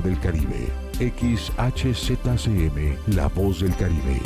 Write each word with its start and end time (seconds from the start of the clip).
del 0.00 0.18
Caribe. 0.18 0.68
XHZCM, 0.98 1.56
La 3.14 3.26
Voz 3.28 3.60
del 3.60 3.74
Caribe. 3.76 4.20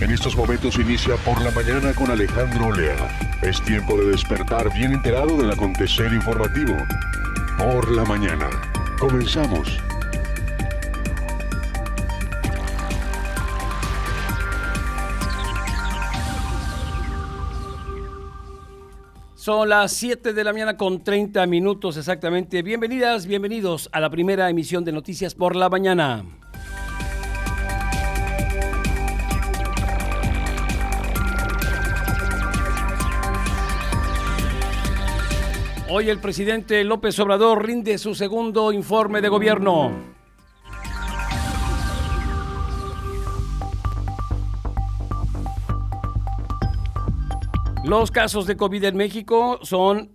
En 0.00 0.12
estos 0.12 0.36
momentos 0.36 0.78
inicia 0.78 1.16
por 1.16 1.40
la 1.40 1.50
mañana 1.50 1.92
con 1.94 2.10
Alejandro 2.10 2.72
Lea. 2.72 3.38
Es 3.42 3.60
tiempo 3.62 3.96
de 3.96 4.10
despertar 4.10 4.72
bien 4.72 4.92
enterado 4.92 5.36
del 5.36 5.50
acontecer 5.50 6.12
informativo. 6.12 6.76
Por 7.58 7.90
la 7.90 8.04
mañana. 8.04 8.50
Comenzamos. 8.98 9.78
Son 19.34 19.68
las 19.68 19.92
7 19.92 20.32
de 20.32 20.44
la 20.44 20.52
mañana 20.52 20.76
con 20.76 21.02
30 21.02 21.46
minutos 21.46 21.96
exactamente. 21.96 22.62
Bienvenidas, 22.62 23.26
bienvenidos 23.26 23.88
a 23.92 24.00
la 24.00 24.10
primera 24.10 24.50
emisión 24.50 24.84
de 24.84 24.92
Noticias 24.92 25.34
por 25.34 25.56
la 25.56 25.70
mañana. 25.70 26.24
Hoy 35.98 36.10
el 36.10 36.20
presidente 36.20 36.84
López 36.84 37.18
Obrador 37.20 37.64
rinde 37.64 37.96
su 37.96 38.14
segundo 38.14 38.70
informe 38.70 39.22
de 39.22 39.30
gobierno. 39.30 39.92
Los 47.82 48.10
casos 48.10 48.46
de 48.46 48.58
COVID 48.58 48.84
en 48.84 48.98
México 48.98 49.58
son 49.62 50.10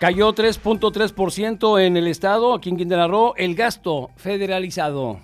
Cayó 0.01 0.35
3.3% 0.35 1.81
en 1.81 1.97
el 1.97 2.09
estado, 2.09 2.53
aquí 2.53 2.71
en 2.71 2.77
Quintana 2.77 3.07
Roo, 3.07 3.35
el 3.37 3.55
gasto 3.55 4.11
federalizado. 4.17 5.21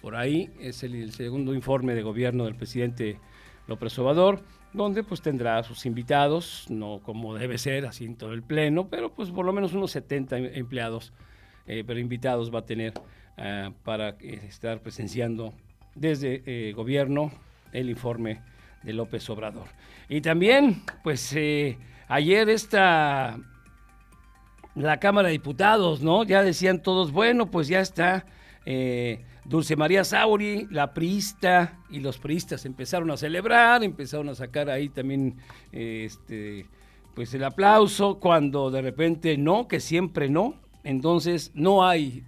Por 0.00 0.14
ahí 0.14 0.50
es 0.60 0.82
el, 0.82 0.94
el 0.94 1.12
segundo 1.12 1.54
informe 1.54 1.94
de 1.94 2.02
gobierno 2.02 2.44
del 2.44 2.54
presidente 2.54 3.18
López 3.66 3.98
Obrador, 3.98 4.40
donde 4.72 5.02
pues 5.02 5.20
tendrá 5.20 5.62
sus 5.62 5.86
invitados, 5.86 6.66
no 6.68 7.00
como 7.02 7.34
debe 7.34 7.58
ser, 7.58 7.86
así 7.86 8.04
en 8.04 8.16
todo 8.16 8.32
el 8.32 8.42
pleno, 8.42 8.88
pero 8.88 9.12
pues 9.12 9.30
por 9.30 9.44
lo 9.44 9.52
menos 9.52 9.72
unos 9.74 9.90
70 9.92 10.38
em, 10.38 10.50
empleados, 10.54 11.12
eh, 11.66 11.84
pero 11.86 12.00
invitados 12.00 12.52
va 12.52 12.60
a 12.60 12.66
tener 12.66 12.94
ah, 13.36 13.70
para 13.84 14.10
estar 14.20 14.80
presenciando 14.80 15.52
desde 15.94 16.42
eh, 16.46 16.72
gobierno 16.72 17.30
el 17.72 17.90
informe 17.90 18.40
de 18.82 18.92
López 18.92 19.28
Obrador. 19.30 19.68
Y 20.08 20.20
también, 20.20 20.82
pues 21.02 21.32
eh, 21.34 21.78
ayer 22.08 22.48
esta, 22.48 23.38
la 24.74 24.98
Cámara 24.98 25.28
de 25.28 25.32
Diputados, 25.32 26.02
¿no? 26.02 26.24
Ya 26.24 26.42
decían 26.42 26.82
todos, 26.82 27.12
bueno, 27.12 27.50
pues 27.50 27.68
ya 27.68 27.80
está. 27.80 28.26
Dulce 29.44 29.74
María 29.74 30.04
Sauri, 30.04 30.68
la 30.70 30.94
priista 30.94 31.78
y 31.90 32.00
los 32.00 32.18
priistas 32.18 32.64
empezaron 32.64 33.10
a 33.10 33.16
celebrar, 33.16 33.82
empezaron 33.82 34.28
a 34.28 34.34
sacar 34.34 34.70
ahí 34.70 34.88
también 34.88 35.36
este, 35.72 36.66
pues 37.14 37.34
el 37.34 37.42
aplauso, 37.42 38.20
cuando 38.20 38.70
de 38.70 38.82
repente 38.82 39.36
no, 39.36 39.66
que 39.66 39.80
siempre 39.80 40.28
no, 40.28 40.54
entonces 40.84 41.50
no 41.54 41.84
hay. 41.84 42.24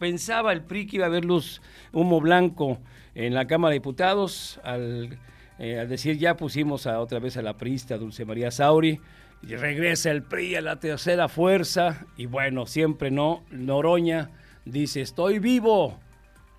Pensaba 0.00 0.52
el 0.52 0.62
PRI 0.62 0.86
que 0.86 0.96
iba 0.96 1.06
a 1.06 1.08
haber 1.08 1.24
luz, 1.24 1.62
humo 1.92 2.20
blanco 2.20 2.78
en 3.14 3.34
la 3.34 3.46
Cámara 3.46 3.70
de 3.70 3.78
Diputados 3.78 4.60
al, 4.64 5.18
eh, 5.58 5.78
al 5.78 5.88
decir 5.88 6.18
ya 6.18 6.36
pusimos 6.36 6.86
a, 6.88 7.00
otra 7.00 7.20
vez 7.20 7.36
a 7.36 7.42
la 7.42 7.56
priista 7.56 7.98
Dulce 7.98 8.24
María 8.24 8.50
Sauri, 8.50 9.00
y 9.42 9.54
regresa 9.54 10.10
el 10.10 10.24
PRI 10.24 10.56
a 10.56 10.60
la 10.60 10.80
tercera 10.80 11.28
fuerza 11.28 12.06
y 12.16 12.26
bueno, 12.26 12.66
siempre 12.66 13.12
no, 13.12 13.44
Noroña 13.52 14.30
dice 14.64 15.00
estoy 15.00 15.38
vivo 15.38 16.00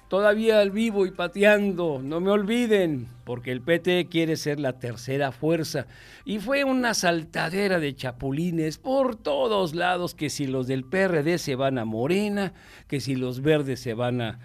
todavía 0.09 0.59
al 0.59 0.71
vivo 0.71 1.05
y 1.05 1.11
pateando, 1.11 2.01
no 2.03 2.19
me 2.19 2.31
olviden, 2.31 3.07
porque 3.23 3.51
el 3.51 3.61
PT 3.61 4.07
quiere 4.07 4.35
ser 4.35 4.59
la 4.59 4.73
tercera 4.73 5.31
fuerza. 5.31 5.85
Y 6.25 6.39
fue 6.39 6.63
una 6.63 6.95
saltadera 6.95 7.79
de 7.79 7.95
chapulines 7.95 8.79
por 8.79 9.15
todos 9.15 9.75
lados, 9.75 10.15
que 10.15 10.29
si 10.31 10.47
los 10.47 10.67
del 10.67 10.83
PRD 10.83 11.37
se 11.37 11.55
van 11.55 11.77
a 11.77 11.85
Morena, 11.85 12.53
que 12.87 12.99
si 12.99 13.15
los 13.15 13.41
verdes 13.41 13.79
se 13.79 13.93
van 13.93 14.19
a, 14.19 14.39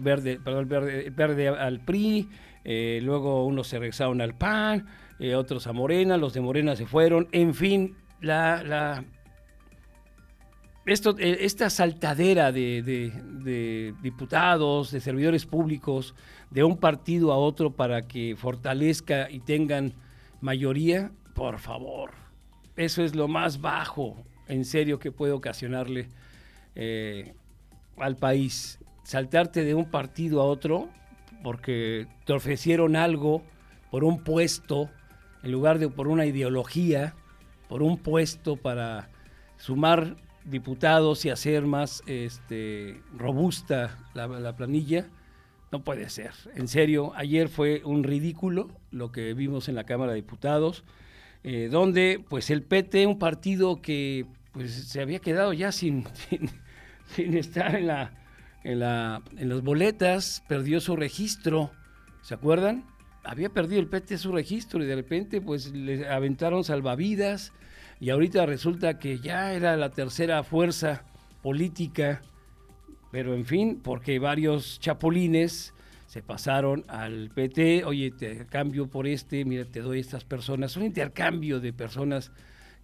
verde, 0.00 0.38
perdón, 0.42 0.68
verde, 0.68 1.10
verde, 1.10 1.48
al 1.48 1.80
PRI, 1.80 2.28
eh, 2.64 3.00
luego 3.02 3.44
unos 3.44 3.66
se 3.66 3.80
regresaron 3.80 4.20
al 4.20 4.34
PAN, 4.36 4.86
eh, 5.18 5.34
otros 5.34 5.66
a 5.66 5.72
Morena, 5.72 6.16
los 6.16 6.32
de 6.32 6.40
Morena 6.40 6.76
se 6.76 6.86
fueron, 6.86 7.28
en 7.32 7.54
fin, 7.54 7.96
la, 8.20 8.62
la 8.62 9.04
esto, 10.86 11.16
eh, 11.18 11.38
esta 11.40 11.70
saltadera 11.70 12.52
de, 12.52 13.94
diputados, 14.02 14.90
de 14.90 15.00
servidores 15.00 15.46
públicos, 15.46 16.14
de 16.50 16.64
un 16.64 16.76
partido 16.76 17.32
a 17.32 17.36
otro 17.36 17.72
para 17.72 18.08
que 18.08 18.34
fortalezca 18.36 19.30
y 19.30 19.40
tengan 19.40 19.94
mayoría, 20.40 21.12
por 21.34 21.58
favor, 21.58 22.10
eso 22.76 23.02
es 23.02 23.14
lo 23.14 23.28
más 23.28 23.60
bajo, 23.60 24.24
en 24.48 24.64
serio, 24.64 24.98
que 24.98 25.12
puede 25.12 25.32
ocasionarle 25.32 26.08
eh, 26.74 27.34
al 27.96 28.16
país. 28.16 28.78
Saltarte 29.04 29.64
de 29.64 29.74
un 29.74 29.90
partido 29.90 30.40
a 30.40 30.44
otro 30.44 30.88
porque 31.42 32.06
te 32.24 32.32
ofrecieron 32.32 32.96
algo 32.96 33.42
por 33.90 34.04
un 34.04 34.22
puesto, 34.24 34.90
en 35.42 35.52
lugar 35.52 35.78
de 35.78 35.88
por 35.88 36.08
una 36.08 36.24
ideología, 36.24 37.14
por 37.68 37.82
un 37.82 37.98
puesto 37.98 38.56
para 38.56 39.10
sumar 39.56 40.16
diputados 40.44 41.24
y 41.24 41.30
hacer 41.30 41.66
más 41.66 42.02
este, 42.06 43.00
robusta 43.16 43.98
la, 44.14 44.56
planilla, 44.56 45.08
no 45.70 45.82
puede 45.82 46.08
ser. 46.10 46.32
En 46.54 46.68
serio, 46.68 47.12
ayer 47.16 47.48
fue 47.48 47.82
un 47.84 48.04
ridículo 48.04 48.70
lo 48.90 49.12
que 49.12 49.34
vimos 49.34 49.68
en 49.68 49.74
la 49.74 49.84
Cámara 49.84 50.12
de 50.12 50.16
Diputados, 50.16 50.84
eh, 51.44 51.68
donde 51.70 52.24
pues 52.28 52.50
el 52.50 52.62
PT, 52.62 53.06
un 53.06 53.18
partido 53.18 53.80
que 53.80 54.26
pues 54.52 54.72
se 54.72 55.00
había 55.00 55.18
quedado 55.18 55.52
ya 55.52 55.72
sin, 55.72 56.04
sin, 57.06 57.36
estar 57.36 57.74
en 57.74 57.86
la, 57.86 58.12
en 58.64 58.80
la 58.80 59.22
en 59.36 59.48
las 59.48 59.62
boletas, 59.62 60.44
perdió 60.48 60.80
su 60.80 60.96
registro, 60.96 61.70
¿se 62.22 62.34
acuerdan? 62.34 62.84
Había 63.24 63.50
perdido 63.50 63.80
el 63.80 63.88
PT 63.88 64.18
su 64.18 64.32
registro 64.32 64.82
y 64.82 64.86
de 64.86 64.96
repente 64.96 65.40
pues 65.40 65.72
le 65.72 66.08
aventaron 66.08 66.64
salvavidas, 66.64 67.52
y 68.02 68.10
ahorita 68.10 68.46
resulta 68.46 68.98
que 68.98 69.20
ya 69.20 69.52
era 69.52 69.76
la 69.76 69.90
tercera 69.90 70.42
fuerza 70.42 71.04
política, 71.40 72.20
pero 73.12 73.32
en 73.32 73.44
fin, 73.44 73.80
porque 73.80 74.18
varios 74.18 74.80
chapulines 74.80 75.72
se 76.08 76.20
pasaron 76.20 76.84
al 76.88 77.30
PT, 77.32 77.84
oye, 77.84 78.10
te 78.10 78.44
cambio 78.46 78.88
por 78.88 79.06
este, 79.06 79.44
mira, 79.44 79.64
te 79.66 79.82
doy 79.82 80.00
estas 80.00 80.24
personas, 80.24 80.76
un 80.76 80.82
intercambio 80.82 81.60
de 81.60 81.72
personas 81.72 82.32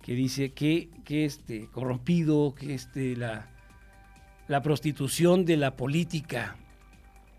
que 0.03 0.15
dice 0.15 0.53
que, 0.53 0.89
que 1.05 1.25
este 1.25 1.67
corrompido, 1.67 2.55
que 2.55 2.75
este 2.75 3.17
la, 3.17 3.51
la 4.47 4.63
prostitución 4.63 5.45
de 5.45 5.57
la 5.57 5.75
política 5.75 6.55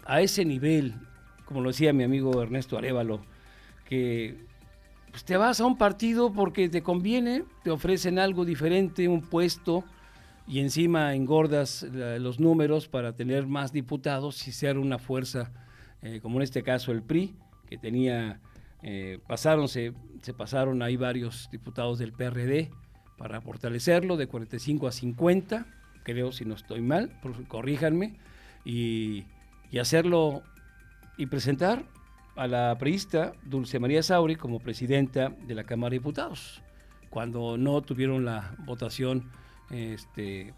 a 0.05 0.19
ese 0.19 0.43
nivel, 0.43 0.95
como 1.45 1.61
lo 1.61 1.69
decía 1.69 1.93
mi 1.93 2.03
amigo 2.03 2.43
Ernesto 2.43 2.77
Arevalo, 2.77 3.21
que 3.85 4.48
pues 5.11 5.23
te 5.23 5.37
vas 5.37 5.59
a 5.59 5.65
un 5.65 5.77
partido 5.77 6.31
porque 6.31 6.69
te 6.69 6.81
conviene, 6.81 7.43
te 7.63 7.71
ofrecen 7.71 8.19
algo 8.19 8.45
diferente, 8.45 9.07
un 9.07 9.21
puesto, 9.21 9.83
y 10.47 10.59
encima 10.59 11.13
engordas 11.13 11.83
los 11.83 12.39
números 12.39 12.87
para 12.87 13.13
tener 13.13 13.45
más 13.45 13.71
diputados 13.71 14.47
y 14.47 14.51
ser 14.51 14.79
una 14.79 14.97
fuerza, 14.97 15.51
eh, 16.01 16.19
como 16.21 16.37
en 16.37 16.43
este 16.43 16.63
caso 16.63 16.91
el 16.91 17.03
PRI, 17.03 17.35
que 17.67 17.77
tenía, 17.77 18.39
eh, 18.81 19.19
pasaron, 19.27 19.67
se, 19.67 19.93
pasaron 20.35 20.81
ahí 20.81 20.97
varios 20.97 21.49
diputados 21.51 21.99
del 21.99 22.13
PRD 22.13 22.71
para 23.17 23.41
fortalecerlo 23.41 24.17
de 24.17 24.25
45 24.25 24.87
a 24.87 24.91
50, 24.91 25.67
creo 26.03 26.31
si 26.31 26.45
no 26.45 26.55
estoy 26.55 26.81
mal, 26.81 27.11
corríjanme, 27.47 28.17
y, 28.65 29.25
y 29.71 29.77
hacerlo 29.77 30.41
y 31.15 31.27
presentar 31.27 31.85
a 32.39 32.47
la 32.47 32.77
priista 32.77 33.33
Dulce 33.43 33.79
María 33.79 34.01
Sauri 34.01 34.37
como 34.37 34.59
presidenta 34.59 35.29
de 35.45 35.55
la 35.55 35.65
Cámara 35.65 35.89
de 35.89 35.97
Diputados, 35.97 36.61
cuando 37.09 37.57
no 37.57 37.81
tuvieron 37.81 38.23
la 38.23 38.55
votación, 38.59 39.29
este, 39.69 40.53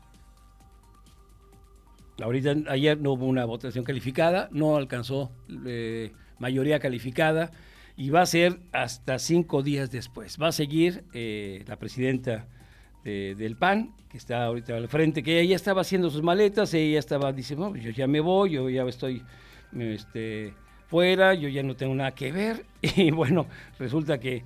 ahorita 2.21 2.55
ayer 2.69 2.99
no 2.99 3.13
hubo 3.13 3.25
una 3.25 3.45
votación 3.45 3.83
calificada, 3.83 4.47
no 4.51 4.75
alcanzó 4.75 5.31
eh, 5.65 6.11
mayoría 6.37 6.79
calificada 6.79 7.49
y 7.97 8.11
va 8.11 8.21
a 8.21 8.27
ser 8.27 8.59
hasta 8.71 9.17
cinco 9.17 9.63
días 9.63 9.89
después. 9.89 10.37
Va 10.39 10.49
a 10.49 10.51
seguir 10.51 11.03
eh, 11.13 11.65
la 11.67 11.77
presidenta 11.77 12.47
del 13.03 13.57
PAN, 13.57 13.95
que 14.07 14.17
está 14.19 14.43
ahorita 14.43 14.77
al 14.77 14.87
frente, 14.87 15.23
que 15.23 15.41
ella 15.41 15.55
estaba 15.55 15.81
haciendo 15.81 16.11
sus 16.11 16.21
maletas, 16.21 16.71
ella 16.75 16.99
estaba 16.99 17.33
diciendo, 17.33 17.75
yo 17.75 17.89
ya 17.89 18.05
me 18.05 18.19
voy, 18.19 18.51
yo 18.51 18.69
ya 18.69 18.83
estoy 18.83 19.23
este, 19.73 20.53
fuera, 20.91 21.33
yo 21.33 21.47
ya 21.47 21.63
no 21.63 21.77
tengo 21.77 21.95
nada 21.95 22.11
que 22.11 22.31
ver. 22.31 22.65
Y 22.81 23.11
bueno, 23.11 23.47
resulta 23.79 24.19
que 24.19 24.43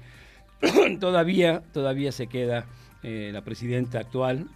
todavía, 0.99 1.63
todavía 1.73 2.11
se 2.11 2.27
queda 2.27 2.65
eh, 3.01 3.31
la 3.33 3.41
presidenta 3.41 3.99
actual 3.99 4.47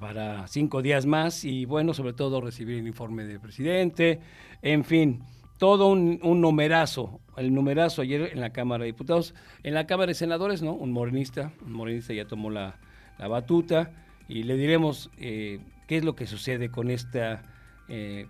para 0.00 0.48
cinco 0.48 0.82
días 0.82 1.06
más 1.06 1.44
y 1.44 1.64
bueno, 1.64 1.94
sobre 1.94 2.12
todo 2.12 2.40
recibir 2.40 2.78
el 2.78 2.86
informe 2.88 3.24
del 3.24 3.38
presidente, 3.38 4.18
en 4.62 4.82
fin, 4.82 5.22
todo 5.58 5.88
un, 5.88 6.18
numerazo, 6.22 7.20
el 7.36 7.54
numerazo 7.54 8.02
ayer 8.02 8.30
en 8.32 8.40
la 8.40 8.50
Cámara 8.50 8.82
de 8.82 8.86
Diputados, 8.86 9.34
en 9.62 9.74
la 9.74 9.86
Cámara 9.86 10.08
de 10.08 10.14
Senadores, 10.14 10.62
¿no? 10.62 10.72
Un 10.72 10.90
morenista, 10.90 11.52
un 11.64 11.72
morenista 11.72 12.14
ya 12.14 12.24
tomó 12.24 12.50
la, 12.50 12.78
batuta 13.18 13.92
y 14.26 14.44
le 14.44 14.56
diremos 14.56 15.10
eh, 15.18 15.60
qué 15.86 15.98
es 15.98 16.04
lo 16.04 16.16
que 16.16 16.26
sucede 16.26 16.70
con 16.70 16.90
esta 16.90 17.42
eh, 17.88 18.26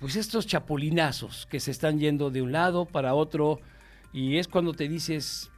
pues 0.00 0.16
estos 0.16 0.46
chapulinazos 0.46 1.46
que 1.46 1.60
se 1.60 1.70
están 1.70 1.98
yendo 1.98 2.30
de 2.30 2.42
un 2.42 2.52
lado 2.52 2.86
para 2.86 3.14
otro 3.14 3.60
y 4.12 4.38
es 4.38 4.48
cuando 4.48 4.72
te 4.72 4.88
dices, 4.88 5.50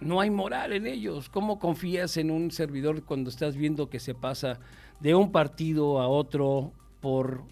no 0.00 0.20
hay 0.20 0.30
moral 0.30 0.72
en 0.72 0.86
ellos. 0.86 1.28
¿Cómo 1.28 1.58
confías 1.58 2.16
en 2.16 2.30
un 2.30 2.50
servidor 2.50 3.04
cuando 3.04 3.30
estás 3.30 3.56
viendo 3.56 3.90
que 3.90 4.00
se 4.00 4.14
pasa 4.14 4.58
de 5.00 5.14
un 5.14 5.32
partido 5.32 6.00
a 6.00 6.08
otro 6.08 6.72
por 7.00 7.44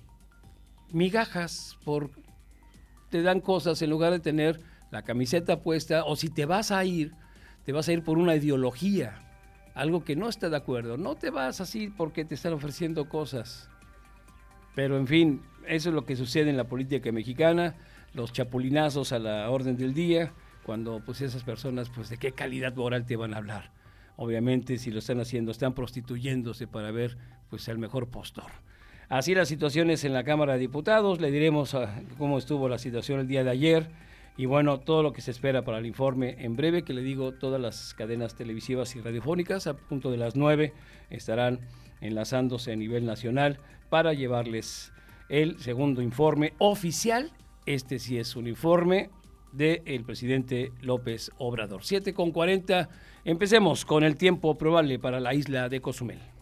migajas, 0.93 1.79
por 1.85 2.11
te 3.11 3.23
dan 3.23 3.41
cosas 3.41 3.81
en 3.83 3.91
lugar 3.91 4.13
de 4.13 4.21
tener 4.21 4.61
la 4.91 5.03
camiseta 5.03 5.63
puesta 5.63 6.05
o 6.05 6.17
si 6.17 6.29
te 6.29 6.47
vas 6.47 6.71
a 6.71 6.85
ir, 6.85 7.15
te 7.65 7.73
vas 7.73 7.89
a 7.89 7.93
ir 7.93 8.03
por 8.03 8.19
una 8.19 8.37
ideología, 8.37 9.23
algo 9.75 10.05
que 10.05 10.17
no 10.17 10.29
está 10.29 10.49
de 10.51 10.57
acuerdo. 10.57 10.97
No 10.97 11.15
te 11.15 11.31
vas 11.31 11.61
así 11.61 11.89
porque 11.89 12.25
te 12.25 12.35
están 12.35 12.53
ofreciendo 12.53 13.09
cosas. 13.09 13.69
Pero 14.75 14.97
en 14.97 15.07
fin, 15.07 15.43
eso 15.69 15.89
es 15.91 15.95
lo 15.95 16.05
que 16.05 16.17
sucede 16.17 16.51
en 16.51 16.57
la 16.57 16.65
política 16.65 17.13
mexicana, 17.13 17.75
los 18.15 18.33
chapulinazos 18.33 19.13
a 19.13 19.19
la 19.19 19.51
orden 19.51 19.77
del 19.77 19.95
día, 19.95 20.33
cuando 20.65 21.01
pues 21.05 21.21
esas 21.21 21.45
personas, 21.45 21.89
pues 21.89 22.09
de 22.09 22.19
qué 22.19 22.33
calidad 22.33 22.75
moral 22.75 23.07
te 23.07 23.17
van 23.17 23.35
a 23.35 23.39
hablar. 23.39 23.71
Obviamente, 24.17 24.79
si 24.79 24.91
lo 24.91 24.99
están 24.99 25.21
haciendo, 25.21 25.53
están 25.53 25.75
prostituyéndose 25.75 26.67
para 26.67 26.91
ver 26.91 27.17
pues 27.51 27.69
el 27.69 27.79
mejor 27.79 28.09
postor. 28.09 28.51
Así 29.09 29.35
las 29.35 29.49
situaciones 29.49 30.05
en 30.05 30.13
la 30.13 30.25
Cámara 30.25 30.55
de 30.55 30.59
Diputados, 30.59 31.21
le 31.21 31.31
diremos 31.31 31.75
ah, 31.75 32.03
cómo 32.19 32.37
estuvo 32.37 32.69
la 32.69 32.79
situación 32.79 33.21
el 33.21 33.29
día 33.29 33.45
de 33.45 33.51
ayer 33.51 33.89
y 34.37 34.47
bueno, 34.47 34.81
todo 34.81 35.03
lo 35.03 35.13
que 35.13 35.21
se 35.21 35.31
espera 35.31 35.65
para 35.65 35.79
el 35.79 35.87
informe 35.87 36.37
en 36.39 36.57
breve, 36.57 36.83
que 36.83 36.93
le 36.93 37.03
digo, 37.03 37.33
todas 37.33 37.61
las 37.61 37.95
cadenas 37.95 38.35
televisivas 38.35 38.95
y 38.95 39.01
radiofónicas 39.01 39.67
a 39.67 39.77
punto 39.77 40.11
de 40.11 40.19
las 40.19 40.37
9 40.37 40.73
estarán 41.11 41.61
enlazándose 42.01 42.73
a 42.73 42.77
nivel 42.77 43.07
nacional 43.07 43.59
para 43.89 44.13
llevarles 44.13 44.93
el 45.29 45.59
segundo 45.61 46.03
informe 46.03 46.55
oficial. 46.59 47.33
Este 47.67 47.99
sí 47.99 48.19
es 48.19 48.37
un 48.37 48.47
informe 48.47 49.11
del 49.53 50.05
presidente 50.05 50.73
López 50.81 51.31
Obrador. 51.39 51.85
7 51.85 52.15
con 52.15 52.33
40. 52.33 52.89
Empecemos 53.25 53.85
con 53.85 54.05
el 54.05 54.17
tiempo 54.17 54.57
probable 54.57 54.99
para 54.99 55.21
la 55.21 55.35
isla 55.35 55.69
de 55.69 55.81
Cozumel. 55.81 56.38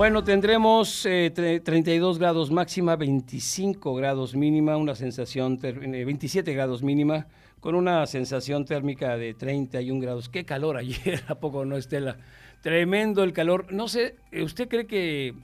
Bueno, 0.00 0.24
tendremos 0.24 1.02
32 1.02 2.16
eh, 2.16 2.18
grados 2.18 2.50
máxima, 2.50 2.96
25 2.96 3.94
grados 3.96 4.34
mínima, 4.34 4.78
una 4.78 4.94
sensación, 4.94 5.58
27 5.60 6.50
eh, 6.50 6.54
grados 6.54 6.82
mínima, 6.82 7.26
con 7.60 7.74
una 7.74 8.06
sensación 8.06 8.64
térmica 8.64 9.18
de 9.18 9.34
31 9.34 10.00
grados. 10.00 10.30
Qué 10.30 10.46
calor 10.46 10.78
ayer, 10.78 11.22
¿a 11.28 11.34
poco 11.34 11.66
no, 11.66 11.76
Estela? 11.76 12.16
Tremendo 12.62 13.22
el 13.22 13.34
calor. 13.34 13.70
No 13.74 13.88
sé, 13.88 14.16
eh, 14.32 14.42
¿usted 14.42 14.68
cree 14.68 14.86
que 14.86 15.34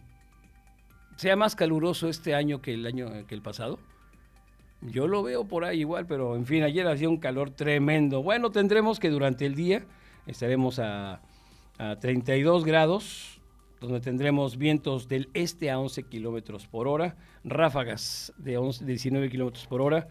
sea 1.16 1.36
más 1.36 1.54
caluroso 1.54 2.08
este 2.08 2.34
año 2.34 2.62
que 2.62 2.72
el 2.72 2.86
año 2.86 3.26
que 3.26 3.34
el 3.34 3.42
pasado? 3.42 3.78
Yo 4.80 5.06
lo 5.06 5.22
veo 5.22 5.44
por 5.44 5.66
ahí 5.66 5.80
igual, 5.80 6.06
pero 6.06 6.34
en 6.34 6.46
fin, 6.46 6.62
ayer 6.62 6.86
hacía 6.88 7.10
un 7.10 7.18
calor 7.18 7.50
tremendo. 7.50 8.22
Bueno, 8.22 8.50
tendremos 8.50 9.00
que 9.00 9.10
durante 9.10 9.44
el 9.44 9.54
día 9.54 9.84
estaremos 10.26 10.78
a, 10.78 11.20
a 11.76 11.96
32 11.96 12.64
grados, 12.64 13.35
donde 13.80 14.00
tendremos 14.00 14.56
vientos 14.56 15.08
del 15.08 15.28
este 15.34 15.70
a 15.70 15.78
11 15.78 16.04
kilómetros 16.04 16.66
por 16.66 16.88
hora, 16.88 17.16
ráfagas 17.44 18.32
de 18.38 18.58
19 18.84 19.30
kilómetros 19.30 19.66
por 19.66 19.82
hora. 19.82 20.08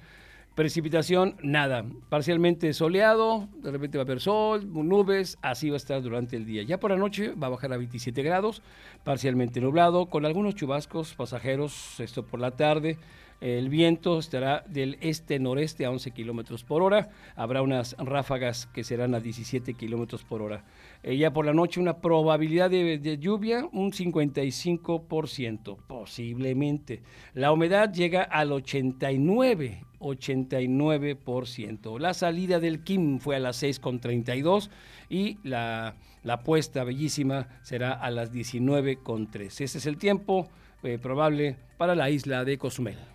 Precipitación, 0.56 1.36
nada. 1.44 1.86
Parcialmente 2.08 2.72
soleado, 2.74 3.50
de 3.58 3.72
repente 3.72 3.98
va 3.98 4.04
a 4.04 4.06
haber 4.06 4.22
sol, 4.22 4.72
nubes, 4.72 5.38
así 5.42 5.70
va 5.70 5.76
a 5.76 5.78
estar 5.78 6.02
durante 6.02 6.38
el 6.38 6.46
día. 6.46 6.64
Ya 6.64 6.80
por 6.80 6.92
la 6.92 6.98
noche 6.98 7.34
va 7.34 7.48
a 7.48 7.50
bajar 7.50 7.74
a 7.74 7.78
27 7.78 8.24
grados, 8.24 8.62
parcialmente 9.04 9.60
nublado, 9.60 10.06
con 10.06 10.26
algunos 10.26 10.56
chubascos 10.56 11.14
pasajeros, 11.14 12.00
esto 12.00 12.26
por 12.26 12.40
la 12.40 12.52
tarde. 12.52 12.98
El 13.42 13.70
viento 13.70 14.18
estará 14.18 14.64
del 14.68 14.98
este-noreste 15.02 15.86
a 15.86 15.92
11 15.92 16.12
kilómetros 16.12 16.64
por 16.64 16.82
hora. 16.82 17.10
Habrá 17.36 17.62
unas 17.62 17.96
ráfagas 18.00 18.68
que 18.68 18.84
serán 18.84 19.14
a 19.14 19.20
17 19.20 19.74
kilómetros 19.74 20.24
por 20.24 20.42
hora. 20.42 20.64
Eh, 21.04 21.18
ya 21.18 21.34
por 21.34 21.46
la 21.46 21.54
noche, 21.54 21.80
una 21.80 21.98
probabilidad 21.98 22.70
de, 22.70 23.18
lluvia, 23.20 23.68
un 23.74 23.92
55%, 23.92 25.78
posiblemente. 25.86 27.02
La 27.34 27.52
humedad 27.52 27.94
llega 27.94 28.24
al 28.24 28.54
89, 28.54 29.84
89%. 30.00 32.00
La 32.00 32.14
salida 32.14 32.60
del 32.60 32.84
Kim 32.84 33.20
fue 33.20 33.36
a 33.36 33.40
las 33.40 33.62
6,32 33.62 34.70
y 35.10 35.38
la, 35.44 35.96
la 36.24 36.44
puesta 36.44 36.84
bellísima 36.84 37.48
será 37.64 37.94
a 37.94 38.10
las 38.12 38.34
19,3. 38.34 39.62
Ese 39.62 39.78
es 39.78 39.86
el 39.86 39.98
tiempo 39.98 40.50
eh, 40.84 41.00
probable 41.00 41.58
para 41.78 41.96
la 41.96 42.10
isla 42.10 42.46
de 42.46 42.58
Cozumel. 42.58 43.15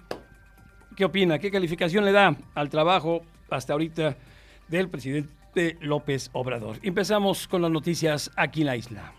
¿Qué 0.95 1.07
opina? 1.07 1.38
¿Qué 1.38 1.50
calificación 1.50 2.05
le 2.05 2.12
da 2.12 2.37
al 2.55 2.69
trabajo 2.69 3.23
hasta 3.49 3.73
ahorita 3.73 4.19
del 4.69 4.90
presidente 4.90 5.79
López 5.81 6.29
Obrador? 6.35 6.76
Empezamos 6.83 7.49
con 7.49 7.62
las 7.62 7.71
noticias 7.71 8.31
aquí 8.37 8.61
en 8.61 8.67
la 8.67 8.76
isla. 8.76 9.14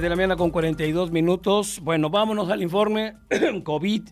De 0.00 0.08
la 0.08 0.16
mañana 0.16 0.36
con 0.36 0.50
42 0.50 1.10
minutos. 1.10 1.78
Bueno, 1.82 2.08
vámonos 2.08 2.48
al 2.48 2.62
informe 2.62 3.14
COVID, 3.62 4.08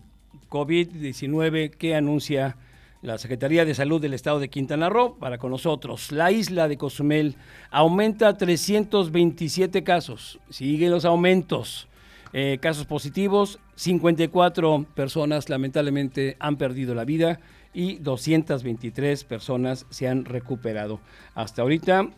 COVID-19 0.47 1.71
que 1.71 1.95
anuncia 1.95 2.55
la 3.01 3.17
Secretaría 3.17 3.65
de 3.65 3.73
Salud 3.73 3.99
del 3.99 4.13
Estado 4.13 4.39
de 4.39 4.49
Quintana 4.49 4.89
Roo 4.89 5.17
para 5.17 5.39
con 5.39 5.49
nosotros. 5.49 6.11
La 6.11 6.31
isla 6.31 6.67
de 6.67 6.77
Cozumel 6.77 7.35
aumenta 7.71 8.37
327 8.37 9.83
casos. 9.83 10.39
Siguen 10.51 10.91
los 10.91 11.03
aumentos. 11.03 11.87
Eh, 12.31 12.59
casos 12.61 12.85
positivos, 12.85 13.57
54 13.73 14.85
personas 14.93 15.49
lamentablemente 15.49 16.37
han 16.39 16.57
perdido 16.57 16.93
la 16.93 17.05
vida 17.05 17.39
y 17.73 17.97
223 17.97 19.23
personas 19.23 19.85
se 19.89 20.07
han 20.07 20.25
recuperado. 20.25 20.99
Hasta 21.35 21.61
ahorita 21.61 22.09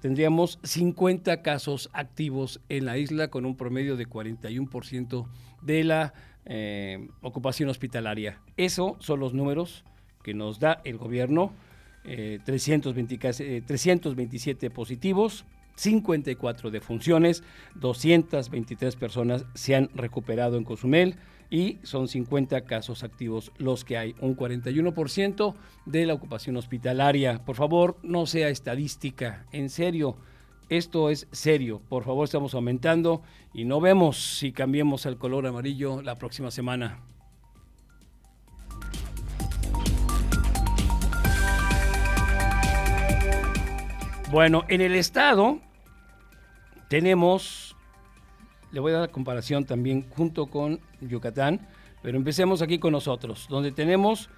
tendríamos 0.00 0.58
50 0.62 1.42
casos 1.42 1.90
activos 1.92 2.60
en 2.68 2.86
la 2.86 2.98
isla 2.98 3.28
con 3.28 3.46
un 3.46 3.56
promedio 3.56 3.96
de 3.96 4.08
41% 4.08 5.26
de 5.62 5.84
la 5.84 6.12
eh, 6.44 7.08
ocupación 7.22 7.68
hospitalaria. 7.68 8.40
Esos 8.56 8.94
son 8.98 9.20
los 9.20 9.32
números 9.34 9.84
que 10.22 10.34
nos 10.34 10.58
da 10.58 10.80
el 10.84 10.98
gobierno. 10.98 11.52
327 12.04 14.66
eh, 14.66 14.70
positivos, 14.70 15.46
54 15.76 16.70
defunciones, 16.70 17.42
223 17.76 18.96
personas 18.96 19.46
se 19.54 19.74
han 19.74 19.88
recuperado 19.94 20.58
en 20.58 20.64
Cozumel 20.64 21.16
y 21.50 21.78
son 21.82 22.08
50 22.08 22.62
casos 22.62 23.04
activos 23.04 23.52
los 23.58 23.84
que 23.84 23.96
hay, 23.96 24.14
un 24.20 24.36
41% 24.36 25.54
de 25.86 26.06
la 26.06 26.14
ocupación 26.14 26.56
hospitalaria. 26.56 27.44
Por 27.44 27.56
favor, 27.56 27.98
no 28.02 28.26
sea 28.26 28.48
estadística, 28.48 29.46
en 29.52 29.70
serio. 29.70 30.16
Esto 30.68 31.10
es 31.10 31.28
serio, 31.30 31.82
por 31.88 32.04
favor 32.04 32.24
estamos 32.24 32.54
aumentando 32.54 33.22
y 33.52 33.64
no 33.64 33.80
vemos 33.80 34.38
si 34.38 34.50
cambiemos 34.50 35.04
al 35.04 35.18
color 35.18 35.46
amarillo 35.46 36.00
la 36.00 36.16
próxima 36.16 36.50
semana. 36.50 37.00
Bueno, 44.34 44.64
en 44.68 44.80
el 44.80 44.96
estado 44.96 45.60
tenemos, 46.88 47.63
le 48.74 48.80
voy 48.80 48.90
a 48.90 48.96
dar 48.96 49.02
la 49.02 49.12
comparación 49.12 49.64
también 49.64 50.04
junto 50.10 50.46
con 50.46 50.80
Yucatán, 51.00 51.68
pero 52.02 52.18
empecemos 52.18 52.60
aquí 52.60 52.80
con 52.80 52.90
nosotros, 52.92 53.46
donde 53.48 53.70
tenemos 53.70 54.28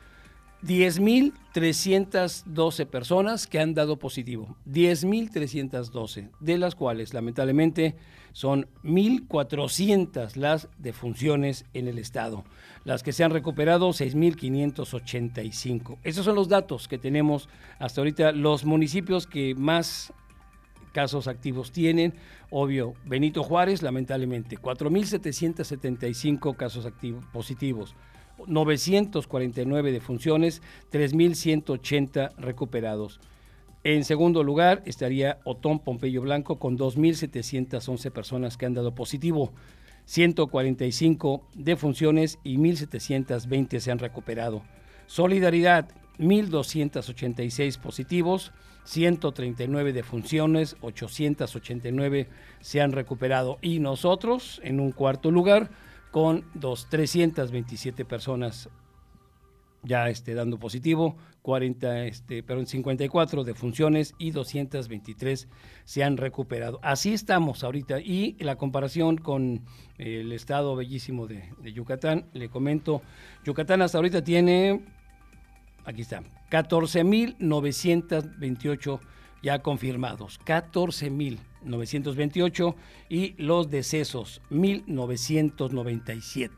10.312 0.62 2.86
personas 2.86 3.46
que 3.46 3.60
han 3.60 3.72
dado 3.72 3.98
positivo, 3.98 4.54
10.312, 4.70 6.28
de 6.38 6.58
las 6.58 6.74
cuales 6.74 7.14
lamentablemente 7.14 7.96
son 8.32 8.68
1.400 8.84 10.36
las 10.36 10.68
defunciones 10.76 11.64
en 11.72 11.88
el 11.88 11.98
estado. 11.98 12.44
Las 12.84 13.02
que 13.02 13.12
se 13.12 13.24
han 13.24 13.30
recuperado, 13.30 13.88
6.585. 13.88 15.96
Esos 16.04 16.26
son 16.26 16.34
los 16.34 16.48
datos 16.48 16.88
que 16.88 16.98
tenemos 16.98 17.48
hasta 17.78 18.02
ahorita. 18.02 18.32
Los 18.32 18.66
municipios 18.66 19.26
que 19.26 19.54
más 19.54 20.12
casos 20.96 21.28
activos 21.28 21.72
tienen, 21.72 22.14
obvio, 22.48 22.94
Benito 23.04 23.42
Juárez, 23.42 23.82
lamentablemente, 23.82 24.56
4.775 24.56 26.56
casos 26.56 26.86
activos 26.86 27.26
positivos. 27.26 27.94
949 28.46 29.92
defunciones, 29.92 30.62
3.180 30.90 32.34
recuperados. 32.38 33.20
En 33.84 34.04
segundo 34.04 34.42
lugar 34.42 34.82
estaría 34.86 35.38
Otón 35.44 35.80
Pompeyo 35.80 36.22
Blanco 36.22 36.58
con 36.58 36.78
2.711 36.78 38.10
personas 38.10 38.56
que 38.56 38.64
han 38.64 38.72
dado 38.72 38.94
positivo, 38.94 39.52
145 40.06 41.46
defunciones 41.52 42.38
y 42.42 42.56
1.720 42.56 43.80
se 43.80 43.90
han 43.90 43.98
recuperado. 43.98 44.62
Solidaridad 45.06 45.90
1.286 46.18 47.78
positivos, 47.78 48.54
139 48.86 49.92
defunciones, 49.92 50.76
889 50.80 52.28
se 52.60 52.80
han 52.80 52.92
recuperado 52.92 53.58
y 53.60 53.80
nosotros 53.80 54.60
en 54.64 54.80
un 54.80 54.92
cuarto 54.92 55.30
lugar 55.30 55.70
con 56.12 56.44
dos, 56.54 56.88
327 56.88 58.04
personas 58.04 58.70
ya 59.82 60.08
este, 60.08 60.34
dando 60.34 60.58
positivo, 60.58 61.16
40, 61.42 62.06
este, 62.06 62.42
perdón, 62.42 62.66
54 62.66 63.44
defunciones 63.44 64.14
y 64.18 64.32
223 64.32 65.48
se 65.84 66.04
han 66.04 66.16
recuperado. 66.16 66.80
Así 66.82 67.12
estamos 67.12 67.62
ahorita 67.62 68.00
y 68.00 68.36
la 68.40 68.56
comparación 68.56 69.16
con 69.16 69.62
el 69.98 70.32
estado 70.32 70.74
bellísimo 70.74 71.26
de, 71.26 71.50
de 71.62 71.72
Yucatán, 71.72 72.26
le 72.32 72.48
comento, 72.48 73.02
Yucatán 73.44 73.82
hasta 73.82 73.98
ahorita 73.98 74.24
tiene, 74.24 74.84
aquí 75.86 76.02
está, 76.02 76.22
14.928 76.50 79.00
ya 79.42 79.62
confirmados, 79.62 80.38
14.928 80.44 82.74
y 83.08 83.34
los 83.42 83.70
decesos 83.70 84.42
1.997. 84.50 86.50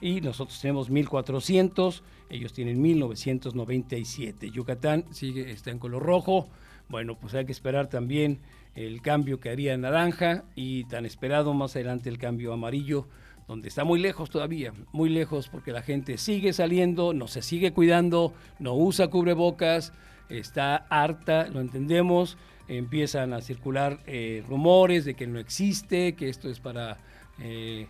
Y 0.00 0.20
nosotros 0.20 0.60
tenemos 0.60 0.88
1.400, 0.90 2.02
ellos 2.28 2.52
tienen 2.52 2.80
1.997. 2.82 4.50
Yucatán 4.50 5.06
sigue, 5.12 5.50
está 5.50 5.70
en 5.70 5.78
color 5.78 6.02
rojo. 6.02 6.50
Bueno, 6.88 7.16
pues 7.18 7.34
hay 7.34 7.46
que 7.46 7.52
esperar 7.52 7.88
también 7.88 8.40
el 8.74 9.00
cambio 9.00 9.38
que 9.38 9.50
haría 9.50 9.76
naranja 9.76 10.44
y 10.54 10.84
tan 10.84 11.06
esperado 11.06 11.54
más 11.54 11.76
adelante 11.76 12.08
el 12.08 12.18
cambio 12.18 12.52
amarillo 12.52 13.06
donde 13.48 13.68
está 13.68 13.84
muy 13.84 14.00
lejos 14.00 14.30
todavía, 14.30 14.72
muy 14.92 15.08
lejos 15.08 15.48
porque 15.48 15.72
la 15.72 15.82
gente 15.82 16.18
sigue 16.18 16.52
saliendo, 16.52 17.12
no 17.12 17.28
se 17.28 17.42
sigue 17.42 17.72
cuidando, 17.72 18.32
no 18.58 18.74
usa 18.74 19.08
cubrebocas, 19.08 19.92
está 20.28 20.76
harta, 20.88 21.48
lo 21.48 21.60
entendemos, 21.60 22.38
empiezan 22.68 23.32
a 23.32 23.40
circular 23.40 23.98
eh, 24.06 24.42
rumores 24.48 25.04
de 25.04 25.14
que 25.14 25.26
no 25.26 25.38
existe, 25.38 26.14
que 26.14 26.28
esto 26.28 26.48
es 26.48 26.60
para 26.60 26.98
eh, 27.40 27.86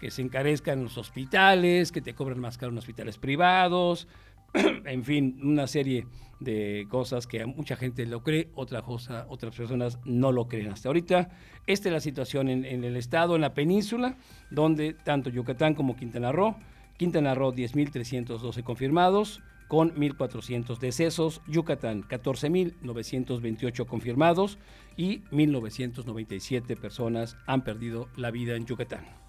que 0.00 0.10
se 0.10 0.22
encarezcan 0.22 0.82
los 0.82 0.98
hospitales, 0.98 1.92
que 1.92 2.00
te 2.00 2.14
cobran 2.14 2.40
más 2.40 2.58
caro 2.58 2.72
en 2.72 2.78
hospitales 2.78 3.18
privados, 3.18 4.08
en 4.84 5.04
fin, 5.04 5.38
una 5.42 5.66
serie 5.66 6.06
de 6.40 6.86
cosas 6.90 7.26
que 7.26 7.44
mucha 7.46 7.76
gente 7.76 8.06
lo 8.06 8.22
cree, 8.22 8.50
otras 8.54 9.54
personas 9.56 9.98
no 10.04 10.32
lo 10.32 10.48
creen. 10.48 10.68
Hasta 10.72 10.88
ahorita, 10.88 11.30
esta 11.66 11.88
es 11.88 11.92
la 11.92 12.00
situación 12.00 12.48
en, 12.48 12.64
en 12.64 12.84
el 12.84 12.96
estado, 12.96 13.34
en 13.34 13.40
la 13.40 13.54
península, 13.54 14.16
donde 14.50 14.94
tanto 14.94 15.30
Yucatán 15.30 15.74
como 15.74 15.96
Quintana 15.96 16.32
Roo, 16.32 16.56
Quintana 16.96 17.34
Roo 17.34 17.52
10.312 17.52 18.62
confirmados, 18.62 19.42
con 19.68 19.94
1.400 19.94 20.78
decesos, 20.78 21.40
Yucatán 21.48 22.04
14.928 22.04 23.86
confirmados 23.86 24.58
y 24.96 25.20
1.997 25.32 26.78
personas 26.78 27.36
han 27.46 27.64
perdido 27.64 28.08
la 28.16 28.30
vida 28.30 28.56
en 28.56 28.66
Yucatán. 28.66 29.23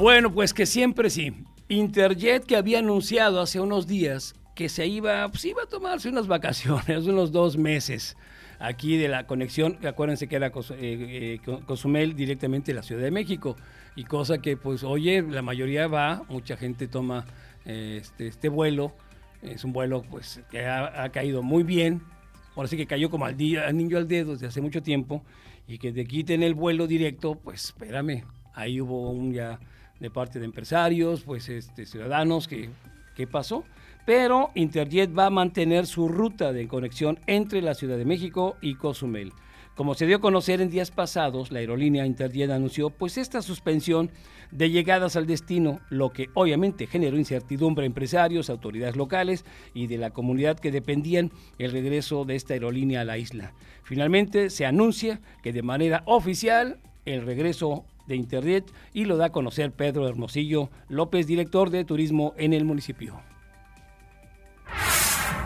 Bueno, 0.00 0.32
pues 0.32 0.54
que 0.54 0.64
siempre 0.64 1.10
sí. 1.10 1.34
Interjet 1.68 2.46
que 2.46 2.56
había 2.56 2.78
anunciado 2.78 3.38
hace 3.38 3.60
unos 3.60 3.86
días 3.86 4.34
que 4.54 4.70
se 4.70 4.86
iba, 4.86 5.28
pues 5.28 5.44
iba 5.44 5.64
a 5.64 5.66
tomarse 5.66 6.08
unas 6.08 6.26
vacaciones, 6.26 7.04
unos 7.06 7.32
dos 7.32 7.58
meses 7.58 8.16
aquí 8.58 8.96
de 8.96 9.08
la 9.08 9.26
conexión, 9.26 9.78
acuérdense 9.86 10.26
que 10.26 10.36
era 10.36 10.46
eh, 10.46 10.52
eh, 10.78 11.40
Cozumel 11.66 12.16
directamente 12.16 12.72
de 12.72 12.76
la 12.76 12.82
Ciudad 12.82 13.02
de 13.02 13.10
México, 13.10 13.56
y 13.94 14.04
cosa 14.04 14.38
que 14.38 14.56
pues 14.56 14.84
oye, 14.84 15.20
la 15.20 15.42
mayoría 15.42 15.86
va, 15.86 16.22
mucha 16.30 16.56
gente 16.56 16.88
toma 16.88 17.26
eh, 17.66 17.98
este, 18.00 18.26
este, 18.28 18.48
vuelo, 18.48 18.94
es 19.42 19.64
un 19.64 19.74
vuelo 19.74 20.02
pues 20.10 20.40
que 20.50 20.64
ha, 20.66 21.10
caído 21.10 21.42
muy 21.42 21.62
bien, 21.62 22.00
ahora 22.56 22.70
sí 22.70 22.78
que 22.78 22.86
cayó 22.86 23.10
como 23.10 23.26
al, 23.26 23.36
día, 23.36 23.66
al 23.66 23.76
niño 23.76 23.98
al 23.98 24.08
dedo 24.08 24.32
desde 24.32 24.46
hace 24.46 24.62
mucho 24.62 24.82
tiempo, 24.82 25.22
y 25.68 25.76
que 25.76 25.92
te 25.92 26.06
quiten 26.06 26.42
el 26.42 26.54
vuelo 26.54 26.86
directo, 26.86 27.34
pues 27.34 27.66
espérame, 27.66 28.24
ahí 28.54 28.80
hubo 28.80 29.10
un 29.10 29.34
ya 29.34 29.60
de 30.00 30.10
parte 30.10 30.38
de 30.38 30.46
empresarios, 30.46 31.22
pues 31.22 31.48
este, 31.48 31.86
ciudadanos, 31.86 32.48
que, 32.48 32.70
¿qué 33.14 33.26
pasó? 33.26 33.64
Pero 34.06 34.50
Interjet 34.54 35.16
va 35.16 35.26
a 35.26 35.30
mantener 35.30 35.86
su 35.86 36.08
ruta 36.08 36.52
de 36.52 36.66
conexión 36.66 37.18
entre 37.26 37.62
la 37.62 37.74
Ciudad 37.74 37.98
de 37.98 38.04
México 38.04 38.56
y 38.60 38.74
Cozumel. 38.74 39.32
Como 39.76 39.94
se 39.94 40.06
dio 40.06 40.16
a 40.16 40.20
conocer 40.20 40.60
en 40.60 40.68
días 40.68 40.90
pasados, 40.90 41.52
la 41.52 41.60
aerolínea 41.60 42.04
Interjet 42.04 42.50
anunció 42.50 42.90
pues 42.90 43.16
esta 43.16 43.40
suspensión 43.40 44.10
de 44.50 44.70
llegadas 44.70 45.16
al 45.16 45.26
destino, 45.26 45.80
lo 45.90 46.10
que 46.10 46.28
obviamente 46.34 46.86
generó 46.86 47.16
incertidumbre 47.16 47.84
a 47.84 47.86
empresarios, 47.86 48.50
autoridades 48.50 48.96
locales 48.96 49.44
y 49.72 49.86
de 49.86 49.96
la 49.96 50.10
comunidad 50.10 50.58
que 50.58 50.72
dependían 50.72 51.30
el 51.58 51.72
regreso 51.72 52.24
de 52.24 52.36
esta 52.36 52.54
aerolínea 52.54 53.02
a 53.02 53.04
la 53.04 53.16
isla. 53.16 53.54
Finalmente 53.84 54.50
se 54.50 54.66
anuncia 54.66 55.20
que 55.42 55.52
de 55.52 55.62
manera 55.62 56.02
oficial 56.06 56.78
el 57.06 57.24
regreso 57.24 57.84
de 58.10 58.16
Internet 58.16 58.70
y 58.92 59.06
lo 59.06 59.16
da 59.16 59.26
a 59.26 59.32
conocer 59.32 59.72
Pedro 59.72 60.06
Hermosillo 60.06 60.68
López, 60.88 61.26
director 61.26 61.70
de 61.70 61.84
turismo 61.84 62.34
en 62.36 62.52
el 62.52 62.64
municipio. 62.66 63.22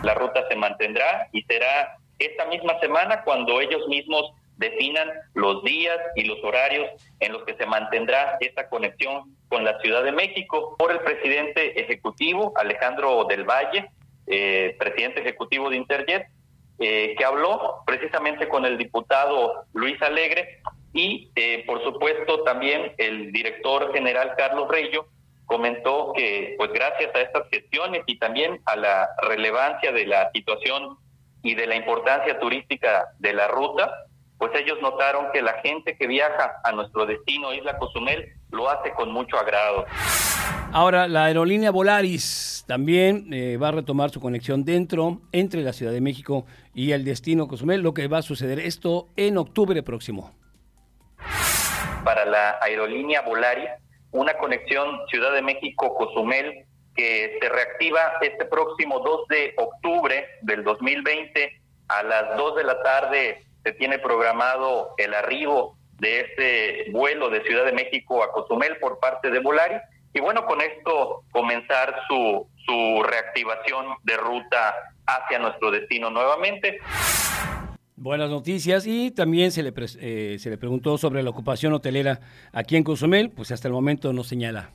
La 0.03 0.13
ruta 0.13 0.45
se 0.49 0.55
mantendrá 0.55 1.29
y 1.31 1.43
será 1.43 1.97
esta 2.19 2.45
misma 2.45 2.79
semana 2.79 3.23
cuando 3.23 3.61
ellos 3.61 3.87
mismos 3.87 4.31
definan 4.57 5.09
los 5.33 5.63
días 5.63 5.97
y 6.15 6.23
los 6.23 6.43
horarios 6.43 6.89
en 7.19 7.33
los 7.33 7.43
que 7.43 7.55
se 7.55 7.65
mantendrá 7.65 8.37
esta 8.39 8.69
conexión 8.69 9.35
con 9.47 9.63
la 9.63 9.79
Ciudad 9.81 10.03
de 10.03 10.11
México 10.11 10.75
por 10.77 10.91
el 10.91 10.99
presidente 10.99 11.79
ejecutivo 11.79 12.53
Alejandro 12.55 13.25
del 13.25 13.43
Valle, 13.43 13.89
eh, 14.27 14.75
presidente 14.79 15.21
ejecutivo 15.21 15.69
de 15.69 15.77
Interjet, 15.77 16.27
eh, 16.79 17.15
que 17.17 17.25
habló 17.25 17.83
precisamente 17.85 18.47
con 18.49 18.65
el 18.65 18.77
diputado 18.77 19.65
Luis 19.73 20.01
Alegre 20.01 20.61
y, 20.95 21.29
eh, 21.35 21.65
por 21.67 21.83
supuesto, 21.83 22.43
también 22.43 22.93
el 22.97 23.33
director 23.33 23.91
general 23.93 24.31
Carlos 24.37 24.69
Reyo 24.69 25.05
comentó 25.45 26.13
que, 26.15 26.55
pues 26.57 26.71
gracias 26.71 27.13
a 27.13 27.19
estas 27.19 27.49
gestiones 27.51 28.03
y 28.05 28.17
también 28.17 28.61
a 28.65 28.77
la 28.77 29.09
relevancia 29.21 29.91
de 29.91 30.07
la 30.07 30.31
situación 30.33 30.97
y 31.43 31.53
de 31.53 31.67
la 31.67 31.75
importancia 31.75 32.39
turística 32.39 33.09
de 33.19 33.33
la 33.33 33.49
ruta, 33.49 34.05
pues 34.37 34.53
ellos 34.55 34.77
notaron 34.81 35.25
que 35.33 35.41
la 35.41 35.59
gente 35.61 35.97
que 35.97 36.07
viaja 36.07 36.61
a 36.63 36.71
nuestro 36.71 37.05
destino, 37.05 37.53
Isla 37.53 37.77
Cozumel, 37.77 38.31
lo 38.51 38.69
hace 38.69 38.93
con 38.93 39.11
mucho 39.11 39.37
agrado. 39.37 39.85
Ahora, 40.71 41.09
la 41.09 41.25
aerolínea 41.25 41.71
Volaris 41.71 42.63
también 42.69 43.33
eh, 43.33 43.57
va 43.57 43.67
a 43.67 43.71
retomar 43.71 44.11
su 44.11 44.21
conexión 44.21 44.63
dentro, 44.63 45.19
entre 45.33 45.61
la 45.61 45.73
Ciudad 45.73 45.91
de 45.91 45.99
México 45.99 46.45
y 46.73 46.93
el 46.93 47.03
destino 47.03 47.49
Cozumel, 47.49 47.81
lo 47.81 47.93
que 47.93 48.07
va 48.07 48.19
a 48.19 48.21
suceder 48.21 48.59
esto 48.59 49.09
en 49.17 49.37
octubre 49.37 49.83
próximo 49.83 50.31
para 52.03 52.25
la 52.25 52.59
aerolínea 52.61 53.21
Volaris, 53.21 53.69
una 54.11 54.37
conexión 54.37 54.99
Ciudad 55.09 55.33
de 55.33 55.41
México-Cozumel 55.41 56.65
que 56.95 57.37
se 57.41 57.49
reactiva 57.49 57.99
este 58.21 58.45
próximo 58.45 58.99
2 58.99 59.27
de 59.27 59.53
octubre 59.57 60.27
del 60.41 60.63
2020 60.63 61.61
a 61.89 62.03
las 62.03 62.37
2 62.37 62.55
de 62.55 62.63
la 62.63 62.81
tarde 62.81 63.43
se 63.63 63.73
tiene 63.73 63.99
programado 63.99 64.93
el 64.97 65.13
arribo 65.13 65.77
de 65.99 66.21
este 66.21 66.91
vuelo 66.91 67.29
de 67.29 67.43
Ciudad 67.43 67.65
de 67.65 67.73
México 67.73 68.23
a 68.23 68.31
Cozumel 68.31 68.77
por 68.77 68.99
parte 68.99 69.29
de 69.29 69.39
Volaris 69.39 69.81
y 70.13 70.21
bueno, 70.21 70.45
con 70.45 70.61
esto 70.61 71.23
comenzar 71.31 72.01
su, 72.07 72.47
su 72.65 73.03
reactivación 73.03 73.97
de 74.03 74.15
ruta 74.15 74.73
hacia 75.05 75.39
nuestro 75.39 75.71
destino 75.71 76.09
nuevamente. 76.09 76.79
Buenas 77.97 78.29
noticias 78.29 78.85
y 78.85 79.09
también 79.11 79.53
se 79.53 79.63
le, 79.63 79.71
eh, 80.01 80.35
se 80.37 80.49
le 80.49 80.57
preguntó 80.57 80.97
sobre 80.97 81.23
la 81.23 81.29
ocupación 81.29 81.71
hotelera 81.71 82.19
aquí 82.51 82.75
en 82.75 82.83
Cozumel, 82.83 83.31
pues 83.31 83.51
hasta 83.51 83.69
el 83.69 83.73
momento 83.73 84.11
no 84.11 84.25
señala. 84.25 84.71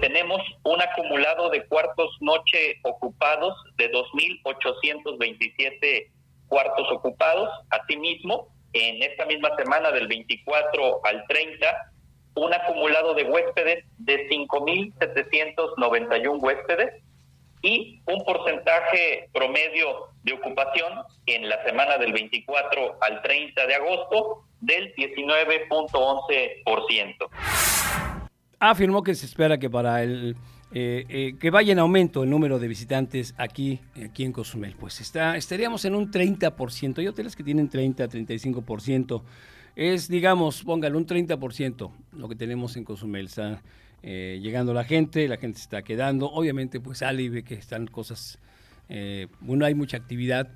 Tenemos 0.00 0.42
un 0.64 0.82
acumulado 0.82 1.48
de 1.48 1.64
cuartos 1.66 2.14
noche 2.20 2.78
ocupados 2.82 3.54
de 3.78 3.90
2.827 3.90 6.10
cuartos 6.46 6.92
ocupados. 6.92 7.48
Asimismo, 7.70 8.48
en 8.74 9.02
esta 9.02 9.24
misma 9.24 9.56
semana 9.56 9.90
del 9.90 10.08
24 10.08 11.06
al 11.06 11.24
30, 11.26 11.90
un 12.34 12.52
acumulado 12.52 13.14
de 13.14 13.24
huéspedes 13.24 13.86
de 13.96 14.28
5.791 14.28 16.38
huéspedes 16.38 17.02
y 17.62 18.00
un 18.06 18.24
porcentaje 18.24 19.28
promedio 19.32 20.10
de 20.22 20.34
ocupación 20.34 20.92
en 21.26 21.48
la 21.48 21.60
semana 21.64 21.98
del 21.98 22.12
24 22.12 22.98
al 23.00 23.20
30 23.22 23.66
de 23.66 23.74
agosto 23.74 24.44
del 24.60 24.94
19.11%. 24.94 27.28
Afirmó 28.60 29.02
que 29.02 29.14
se 29.14 29.26
espera 29.26 29.58
que 29.58 29.70
para 29.70 30.02
el 30.02 30.36
eh, 30.70 31.06
eh, 31.08 31.34
que 31.40 31.48
vaya 31.48 31.72
en 31.72 31.78
aumento 31.78 32.24
el 32.24 32.30
número 32.30 32.58
de 32.58 32.68
visitantes 32.68 33.34
aquí, 33.38 33.80
aquí 34.04 34.24
en 34.24 34.32
Cozumel. 34.32 34.76
Pues 34.78 35.00
está, 35.00 35.34
estaríamos 35.36 35.84
en 35.86 35.94
un 35.94 36.10
30%. 36.10 36.98
Hay 36.98 37.08
hoteles 37.08 37.34
que 37.34 37.42
tienen 37.42 37.70
30, 37.70 38.06
35%. 38.06 39.22
es, 39.76 40.08
digamos, 40.08 40.62
póngale 40.62 40.96
un 40.96 41.06
30% 41.06 41.90
lo 42.12 42.28
que 42.28 42.34
tenemos 42.34 42.76
en 42.76 42.84
Cozumel. 42.84 43.26
Está 43.26 43.62
eh, 44.02 44.38
llegando 44.42 44.72
la 44.74 44.84
gente, 44.84 45.28
la 45.28 45.36
gente 45.36 45.58
se 45.58 45.64
está 45.64 45.82
quedando. 45.82 46.30
Obviamente, 46.30 46.80
pues 46.80 46.98
sale 46.98 47.22
y 47.22 47.28
ve 47.28 47.42
que 47.42 47.54
están 47.54 47.86
cosas, 47.86 48.38
eh, 48.88 49.28
bueno, 49.40 49.64
hay 49.64 49.74
mucha 49.74 49.96
actividad, 49.96 50.48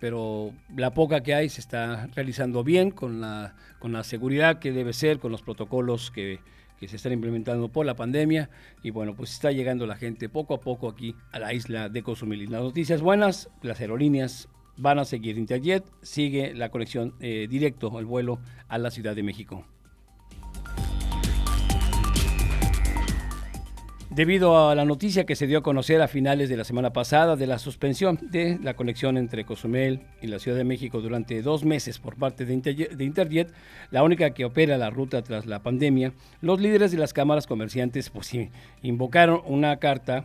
pero 0.00 0.52
la 0.74 0.94
poca 0.94 1.22
que 1.22 1.34
hay 1.34 1.48
se 1.48 1.60
está 1.60 2.08
realizando 2.14 2.64
bien 2.64 2.90
con 2.90 3.20
la, 3.20 3.54
con 3.78 3.92
la 3.92 4.04
seguridad 4.04 4.58
que 4.58 4.72
debe 4.72 4.92
ser, 4.92 5.18
con 5.18 5.32
los 5.32 5.42
protocolos 5.42 6.10
que, 6.10 6.40
que 6.78 6.88
se 6.88 6.96
están 6.96 7.12
implementando 7.12 7.68
por 7.68 7.86
la 7.86 7.94
pandemia 7.94 8.50
y 8.82 8.90
bueno, 8.90 9.14
pues 9.14 9.32
está 9.32 9.50
llegando 9.50 9.86
la 9.86 9.96
gente 9.96 10.28
poco 10.28 10.54
a 10.54 10.60
poco 10.60 10.88
aquí 10.88 11.14
a 11.32 11.38
la 11.38 11.54
isla 11.54 11.88
de 11.88 12.02
Cozumel. 12.02 12.50
Las 12.50 12.62
noticias 12.62 13.00
buenas, 13.00 13.50
las 13.62 13.80
aerolíneas 13.80 14.48
van 14.76 14.98
a 14.98 15.04
seguir. 15.04 15.38
Interjet 15.38 15.84
sigue 16.02 16.54
la 16.54 16.70
conexión 16.70 17.14
eh, 17.20 17.46
directo, 17.48 17.98
el 17.98 18.04
vuelo 18.04 18.40
a 18.68 18.78
la 18.78 18.90
Ciudad 18.90 19.14
de 19.14 19.22
México. 19.22 19.64
Debido 24.16 24.70
a 24.70 24.74
la 24.74 24.86
noticia 24.86 25.26
que 25.26 25.36
se 25.36 25.46
dio 25.46 25.58
a 25.58 25.62
conocer 25.62 26.00
a 26.00 26.08
finales 26.08 26.48
de 26.48 26.56
la 26.56 26.64
semana 26.64 26.90
pasada 26.90 27.36
de 27.36 27.46
la 27.46 27.58
suspensión 27.58 28.18
de 28.22 28.58
la 28.62 28.72
conexión 28.72 29.18
entre 29.18 29.44
Cozumel 29.44 30.00
y 30.22 30.28
la 30.28 30.38
Ciudad 30.38 30.56
de 30.56 30.64
México 30.64 31.02
durante 31.02 31.42
dos 31.42 31.66
meses 31.66 31.98
por 31.98 32.16
parte 32.16 32.46
de 32.46 33.04
Interjet, 33.04 33.52
la 33.90 34.02
única 34.02 34.30
que 34.30 34.46
opera 34.46 34.78
la 34.78 34.88
ruta 34.88 35.20
tras 35.20 35.44
la 35.44 35.62
pandemia, 35.62 36.14
los 36.40 36.58
líderes 36.62 36.92
de 36.92 36.96
las 36.96 37.12
cámaras 37.12 37.46
comerciantes 37.46 38.08
pues, 38.08 38.32
invocaron 38.80 39.42
una 39.44 39.76
carta 39.76 40.24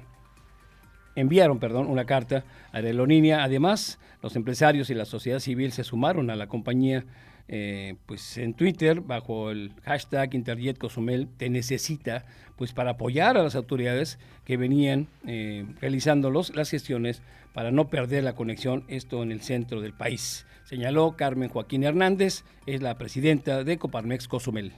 enviaron, 1.15 1.59
perdón, 1.59 1.87
una 1.87 2.05
carta 2.05 2.45
a 2.71 2.77
Aerolínea. 2.77 3.43
Además, 3.43 3.99
los 4.23 4.37
empresarios 4.37 4.89
y 4.89 4.93
la 4.93 5.03
sociedad 5.03 5.39
civil 5.39 5.73
se 5.73 5.83
sumaron 5.83 6.29
a 6.29 6.37
la 6.37 6.47
compañía 6.47 7.03
eh, 7.47 7.95
pues 8.05 8.37
en 8.37 8.53
Twitter 8.53 9.01
bajo 9.01 9.51
el 9.51 9.73
hashtag 9.83 10.35
Interjet 10.35 10.77
Cozumel 10.77 11.27
te 11.37 11.49
necesita 11.49 12.25
pues 12.57 12.73
para 12.73 12.91
apoyar 12.91 13.37
a 13.37 13.43
las 13.43 13.55
autoridades 13.55 14.19
que 14.45 14.57
venían 14.57 15.07
eh, 15.27 15.65
realizando 15.79 16.31
las 16.31 16.69
gestiones 16.69 17.21
para 17.53 17.71
no 17.71 17.89
perder 17.89 18.23
la 18.23 18.35
conexión, 18.35 18.85
esto 18.87 19.23
en 19.23 19.31
el 19.31 19.41
centro 19.41 19.81
del 19.81 19.93
país. 19.93 20.45
Señaló 20.63 21.15
Carmen 21.17 21.49
Joaquín 21.49 21.83
Hernández, 21.83 22.43
es 22.65 22.81
la 22.81 22.97
presidenta 22.97 23.63
de 23.63 23.77
Coparmex 23.77 24.27
Cozumel. 24.27 24.73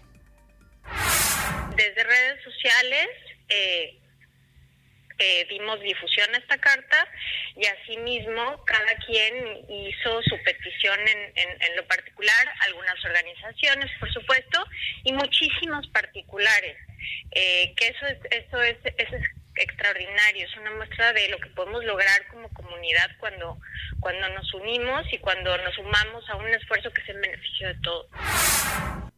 Desde 1.76 2.04
redes 2.04 2.44
sociales 2.44 3.08
eh, 3.50 4.00
dimos 5.50 5.80
difusión 5.82 6.34
a 6.34 6.38
esta 6.38 6.58
carta 6.58 7.08
y 7.56 7.66
asimismo 7.66 8.64
cada 8.66 8.96
quien 9.06 9.66
hizo 9.70 10.22
su 10.24 10.38
petición 10.44 11.00
en, 11.00 11.34
en, 11.36 11.76
lo 11.76 11.86
particular, 11.88 12.48
algunas 12.68 13.04
organizaciones 13.06 13.92
por 14.00 14.12
supuesto 14.12 14.66
y 15.04 15.14
muchísimos 15.14 15.88
particulares, 15.88 16.78
eh, 17.32 17.74
que 17.76 17.88
eso 17.88 18.06
es, 18.08 18.18
eso 18.32 18.62
es, 18.62 18.78
es 18.98 19.10
extraordinario, 19.56 20.46
es 20.46 20.58
una 20.58 20.72
muestra 20.72 21.14
de 21.14 21.30
lo 21.30 21.38
que 21.40 21.50
podemos 21.50 21.84
lograr 21.86 22.28
como 22.28 22.50
comunidad 22.50 23.10
cuando, 23.20 23.60
cuando 24.00 24.30
nos 24.30 24.54
unimos 24.54 25.06
y 25.12 25.18
cuando 25.20 25.58
nos 25.60 25.76
sumamos 25.76 26.28
a 26.30 26.36
un 26.36 26.48
esfuerzo 26.48 26.92
que 26.92 27.02
es 27.02 27.10
en 27.10 27.22
beneficio 27.22 27.68
de 27.68 27.76
todos. 27.82 28.08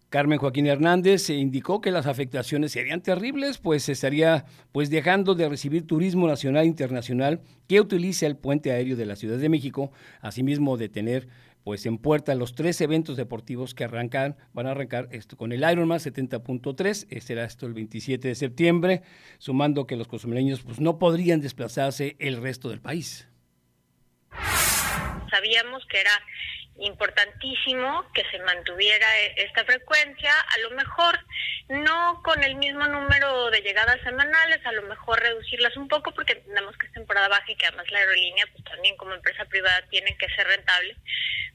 Carmen 0.09 0.37
Joaquín 0.39 0.67
Hernández 0.67 1.29
indicó 1.29 1.81
que 1.81 1.91
las 1.91 2.05
afectaciones 2.05 2.71
serían 2.71 3.01
terribles, 3.01 3.57
pues 3.57 3.83
se 3.83 3.91
estaría 3.91 4.45
pues 4.71 4.89
dejando 4.89 5.35
de 5.35 5.49
recibir 5.49 5.85
turismo 5.85 6.27
nacional 6.27 6.63
e 6.63 6.67
internacional 6.67 7.41
que 7.67 7.81
utiliza 7.81 8.25
el 8.27 8.37
puente 8.37 8.71
aéreo 8.71 8.95
de 8.95 9.05
la 9.05 9.15
Ciudad 9.15 9.37
de 9.37 9.49
México, 9.49 9.91
asimismo 10.21 10.77
de 10.77 10.89
tener 10.89 11.27
pues 11.65 11.87
en 11.87 11.97
puerta 11.97 12.35
los 12.35 12.53
tres 12.53 12.79
eventos 12.79 13.17
deportivos 13.17 13.73
que 13.73 13.85
arrancan, 13.85 14.37
van 14.53 14.67
a 14.67 14.71
arrancar 14.71 15.09
esto 15.11 15.35
con 15.35 15.51
el 15.51 15.69
Ironman 15.69 15.97
70.3, 15.97 17.19
será 17.19 17.43
esto 17.43 17.65
el 17.65 17.73
27 17.73 18.27
de 18.27 18.35
septiembre, 18.35 19.01
sumando 19.39 19.87
que 19.87 19.95
los 19.95 20.07
cozumeleños 20.07 20.61
pues 20.61 20.79
no 20.79 20.99
podrían 20.99 21.41
desplazarse 21.41 22.15
el 22.19 22.39
resto 22.39 22.69
del 22.69 22.81
país. 22.81 23.27
Sabíamos 25.31 25.85
que 25.87 25.99
era 25.99 26.11
importantísimo 26.77 28.05
que 28.13 28.23
se 28.31 28.39
mantuviera 28.39 29.07
e-, 29.19 29.43
esta 29.43 29.63
frecuencia, 29.63 30.31
a 30.33 30.57
lo 30.59 30.71
mejor 30.71 31.19
no 31.69 32.21
con 32.23 32.43
el 32.43 32.55
mismo 32.55 32.85
número 32.88 33.49
de 33.49 33.61
llegadas 33.61 33.99
semanales, 34.03 34.65
a 34.65 34.71
lo 34.71 34.83
mejor 34.83 35.19
reducirlas 35.19 35.75
un 35.77 35.88
poco 35.88 36.11
porque 36.13 36.33
entendemos 36.33 36.77
que 36.77 36.88
es 36.88 36.93
temporada 36.93 37.27
baja 37.27 37.51
y 37.51 37.55
que 37.55 37.67
además 37.67 37.89
la 37.91 37.99
aerolínea 37.99 38.45
pues 38.51 38.63
también 38.65 38.97
como 38.97 39.13
empresa 39.13 39.45
privada 39.45 39.81
tiene 39.89 40.15
que 40.17 40.27
ser 40.35 40.47
rentable, 40.47 40.95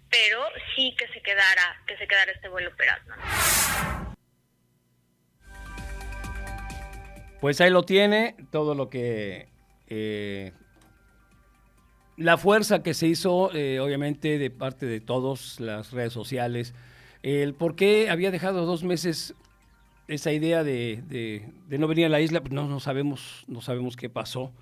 pero 0.09 0.42
sí 0.74 0.94
que 0.98 1.06
se 1.09 1.20
quedara 1.20 1.83
que 1.87 1.96
se 1.96 2.06
quedara 2.06 2.33
este 2.33 2.48
vuelo 2.48 2.70
operando. 2.70 3.14
Pues 7.40 7.61
ahí 7.62 7.70
lo 7.70 7.85
tiene, 7.85 8.37
todo 8.52 8.74
lo 8.74 8.90
que 8.90 9.48
eh, 9.88 10.52
la 12.20 12.37
fuerza 12.37 12.83
que 12.83 12.92
se 12.92 13.06
hizo, 13.06 13.50
eh, 13.54 13.80
obviamente, 13.80 14.37
de 14.38 14.50
parte 14.50 14.85
de 14.85 15.00
todas 15.00 15.59
las 15.59 15.90
redes 15.90 16.12
sociales, 16.12 16.74
el 17.22 17.54
por 17.54 17.76
qué 17.76 18.11
había 18.11 18.30
dejado 18.30 18.66
dos 18.66 18.85
meses 18.85 19.35
esa 20.06 20.30
idea 20.30 20.62
de, 20.62 21.48
no 21.70 21.88
venir 21.88 22.04
a 22.04 22.09
la 22.11 22.20
isla, 22.20 22.40
pues 22.42 22.52
no, 22.52 22.68
no, 22.68 22.78
sabemos, 22.78 23.44
no 23.48 23.62
sabemos 23.62 23.96
qué 23.96 24.11
pasó. 24.11 24.52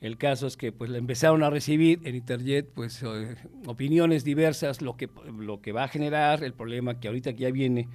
El 0.00 0.18
caso 0.18 0.48
es 0.48 0.56
que 0.56 0.72
pues 0.72 0.90
le 0.90 0.98
empezaron 0.98 1.44
a 1.44 1.50
recibir 1.50 2.00
en 2.02 2.16
Interjet 2.16 2.66
pues 2.74 3.02
eh, 3.04 3.36
opiniones 3.66 4.24
diversas, 4.24 4.82
lo 4.82 4.96
que, 4.96 5.08
lo 5.38 5.60
que 5.60 5.70
va 5.70 5.84
a 5.84 5.88
generar, 5.88 6.42
el 6.42 6.54
problema 6.54 6.98
que 6.98 7.06
ahorita 7.06 7.34
que 7.34 7.44
ya 7.44 7.50
viene 7.52 7.88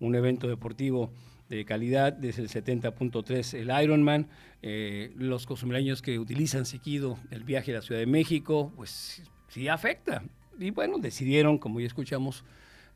un 0.00 0.16
evento 0.16 0.48
deportivo 0.48 1.12
de 1.48 1.64
calidad, 1.64 2.12
desde 2.12 2.42
el 2.42 2.48
70.3 2.48 3.54
el 3.54 3.84
Ironman, 3.84 4.28
eh, 4.62 5.12
los 5.16 5.46
cozumeleños 5.46 6.02
que 6.02 6.18
utilizan 6.18 6.66
seguido 6.66 7.18
el 7.30 7.44
viaje 7.44 7.72
a 7.72 7.76
la 7.76 7.82
Ciudad 7.82 8.00
de 8.00 8.06
México, 8.06 8.72
pues 8.76 9.22
sí 9.48 9.68
afecta. 9.68 10.22
Y 10.58 10.70
bueno, 10.70 10.98
decidieron, 10.98 11.58
como 11.58 11.80
ya 11.80 11.86
escuchamos 11.86 12.44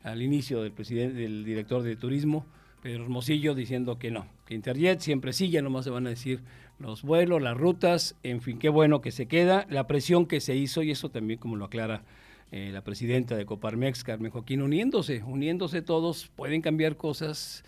al 0.03 0.21
inicio 0.21 0.63
del 0.63 0.71
presidente, 0.71 1.19
del 1.19 1.45
director 1.45 1.83
de 1.83 1.95
turismo, 1.95 2.45
Pedro 2.81 3.03
Hermosillo, 3.03 3.53
diciendo 3.53 3.99
que 3.99 4.09
no, 4.09 4.27
que 4.45 4.55
Interjet 4.55 4.99
siempre 4.99 5.33
sigue, 5.33 5.61
nomás 5.61 5.85
se 5.85 5.91
van 5.91 6.07
a 6.07 6.09
decir 6.09 6.41
los 6.79 7.03
vuelos, 7.03 7.41
las 7.41 7.55
rutas, 7.55 8.15
en 8.23 8.41
fin, 8.41 8.57
qué 8.57 8.69
bueno 8.69 9.01
que 9.01 9.11
se 9.11 9.27
queda, 9.27 9.67
la 9.69 9.85
presión 9.85 10.25
que 10.25 10.41
se 10.41 10.55
hizo, 10.55 10.81
y 10.81 10.89
eso 10.89 11.09
también 11.09 11.39
como 11.39 11.55
lo 11.55 11.65
aclara 11.65 12.03
eh, 12.51 12.71
la 12.73 12.83
presidenta 12.83 13.37
de 13.37 13.45
Coparmex, 13.45 14.03
Carmen 14.03 14.31
Joaquín, 14.31 14.61
uniéndose, 14.61 15.23
uniéndose 15.23 15.81
todos, 15.81 16.31
pueden 16.35 16.61
cambiar 16.61 16.97
cosas, 16.97 17.63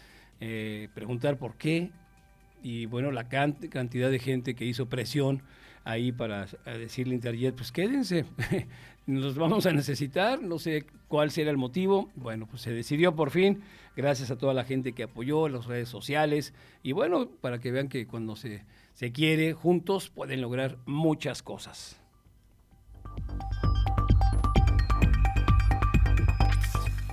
eh, 0.46 0.90
preguntar 0.94 1.38
por 1.38 1.56
qué 1.56 1.90
y 2.62 2.86
bueno, 2.86 3.12
la 3.12 3.30
cantidad 3.30 4.12
de 4.12 4.20
gente 4.20 4.56
que 4.56 4.66
hizo 4.66 4.90
presión 4.90 5.42
ahí 5.86 6.12
para 6.12 6.48
decirle 6.66 7.14
a 7.14 7.16
Interjet, 7.16 7.56
pues 7.56 7.72
quédense, 7.72 8.26
nos 9.06 9.36
vamos 9.38 9.66
a 9.68 9.72
necesitar, 9.72 10.42
no 10.42 10.60
sé 10.60 10.86
cuál 11.08 11.32
será 11.32 11.50
el 11.50 11.56
motivo. 11.56 12.10
Bueno, 12.16 12.46
pues 12.46 12.62
se 12.62 12.74
decidió 12.74 13.16
por 13.16 13.32
fin, 13.32 13.62
gracias 13.96 14.32
a 14.32 14.38
toda 14.38 14.54
la 14.54 14.66
gente 14.66 14.92
que 14.92 15.04
apoyó, 15.04 15.48
las 15.48 15.66
redes 15.66 15.88
sociales, 15.88 16.54
y 16.84 16.92
bueno, 16.92 17.30
para 17.30 17.60
que 17.60 17.72
vean 17.72 17.88
que 17.88 18.06
cuando 18.06 18.36
se, 18.36 18.66
se 18.96 19.14
quiere, 19.14 19.54
juntos 19.54 20.10
pueden 20.10 20.42
lograr 20.42 20.78
muchas 20.86 21.42
cosas. 21.42 22.02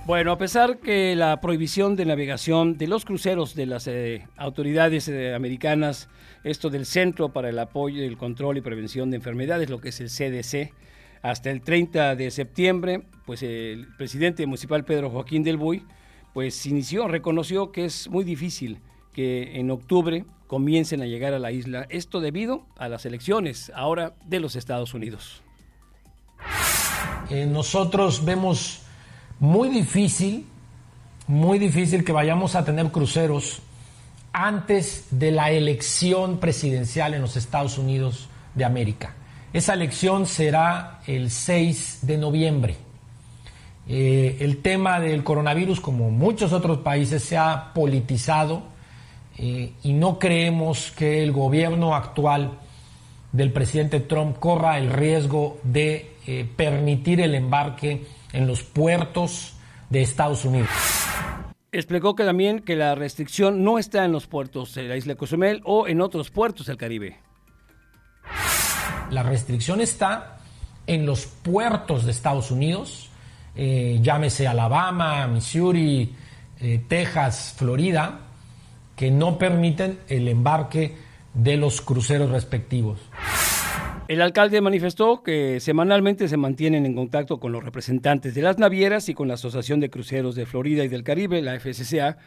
Bueno, 0.03 0.31
a 0.31 0.37
pesar 0.39 0.79
que 0.79 1.15
la 1.15 1.39
prohibición 1.41 1.95
de 1.95 2.05
navegación 2.05 2.75
de 2.75 2.87
los 2.87 3.05
cruceros 3.05 3.53
de 3.53 3.67
las 3.67 3.85
eh, 3.85 4.27
autoridades 4.35 5.07
eh, 5.07 5.35
americanas, 5.35 6.09
esto 6.43 6.71
del 6.71 6.87
Centro 6.87 7.29
para 7.29 7.49
el 7.49 7.59
Apoyo, 7.59 8.03
el 8.03 8.17
Control 8.17 8.57
y 8.57 8.61
Prevención 8.61 9.11
de 9.11 9.17
Enfermedades, 9.17 9.69
lo 9.69 9.79
que 9.79 9.89
es 9.89 10.01
el 10.01 10.09
CDC, 10.09 10.73
hasta 11.21 11.51
el 11.51 11.61
30 11.61 12.15
de 12.15 12.31
septiembre, 12.31 13.03
pues 13.27 13.43
el 13.43 13.89
presidente 13.95 14.43
municipal 14.47 14.83
Pedro 14.85 15.11
Joaquín 15.11 15.43
del 15.43 15.57
Buy, 15.57 15.85
pues 16.33 16.65
inició, 16.65 17.07
reconoció 17.07 17.71
que 17.71 17.85
es 17.85 18.09
muy 18.09 18.23
difícil 18.23 18.79
que 19.13 19.59
en 19.59 19.69
octubre 19.69 20.25
comiencen 20.47 21.03
a 21.03 21.05
llegar 21.05 21.35
a 21.35 21.39
la 21.39 21.51
isla, 21.51 21.85
esto 21.89 22.21
debido 22.21 22.65
a 22.75 22.89
las 22.89 23.05
elecciones 23.05 23.71
ahora 23.75 24.15
de 24.25 24.39
los 24.39 24.55
Estados 24.55 24.95
Unidos. 24.95 25.43
Eh, 27.29 27.45
nosotros 27.45 28.25
vemos 28.25 28.80
muy 29.41 29.69
difícil, 29.69 30.45
muy 31.25 31.57
difícil 31.57 32.05
que 32.05 32.11
vayamos 32.11 32.55
a 32.55 32.63
tener 32.63 32.91
cruceros 32.91 33.63
antes 34.31 35.07
de 35.09 35.31
la 35.31 35.49
elección 35.49 36.37
presidencial 36.37 37.15
en 37.15 37.21
los 37.21 37.35
Estados 37.35 37.79
Unidos 37.79 38.29
de 38.53 38.65
América. 38.65 39.15
Esa 39.51 39.73
elección 39.73 40.27
será 40.27 41.01
el 41.07 41.31
6 41.31 42.01
de 42.03 42.17
noviembre. 42.19 42.75
Eh, 43.87 44.37
el 44.41 44.61
tema 44.61 44.99
del 44.99 45.23
coronavirus, 45.23 45.81
como 45.81 46.11
muchos 46.11 46.53
otros 46.53 46.77
países, 46.77 47.23
se 47.23 47.35
ha 47.35 47.73
politizado 47.73 48.61
eh, 49.39 49.73
y 49.81 49.93
no 49.93 50.19
creemos 50.19 50.91
que 50.91 51.23
el 51.23 51.31
gobierno 51.31 51.95
actual 51.95 52.59
del 53.31 53.51
presidente 53.51 54.01
Trump 54.01 54.37
corra 54.37 54.77
el 54.77 54.91
riesgo 54.91 55.57
de 55.63 56.11
eh, 56.27 56.47
permitir 56.55 57.21
el 57.21 57.33
embarque 57.33 58.05
en 58.33 58.47
los 58.47 58.63
puertos 58.63 59.53
de 59.89 60.01
Estados 60.01 60.45
Unidos. 60.45 60.69
Explicó 61.71 62.15
que 62.15 62.25
también 62.25 62.59
que 62.59 62.75
la 62.75 62.95
restricción 62.95 63.63
no 63.63 63.79
está 63.79 64.03
en 64.03 64.11
los 64.11 64.27
puertos 64.27 64.73
de 64.75 64.83
la 64.83 64.97
isla 64.97 65.13
de 65.13 65.17
Cozumel 65.17 65.61
o 65.63 65.87
en 65.87 66.01
otros 66.01 66.29
puertos 66.29 66.67
del 66.67 66.77
Caribe. 66.77 67.19
La 69.09 69.23
restricción 69.23 69.79
está 69.81 70.37
en 70.87 71.05
los 71.05 71.25
puertos 71.25 72.05
de 72.05 72.11
Estados 72.11 72.51
Unidos, 72.51 73.09
eh, 73.55 73.99
llámese 74.01 74.47
Alabama, 74.47 75.27
Missouri, 75.27 76.13
eh, 76.59 76.83
Texas, 76.87 77.53
Florida, 77.57 78.19
que 78.95 79.11
no 79.11 79.37
permiten 79.37 79.99
el 80.07 80.27
embarque 80.27 80.97
de 81.33 81.57
los 81.57 81.81
cruceros 81.81 82.29
respectivos. 82.29 82.99
El 84.11 84.21
alcalde 84.21 84.59
manifestó 84.59 85.23
que 85.23 85.61
semanalmente 85.61 86.27
se 86.27 86.35
mantienen 86.35 86.85
en 86.85 86.95
contacto 86.95 87.39
con 87.39 87.53
los 87.53 87.63
representantes 87.63 88.35
de 88.35 88.41
las 88.41 88.57
navieras 88.57 89.07
y 89.07 89.13
con 89.13 89.29
la 89.29 89.35
Asociación 89.35 89.79
de 89.79 89.89
Cruceros 89.89 90.35
de 90.35 90.45
Florida 90.45 90.83
y 90.83 90.89
del 90.89 91.05
Caribe, 91.05 91.41
la 91.41 91.57
FCCA, 91.57 92.17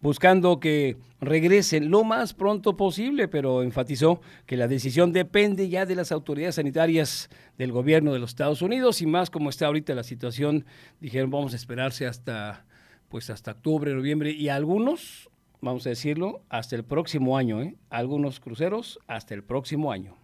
buscando 0.00 0.58
que 0.58 0.96
regresen 1.20 1.90
lo 1.90 2.02
más 2.02 2.32
pronto 2.32 2.78
posible, 2.78 3.28
pero 3.28 3.62
enfatizó 3.62 4.22
que 4.46 4.56
la 4.56 4.68
decisión 4.68 5.12
depende 5.12 5.68
ya 5.68 5.84
de 5.84 5.96
las 5.96 6.12
autoridades 6.12 6.54
sanitarias 6.54 7.28
del 7.58 7.72
gobierno 7.72 8.14
de 8.14 8.20
los 8.20 8.30
Estados 8.30 8.62
Unidos 8.62 9.02
y 9.02 9.06
más 9.06 9.28
como 9.28 9.50
está 9.50 9.66
ahorita 9.66 9.94
la 9.94 10.02
situación, 10.02 10.64
dijeron 10.98 11.28
vamos 11.28 11.52
a 11.52 11.56
esperarse 11.56 12.06
hasta 12.06 12.64
pues 13.10 13.28
hasta 13.28 13.50
octubre, 13.50 13.92
noviembre 13.92 14.30
y 14.30 14.48
algunos, 14.48 15.28
vamos 15.60 15.84
a 15.84 15.90
decirlo, 15.90 16.40
hasta 16.48 16.74
el 16.74 16.84
próximo 16.84 17.36
año, 17.36 17.60
¿eh? 17.60 17.76
algunos 17.90 18.40
cruceros 18.40 18.98
hasta 19.06 19.34
el 19.34 19.44
próximo 19.44 19.92
año. 19.92 20.23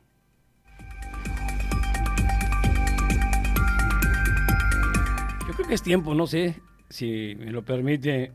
Es 5.75 5.83
tiempo, 5.83 6.15
no 6.15 6.27
sé, 6.27 6.61
si 6.89 7.37
me 7.39 7.53
lo 7.53 7.65
permite, 7.65 8.33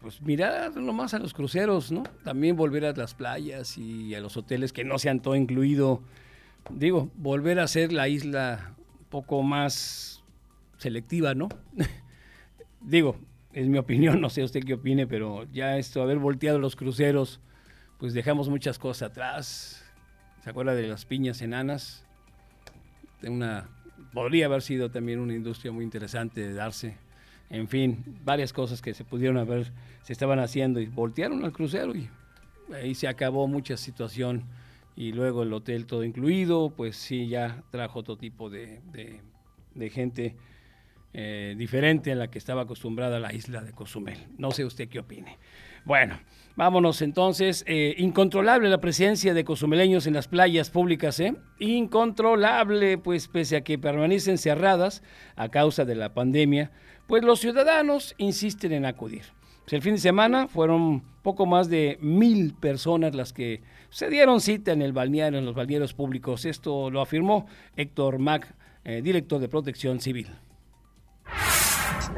pues 0.00 0.20
mirar 0.22 0.76
nomás 0.76 1.14
a 1.14 1.18
los 1.18 1.32
cruceros, 1.32 1.92
¿no? 1.92 2.02
También 2.24 2.56
volver 2.56 2.84
a 2.84 2.92
las 2.92 3.14
playas 3.14 3.78
y 3.78 4.14
a 4.14 4.20
los 4.20 4.36
hoteles 4.36 4.72
que 4.72 4.84
no 4.84 4.98
sean 4.98 5.20
todo 5.20 5.36
incluido. 5.36 6.02
Digo, 6.70 7.10
volver 7.16 7.60
a 7.60 7.68
ser 7.68 7.92
la 7.92 8.08
isla 8.08 8.74
un 8.98 9.04
poco 9.06 9.42
más 9.42 10.24
selectiva, 10.78 11.34
¿no? 11.34 11.48
Digo, 12.80 13.16
es 13.52 13.68
mi 13.68 13.78
opinión, 13.78 14.20
no 14.20 14.28
sé 14.28 14.42
usted 14.42 14.64
qué 14.64 14.74
opine, 14.74 15.06
pero 15.06 15.44
ya 15.52 15.78
esto, 15.78 16.02
haber 16.02 16.18
volteado 16.18 16.58
los 16.58 16.74
cruceros, 16.76 17.40
pues 17.98 18.14
dejamos 18.14 18.48
muchas 18.48 18.78
cosas 18.78 19.10
atrás. 19.10 19.84
¿Se 20.42 20.50
acuerda 20.50 20.74
de 20.74 20.88
las 20.88 21.04
piñas 21.04 21.40
enanas? 21.40 22.04
De 23.22 23.30
una 23.30 23.75
podría 24.16 24.46
haber 24.46 24.62
sido 24.62 24.90
también 24.90 25.20
una 25.20 25.34
industria 25.34 25.72
muy 25.72 25.84
interesante 25.84 26.40
de 26.40 26.54
darse. 26.54 26.96
En 27.50 27.68
fin, 27.68 28.02
varias 28.24 28.50
cosas 28.50 28.80
que 28.80 28.94
se 28.94 29.04
pudieron 29.04 29.36
haber, 29.36 29.70
se 30.04 30.14
estaban 30.14 30.38
haciendo 30.38 30.80
y 30.80 30.86
voltearon 30.86 31.44
al 31.44 31.52
crucero 31.52 31.94
y 31.94 32.08
ahí 32.72 32.94
se 32.94 33.08
acabó 33.08 33.46
mucha 33.46 33.76
situación. 33.76 34.44
Y 34.96 35.12
luego 35.12 35.42
el 35.42 35.52
hotel 35.52 35.84
todo 35.84 36.02
incluido, 36.02 36.72
pues 36.74 36.96
sí, 36.96 37.28
ya 37.28 37.62
trajo 37.70 37.98
otro 37.98 38.16
tipo 38.16 38.48
de, 38.48 38.80
de, 39.74 39.90
gente 39.90 40.34
eh, 41.12 41.54
diferente 41.58 42.10
a 42.12 42.14
la 42.14 42.30
que 42.30 42.38
estaba 42.38 42.62
acostumbrada 42.62 43.18
a 43.18 43.20
la 43.20 43.34
isla 43.34 43.60
de 43.60 43.72
Cozumel. 43.72 44.16
No 44.38 44.50
sé 44.50 44.64
usted 44.64 44.88
qué 44.88 45.00
opine. 45.00 45.36
Bueno, 45.86 46.18
vámonos 46.56 47.00
entonces. 47.00 47.62
Eh, 47.68 47.94
incontrolable 47.98 48.68
la 48.68 48.80
presencia 48.80 49.34
de 49.34 49.44
cozumeleños 49.44 50.08
en 50.08 50.14
las 50.14 50.26
playas 50.26 50.68
públicas, 50.68 51.20
¿eh? 51.20 51.36
Incontrolable, 51.60 52.98
pues 52.98 53.28
pese 53.28 53.56
a 53.56 53.60
que 53.60 53.78
permanecen 53.78 54.36
cerradas 54.36 55.04
a 55.36 55.48
causa 55.48 55.84
de 55.84 55.94
la 55.94 56.12
pandemia, 56.12 56.72
pues 57.06 57.22
los 57.22 57.38
ciudadanos 57.38 58.16
insisten 58.18 58.72
en 58.72 58.84
acudir. 58.84 59.26
El 59.68 59.80
fin 59.80 59.94
de 59.94 60.00
semana 60.00 60.48
fueron 60.48 61.04
poco 61.22 61.46
más 61.46 61.68
de 61.68 61.98
mil 62.00 62.54
personas 62.54 63.14
las 63.14 63.32
que 63.32 63.62
se 63.88 64.10
dieron 64.10 64.40
cita 64.40 64.72
en 64.72 64.82
el 64.82 64.92
balneario, 64.92 65.38
en 65.38 65.46
los 65.46 65.54
balnearios 65.54 65.94
públicos. 65.94 66.46
Esto 66.46 66.90
lo 66.90 67.00
afirmó 67.00 67.46
Héctor 67.76 68.18
Mac, 68.18 68.56
eh, 68.82 69.02
director 69.02 69.40
de 69.40 69.48
Protección 69.48 70.00
Civil. 70.00 70.36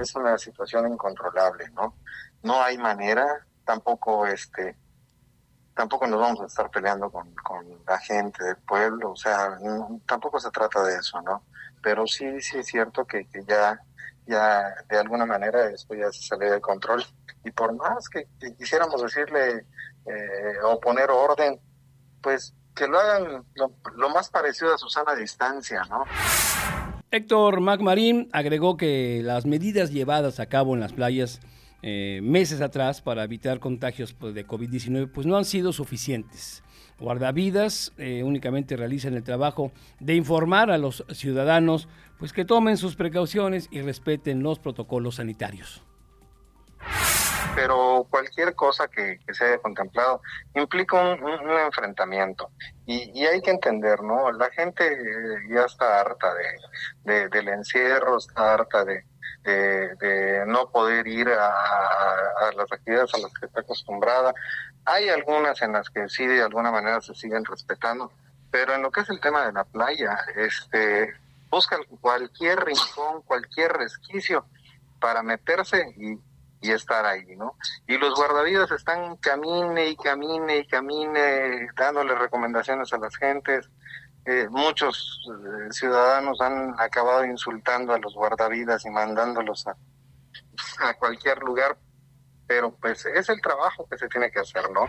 Es 0.00 0.14
una 0.14 0.38
situación 0.38 0.90
incontrolable, 0.90 1.64
¿no? 1.74 1.96
No 2.42 2.62
hay 2.62 2.78
manera 2.78 3.46
tampoco 3.68 4.26
este 4.26 4.74
tampoco 5.74 6.06
nos 6.06 6.18
vamos 6.18 6.40
a 6.40 6.46
estar 6.46 6.70
peleando 6.70 7.10
con, 7.10 7.32
con 7.34 7.66
la 7.86 7.98
gente 7.98 8.42
del 8.42 8.56
pueblo, 8.56 9.12
o 9.12 9.16
sea, 9.16 9.58
tampoco 10.06 10.40
se 10.40 10.50
trata 10.50 10.82
de 10.82 10.96
eso, 10.96 11.20
¿no? 11.22 11.44
Pero 11.82 12.04
sí, 12.06 12.40
sí 12.40 12.58
es 12.58 12.66
cierto 12.66 13.04
que, 13.04 13.28
ya, 13.46 13.78
ya 14.26 14.74
de 14.88 14.98
alguna 14.98 15.24
manera 15.24 15.70
esto 15.70 15.94
ya 15.94 16.10
se 16.10 16.22
sale 16.22 16.50
de 16.50 16.60
control 16.60 17.04
y 17.44 17.52
por 17.52 17.76
más 17.76 18.08
que, 18.08 18.26
quisiéramos 18.58 19.00
decirle 19.00 19.66
eh, 20.06 20.54
o 20.64 20.80
poner 20.80 21.10
orden, 21.10 21.60
pues 22.22 22.54
que 22.74 22.88
lo 22.88 22.98
hagan 22.98 23.44
lo, 23.54 23.72
lo 23.94 24.08
más 24.08 24.30
parecido 24.30 24.74
a 24.74 24.78
Susana 24.78 25.14
Distancia, 25.14 25.82
¿no? 25.88 26.04
Héctor 27.12 27.60
Macmarín 27.60 28.30
agregó 28.32 28.76
que 28.76 29.20
las 29.22 29.46
medidas 29.46 29.92
llevadas 29.92 30.40
a 30.40 30.46
cabo 30.46 30.74
en 30.74 30.80
las 30.80 30.92
playas 30.92 31.40
eh, 31.82 32.20
meses 32.22 32.60
atrás 32.60 33.00
para 33.00 33.24
evitar 33.24 33.60
contagios 33.60 34.12
pues, 34.12 34.34
de 34.34 34.46
COVID-19, 34.46 35.10
pues 35.12 35.26
no 35.26 35.36
han 35.36 35.44
sido 35.44 35.72
suficientes. 35.72 36.62
Guardavidas 36.98 37.92
eh, 37.96 38.22
únicamente 38.24 38.76
realizan 38.76 39.14
el 39.14 39.22
trabajo 39.22 39.72
de 40.00 40.16
informar 40.16 40.70
a 40.70 40.78
los 40.78 41.04
ciudadanos 41.12 41.88
pues 42.18 42.32
que 42.32 42.44
tomen 42.44 42.76
sus 42.76 42.96
precauciones 42.96 43.68
y 43.70 43.82
respeten 43.82 44.42
los 44.42 44.58
protocolos 44.58 45.16
sanitarios. 45.16 45.84
Pero 47.58 48.06
cualquier 48.08 48.54
cosa 48.54 48.86
que, 48.86 49.18
se 49.32 49.44
haya 49.44 49.58
contemplado 49.58 50.22
implica 50.54 50.96
un, 50.96 51.50
enfrentamiento. 51.66 52.52
Y, 52.86 53.26
hay 53.26 53.42
que 53.42 53.50
entender, 53.50 54.00
¿no? 54.00 54.30
La 54.30 54.48
gente 54.50 54.86
eh, 54.86 55.38
ya 55.50 55.64
está 55.64 55.98
harta 55.98 56.28
de, 57.02 57.28
del 57.28 57.48
encierro, 57.48 58.18
está 58.18 58.54
harta 58.54 58.84
de, 58.84 59.04
de, 59.42 60.44
no 60.46 60.70
poder 60.70 61.08
ir 61.08 61.28
a, 61.30 62.52
las 62.56 62.70
actividades 62.70 63.12
a 63.14 63.18
las 63.18 63.32
que 63.34 63.46
está 63.46 63.60
acostumbrada. 63.62 64.32
Hay 64.84 65.08
algunas 65.08 65.60
en 65.60 65.72
las 65.72 65.90
que 65.90 66.08
sí 66.08 66.28
de 66.28 66.42
alguna 66.42 66.70
manera 66.70 67.00
se 67.00 67.16
siguen 67.16 67.44
respetando, 67.44 68.12
pero 68.52 68.72
en 68.76 68.82
lo 68.82 68.92
que 68.92 69.00
es 69.00 69.10
el 69.10 69.18
tema 69.18 69.44
de 69.44 69.52
la 69.52 69.64
playa, 69.64 70.16
este, 70.36 71.12
buscan 71.50 71.80
cualquier 72.00 72.60
rincón, 72.64 73.22
cualquier 73.22 73.72
resquicio 73.72 74.46
para 75.00 75.24
meterse 75.24 75.92
y, 75.96 76.20
y 76.60 76.70
estar 76.70 77.04
ahí, 77.06 77.36
¿no? 77.36 77.56
Y 77.86 77.96
los 77.98 78.14
guardavidas 78.14 78.70
están 78.70 79.16
camine 79.16 79.88
y 79.88 79.96
camine 79.96 80.58
y 80.58 80.66
camine, 80.66 81.68
dándole 81.76 82.14
recomendaciones 82.14 82.92
a 82.92 82.98
las 82.98 83.16
gentes, 83.16 83.70
muchos 84.50 85.20
eh, 85.26 85.72
ciudadanos 85.72 86.40
han 86.40 86.74
acabado 86.78 87.24
insultando 87.24 87.94
a 87.94 87.98
los 87.98 88.14
guardavidas 88.14 88.84
y 88.84 88.90
mandándolos 88.90 89.66
a, 89.66 89.76
a 90.80 90.94
cualquier 90.94 91.38
lugar, 91.38 91.78
pero 92.46 92.74
pues 92.76 93.06
es 93.06 93.28
el 93.28 93.40
trabajo 93.40 93.86
que 93.90 93.96
se 93.96 94.08
tiene 94.08 94.30
que 94.30 94.40
hacer, 94.40 94.70
¿no? 94.70 94.86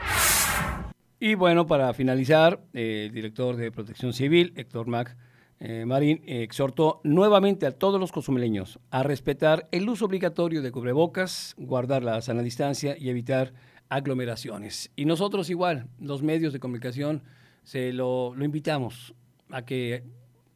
Y 1.19 1.35
bueno, 1.35 1.67
para 1.67 1.93
finalizar, 1.93 2.61
eh, 2.73 3.05
el 3.07 3.13
director 3.13 3.55
de 3.55 3.71
Protección 3.71 4.13
Civil, 4.13 4.53
Héctor 4.55 4.87
Mac 4.87 5.15
eh, 5.61 5.85
Marín, 5.85 6.21
exhortó 6.25 7.01
nuevamente 7.03 7.65
a 7.65 7.71
todos 7.71 7.99
los 7.99 8.13
consumeleños 8.13 8.79
a 8.91 9.03
respetar 9.03 9.67
el 9.71 9.89
uso 9.89 10.05
obligatorio 10.05 10.61
de 10.61 10.71
cubrebocas, 10.71 11.53
guardar 11.57 12.01
la 12.03 12.21
sana 12.21 12.41
distancia 12.41 12.95
y 12.97 13.09
evitar 13.09 13.53
aglomeraciones. 13.89 14.89
Y 14.95 15.03
nosotros 15.03 15.49
igual, 15.49 15.87
los 15.99 16.23
medios 16.23 16.53
de 16.53 16.59
comunicación, 16.59 17.23
se 17.63 17.91
lo, 17.91 18.33
invitamos 18.39 19.13
a 19.49 19.65
que 19.65 20.03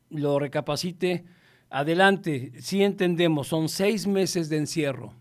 lo 0.10 0.40
recapacite. 0.40 1.26
Adelante, 1.70 2.54
si 2.60 2.82
entendemos, 2.82 3.48
son 3.48 3.68
seis 3.68 4.08
meses 4.08 4.48
de 4.48 4.58
encierro. 4.58 5.14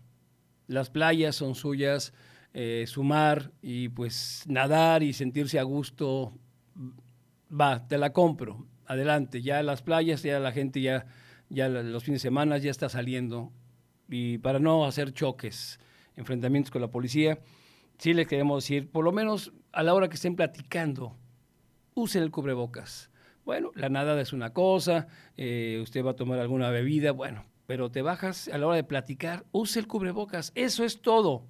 Las 0.67 0.89
playas 0.89 1.35
son 1.35 1.55
suyas, 1.55 2.13
eh, 2.53 2.85
sumar 2.87 3.51
y 3.61 3.89
pues 3.89 4.43
nadar 4.47 5.03
y 5.03 5.11
sentirse 5.11 5.59
a 5.59 5.63
gusto, 5.63 6.33
va, 7.51 7.85
te 7.87 7.97
la 7.97 8.13
compro. 8.13 8.65
Adelante, 8.85 9.41
ya 9.41 9.63
las 9.63 9.81
playas, 9.81 10.23
ya 10.23 10.39
la 10.39 10.51
gente 10.51 10.81
ya, 10.81 11.05
ya 11.49 11.69
los 11.69 12.03
fines 12.03 12.21
de 12.21 12.27
semana 12.27 12.57
ya 12.57 12.71
está 12.71 12.89
saliendo. 12.89 13.51
Y 14.09 14.37
para 14.39 14.59
no 14.59 14.85
hacer 14.85 15.13
choques, 15.13 15.79
enfrentamientos 16.15 16.71
con 16.71 16.81
la 16.81 16.91
policía, 16.91 17.39
sí 17.97 18.13
les 18.13 18.27
queremos 18.27 18.63
decir, 18.63 18.89
por 18.89 19.03
lo 19.03 19.11
menos 19.11 19.53
a 19.71 19.83
la 19.83 19.93
hora 19.93 20.09
que 20.09 20.15
estén 20.15 20.35
platicando, 20.35 21.17
usen 21.95 22.23
el 22.23 22.31
cubrebocas 22.31 23.09
bueno, 23.45 23.71
la 23.75 23.89
nada 23.89 24.19
es 24.21 24.33
una 24.33 24.53
cosa, 24.53 25.07
eh, 25.35 25.79
usted 25.81 26.03
va 26.03 26.11
a 26.11 26.15
tomar 26.15 26.39
alguna 26.39 26.69
bebida, 26.69 27.11
bueno, 27.11 27.45
pero 27.65 27.91
te 27.91 28.01
bajas 28.01 28.47
a 28.47 28.57
la 28.57 28.67
hora 28.67 28.75
de 28.77 28.83
platicar, 28.83 29.45
use 29.51 29.79
el 29.79 29.87
cubrebocas, 29.87 30.51
eso 30.55 30.83
es 30.85 31.01
todo, 31.01 31.45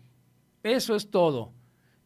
eso 0.64 0.96
es 0.96 1.12
todo. 1.12 1.54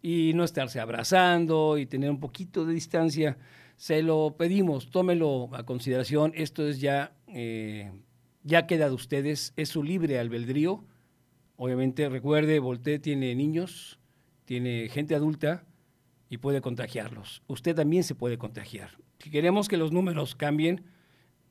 Y 0.02 0.34
no 0.36 0.44
estarse 0.44 0.80
abrazando 0.80 1.78
y 1.78 1.86
tener 1.86 2.10
un 2.10 2.20
poquito 2.20 2.66
de 2.66 2.74
distancia, 2.74 3.38
se 3.78 4.04
lo 4.04 4.36
pedimos, 4.38 4.92
tómelo 4.92 5.50
a 5.54 5.64
consideración, 5.64 6.34
esto 6.36 6.68
es 6.68 6.82
ya, 6.82 7.14
eh, 7.28 7.92
ya 8.44 8.68
queda 8.68 8.90
de 8.90 8.96
ustedes, 8.96 9.54
es 9.56 9.70
su 9.70 9.84
libre 9.84 10.20
albedrío, 10.20 10.84
Obviamente, 11.58 12.08
recuerde, 12.08 12.60
Voltaire 12.60 13.00
tiene 13.00 13.34
niños, 13.34 14.00
tiene 14.46 14.90
gente 14.90 15.16
adulta 15.16 15.64
y 16.30 16.38
puede 16.38 16.62
contagiarlos. 16.62 17.42
Usted 17.48 17.76
también 17.76 18.04
se 18.04 18.14
puede 18.14 18.38
contagiar. 18.38 18.92
Si 19.18 19.32
queremos 19.32 19.68
que 19.68 19.78
los 19.78 19.92
números 19.92 20.36
cambien, 20.36 20.86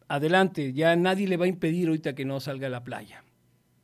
adelante, 0.07 0.73
ya 0.73 0.95
nadie 0.95 1.27
le 1.27 1.37
va 1.37 1.47
a 1.47 1.49
impedir 1.49 1.89
ahorita 1.89 2.15
que 2.15 2.25
no 2.25 2.39
salga 2.39 2.69
a 2.69 2.71
la 2.71 2.85
playa. 2.85 3.25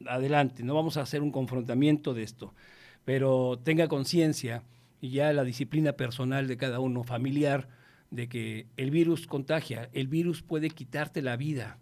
Adelante, 0.07 0.62
no 0.62 0.76
vamos 0.76 0.96
a 0.96 1.00
hacer 1.00 1.22
un 1.22 1.33
confrontamiento 1.33 2.14
de 2.14 2.22
esto, 2.22 2.55
pero 3.05 3.59
tenga 3.64 3.88
conciencia 3.88 4.62
y 5.00 5.11
ya 5.11 5.33
la 5.33 5.42
disciplina 5.42 5.94
personal 5.94 6.46
de 6.46 6.57
cada 6.57 6.78
uno, 6.78 7.02
familiar, 7.02 7.68
de 8.12 8.29
que 8.29 8.66
el 8.77 8.90
virus 8.90 9.27
contagia, 9.27 9.88
el 9.94 10.07
virus 10.07 10.42
puede 10.42 10.68
quitarte 10.68 11.22
la 11.22 11.37
vida. 11.37 11.79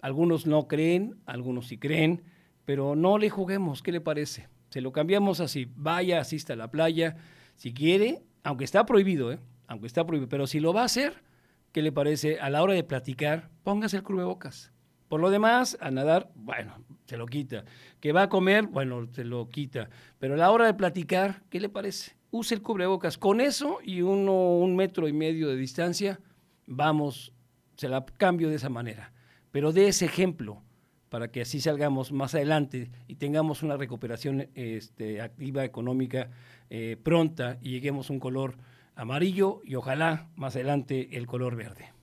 Algunos 0.00 0.46
no 0.46 0.68
creen, 0.68 1.16
algunos 1.26 1.66
sí 1.66 1.78
creen, 1.78 2.22
pero 2.64 2.94
no 2.94 3.18
le 3.18 3.28
juguemos, 3.28 3.82
¿qué 3.82 3.90
le 3.90 4.00
parece? 4.00 4.48
Se 4.70 4.80
lo 4.80 4.92
cambiamos 4.92 5.40
así, 5.40 5.66
vaya, 5.74 6.20
asista 6.20 6.52
a 6.52 6.56
la 6.56 6.70
playa, 6.70 7.16
si 7.56 7.74
quiere, 7.74 8.22
aunque 8.44 8.64
está 8.64 8.86
prohibido, 8.86 9.32
¿eh? 9.32 9.40
aunque 9.66 9.88
está 9.88 10.06
prohibido, 10.06 10.28
pero 10.28 10.46
si 10.46 10.60
lo 10.60 10.72
va 10.72 10.82
a 10.82 10.84
hacer, 10.84 11.24
¿qué 11.72 11.82
le 11.82 11.90
parece? 11.90 12.38
A 12.38 12.50
la 12.50 12.62
hora 12.62 12.74
de 12.74 12.84
platicar, 12.84 13.50
póngase 13.64 13.96
el 13.96 14.04
cubrebocas. 14.04 14.72
Por 15.08 15.20
lo 15.20 15.30
demás, 15.30 15.76
a 15.80 15.90
nadar, 15.90 16.30
bueno, 16.36 16.84
se 17.06 17.16
lo 17.16 17.26
quita. 17.26 17.64
Que 17.98 18.12
va 18.12 18.24
a 18.24 18.28
comer, 18.28 18.66
bueno, 18.66 19.08
se 19.12 19.24
lo 19.24 19.48
quita. 19.48 19.88
Pero 20.18 20.34
a 20.34 20.36
la 20.36 20.50
hora 20.50 20.66
de 20.66 20.74
platicar, 20.74 21.42
¿qué 21.48 21.58
le 21.58 21.70
parece? 21.70 22.17
Use 22.30 22.54
el 22.54 22.62
cubrebocas. 22.62 23.18
Con 23.18 23.40
eso 23.40 23.78
y 23.82 24.02
uno, 24.02 24.58
un 24.58 24.76
metro 24.76 25.08
y 25.08 25.12
medio 25.12 25.48
de 25.48 25.56
distancia, 25.56 26.20
vamos, 26.66 27.32
se 27.76 27.88
la 27.88 28.04
cambio 28.04 28.48
de 28.48 28.56
esa 28.56 28.68
manera. 28.68 29.12
Pero 29.50 29.72
de 29.72 29.88
ese 29.88 30.04
ejemplo 30.04 30.62
para 31.08 31.30
que 31.30 31.40
así 31.40 31.60
salgamos 31.60 32.12
más 32.12 32.34
adelante 32.34 32.90
y 33.06 33.16
tengamos 33.16 33.62
una 33.62 33.76
recuperación 33.76 34.48
este, 34.54 35.20
activa, 35.20 35.64
económica, 35.64 36.30
eh, 36.70 36.96
pronta 37.02 37.58
y 37.62 37.70
lleguemos 37.70 38.10
a 38.10 38.12
un 38.12 38.20
color 38.20 38.56
amarillo 38.94 39.60
y 39.64 39.74
ojalá 39.74 40.28
más 40.36 40.54
adelante 40.56 41.16
el 41.16 41.26
color 41.26 41.56
verde. 41.56 41.97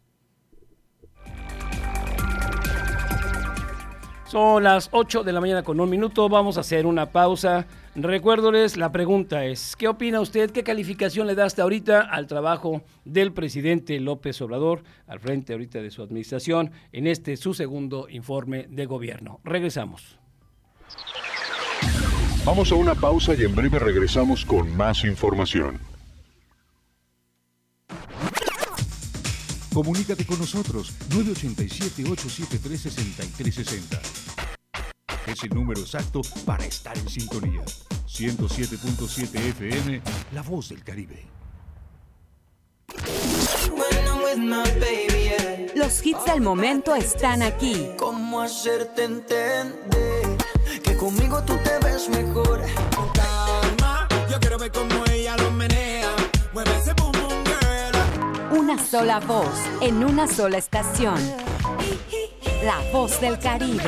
Son 4.28 4.64
las 4.64 4.90
8 4.92 5.24
de 5.24 5.32
la 5.32 5.40
mañana 5.40 5.62
con 5.62 5.80
un 5.80 5.88
minuto, 5.88 6.28
vamos 6.28 6.58
a 6.58 6.62
hacer 6.62 6.88
una 6.88 7.12
pausa. 7.12 7.68
Recuérdoles, 7.96 8.76
la 8.76 8.92
pregunta 8.92 9.46
es, 9.46 9.76
¿qué 9.76 9.88
opina 9.88 10.20
usted? 10.20 10.50
¿Qué 10.50 10.64
calificación 10.64 11.28
le 11.28 11.36
da 11.36 11.46
hasta 11.46 11.62
ahorita 11.62 12.02
al 12.02 12.26
trabajo 12.26 12.82
del 13.06 13.34
presidente 13.34 14.00
López 14.00 14.42
Obrador 14.42 14.84
al 15.06 15.20
frente 15.20 15.54
ahorita 15.54 15.80
de 15.80 15.92
su 15.92 16.02
administración 16.02 16.72
en 16.92 17.06
este 17.06 17.38
su 17.38 17.54
segundo 17.54 18.08
informe 18.10 18.66
de 18.68 18.88
gobierno? 18.88 19.42
Regresamos. 19.44 20.18
Vamos 22.44 22.72
a 22.72 22.76
una 22.76 22.96
pausa 22.96 23.36
y 23.36 23.44
en 23.44 23.56
breve 23.56 23.78
regresamos 23.78 24.44
con 24.44 24.76
más 24.76 25.04
información. 25.04 25.80
Comunícate 29.76 30.26
con 30.26 30.40
nosotros 30.40 30.94
987-873-6360. 31.10 34.00
Es 35.28 35.44
el 35.44 35.50
número 35.50 35.82
exacto 35.82 36.22
para 36.46 36.66
estar 36.66 36.98
en 36.98 37.10
sintonía. 37.10 37.62
107.7 38.08 39.36
FM, 39.36 40.02
La 40.32 40.44
Voz 40.44 40.70
del 40.70 40.82
Caribe. 40.82 41.28
Los 45.76 46.06
hits 46.06 46.24
del 46.24 46.40
momento 46.40 46.96
están 46.96 47.44
aquí. 47.44 47.90
¿Cómo 47.98 48.40
hacerte 48.40 49.04
entender 49.04 50.38
que 50.86 50.96
conmigo 50.96 51.44
tú 51.44 51.58
te 51.58 51.78
ves 51.86 52.08
mejor? 52.08 52.64
Calma, 53.14 54.08
yo 54.32 54.40
quiero 54.40 54.58
ver 54.58 54.72
cómo 54.72 55.05
Una 58.76 58.84
sola 58.84 59.20
voz 59.22 59.58
en 59.80 60.04
una 60.04 60.28
sola 60.28 60.58
estación. 60.58 61.16
La 62.66 62.78
Voz 62.92 63.22
del 63.22 63.40
Caribe. 63.40 63.88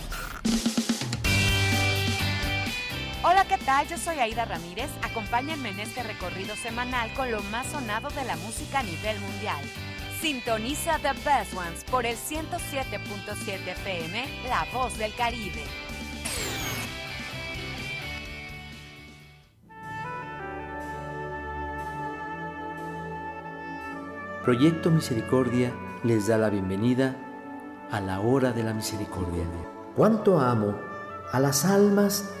Tal? 3.61 3.87
Yo 3.87 3.97
soy 3.97 4.19
Aida 4.19 4.45
Ramírez. 4.45 4.89
Acompáñenme 5.01 5.69
en 5.69 5.79
este 5.79 6.03
recorrido 6.03 6.55
semanal 6.55 7.13
con 7.13 7.31
lo 7.31 7.41
más 7.43 7.67
sonado 7.67 8.09
de 8.09 8.23
la 8.25 8.35
música 8.37 8.79
a 8.79 8.83
nivel 8.83 9.19
mundial. 9.19 9.61
Sintoniza 10.21 10.99
The 10.99 11.13
Best 11.25 11.53
Ones 11.55 11.83
por 11.85 12.05
el 12.05 12.15
107.7 12.15 13.67
FM, 13.67 14.25
La 14.47 14.65
Voz 14.73 14.97
del 14.97 15.13
Caribe. 15.15 15.63
Proyecto 24.43 24.89
Misericordia 24.89 25.71
les 26.03 26.27
da 26.27 26.37
la 26.37 26.49
bienvenida 26.49 27.15
a 27.91 28.01
la 28.01 28.19
hora 28.21 28.53
de 28.53 28.63
la 28.63 28.73
misericordia. 28.73 29.43
¿Cuánto 29.95 30.39
amo 30.39 30.75
a 31.31 31.39
las 31.39 31.65
almas 31.65 32.40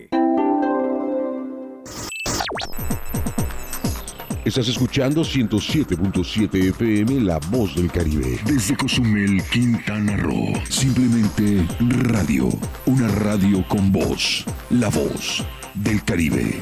Estás 4.51 4.67
escuchando 4.67 5.21
107.7 5.21 6.71
FM 6.71 7.21
La 7.21 7.39
Voz 7.51 7.73
del 7.73 7.89
Caribe. 7.89 8.37
Desde 8.45 8.75
Cozumel, 8.75 9.41
Quintana 9.49 10.17
Roo. 10.17 10.51
Simplemente 10.69 11.65
radio. 11.79 12.49
Una 12.85 13.07
radio 13.07 13.65
con 13.69 13.93
voz. 13.93 14.43
La 14.69 14.89
Voz 14.89 15.45
del 15.73 16.03
Caribe. 16.03 16.61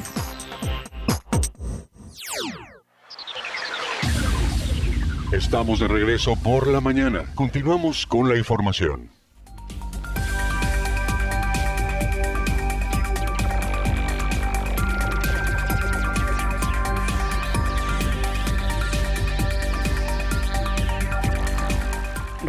Estamos 5.31 5.79
de 5.79 5.87
regreso 5.87 6.35
por 6.35 6.67
la 6.67 6.81
mañana. 6.81 7.25
Continuamos 7.33 8.05
con 8.05 8.29
la 8.29 8.37
información. 8.37 9.18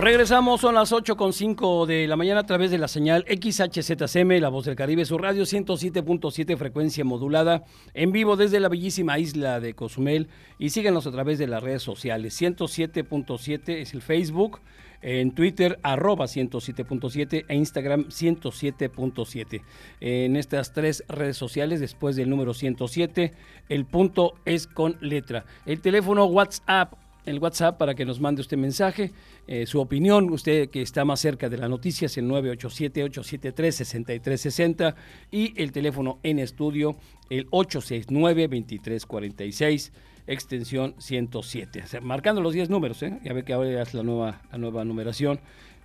Regresamos, 0.00 0.62
son 0.62 0.76
las 0.76 0.92
8.5 0.92 1.84
de 1.84 2.06
la 2.08 2.16
mañana 2.16 2.40
a 2.40 2.46
través 2.46 2.70
de 2.70 2.78
la 2.78 2.88
señal 2.88 3.26
XHZCM, 3.28 4.40
La 4.40 4.48
Voz 4.48 4.64
del 4.64 4.74
Caribe, 4.74 5.04
su 5.04 5.18
radio 5.18 5.42
107.7 5.42 6.56
frecuencia 6.56 7.04
modulada, 7.04 7.64
en 7.92 8.10
vivo 8.10 8.36
desde 8.36 8.60
la 8.60 8.70
bellísima 8.70 9.18
isla 9.18 9.60
de 9.60 9.74
Cozumel 9.74 10.28
y 10.58 10.70
síguenos 10.70 11.06
a 11.06 11.12
través 11.12 11.38
de 11.38 11.48
las 11.48 11.62
redes 11.62 11.82
sociales. 11.82 12.40
107.7 12.40 13.74
es 13.74 13.92
el 13.92 14.00
Facebook, 14.00 14.60
en 15.02 15.34
Twitter 15.34 15.78
arroba 15.82 16.24
107.7 16.24 17.44
e 17.46 17.54
Instagram 17.54 18.06
107.7. 18.06 19.62
En 20.00 20.36
estas 20.36 20.72
tres 20.72 21.04
redes 21.08 21.36
sociales, 21.36 21.78
después 21.78 22.16
del 22.16 22.30
número 22.30 22.54
107, 22.54 23.34
el 23.68 23.84
punto 23.84 24.32
es 24.46 24.66
con 24.66 24.96
letra. 25.02 25.44
El 25.66 25.82
teléfono 25.82 26.24
WhatsApp 26.24 26.94
el 27.24 27.38
WhatsApp 27.38 27.78
para 27.78 27.94
que 27.94 28.04
nos 28.04 28.18
mande 28.20 28.40
usted 28.40 28.56
mensaje, 28.56 29.12
eh, 29.46 29.64
su 29.66 29.78
opinión, 29.80 30.28
usted 30.30 30.68
que 30.70 30.82
está 30.82 31.04
más 31.04 31.20
cerca 31.20 31.48
de 31.48 31.58
la 31.58 31.68
noticia 31.68 32.06
es 32.06 32.18
el 32.18 32.28
987-873-6360 32.28 34.96
y 35.30 35.54
el 35.60 35.70
teléfono 35.72 36.18
en 36.22 36.38
estudio 36.38 36.96
el 37.28 37.50
869-2346 37.50 39.90
extensión 40.26 40.94
107. 40.98 41.84
marcando 42.02 42.40
los 42.40 42.54
10 42.54 42.70
números, 42.70 43.02
¿eh? 43.02 43.18
ya 43.24 43.32
ve 43.32 43.44
que 43.44 43.52
ahora 43.52 43.82
es 43.82 43.94
la 43.94 44.02
nueva, 44.02 44.42
la 44.52 44.58
nueva 44.58 44.84
numeración. 44.84 45.40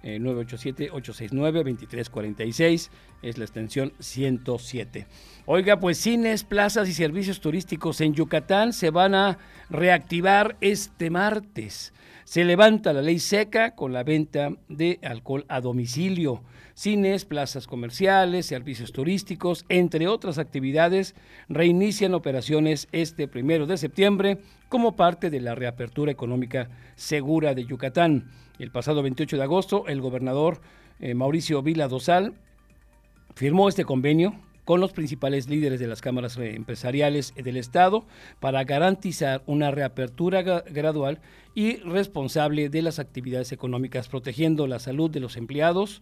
987-869-2346 0.05 2.89
es 3.21 3.37
la 3.37 3.43
extensión 3.43 3.91
107. 3.99 5.07
Oiga, 5.45 5.79
pues 5.79 5.97
cines, 5.97 6.43
plazas 6.43 6.89
y 6.89 6.93
servicios 6.93 7.41
turísticos 7.41 8.01
en 8.01 8.13
Yucatán 8.13 8.73
se 8.73 8.91
van 8.91 9.15
a 9.15 9.39
reactivar 9.69 10.57
este 10.61 11.09
martes. 11.09 11.93
Se 12.23 12.43
levanta 12.43 12.93
la 12.93 13.03
ley 13.03 13.19
seca 13.19 13.75
con 13.75 13.93
la 13.93 14.03
venta 14.03 14.49
de 14.67 14.99
alcohol 15.03 15.45
a 15.47 15.61
domicilio. 15.61 16.41
Cines, 16.73 17.23
plazas 17.23 17.67
comerciales, 17.67 18.47
servicios 18.47 18.91
turísticos, 18.91 19.63
entre 19.69 20.07
otras 20.07 20.39
actividades, 20.39 21.15
reinician 21.47 22.13
operaciones 22.13 22.87
este 22.91 23.27
primero 23.27 23.67
de 23.67 23.77
septiembre 23.77 24.39
como 24.69 24.95
parte 24.95 25.29
de 25.29 25.39
la 25.39 25.55
reapertura 25.55 26.11
económica 26.11 26.69
segura 26.95 27.53
de 27.53 27.65
Yucatán. 27.65 28.29
El 28.57 28.71
pasado 28.71 29.03
28 29.03 29.35
de 29.35 29.43
agosto, 29.43 29.85
el 29.87 29.99
gobernador 29.99 30.61
eh, 30.99 31.13
Mauricio 31.13 31.61
Vila 31.61 31.89
Dosal 31.89 32.35
firmó 33.35 33.67
este 33.67 33.83
convenio 33.83 34.33
con 34.63 34.79
los 34.79 34.93
principales 34.93 35.49
líderes 35.49 35.79
de 35.79 35.87
las 35.87 36.01
cámaras 36.01 36.37
empresariales 36.37 37.33
del 37.35 37.57
Estado 37.57 38.05
para 38.39 38.63
garantizar 38.63 39.43
una 39.45 39.71
reapertura 39.71 40.41
gradual 40.41 41.19
y 41.53 41.77
responsable 41.77 42.69
de 42.69 42.81
las 42.81 42.97
actividades 42.97 43.51
económicas, 43.51 44.07
protegiendo 44.07 44.67
la 44.67 44.79
salud 44.79 45.11
de 45.11 45.19
los 45.19 45.37
empleados, 45.37 46.01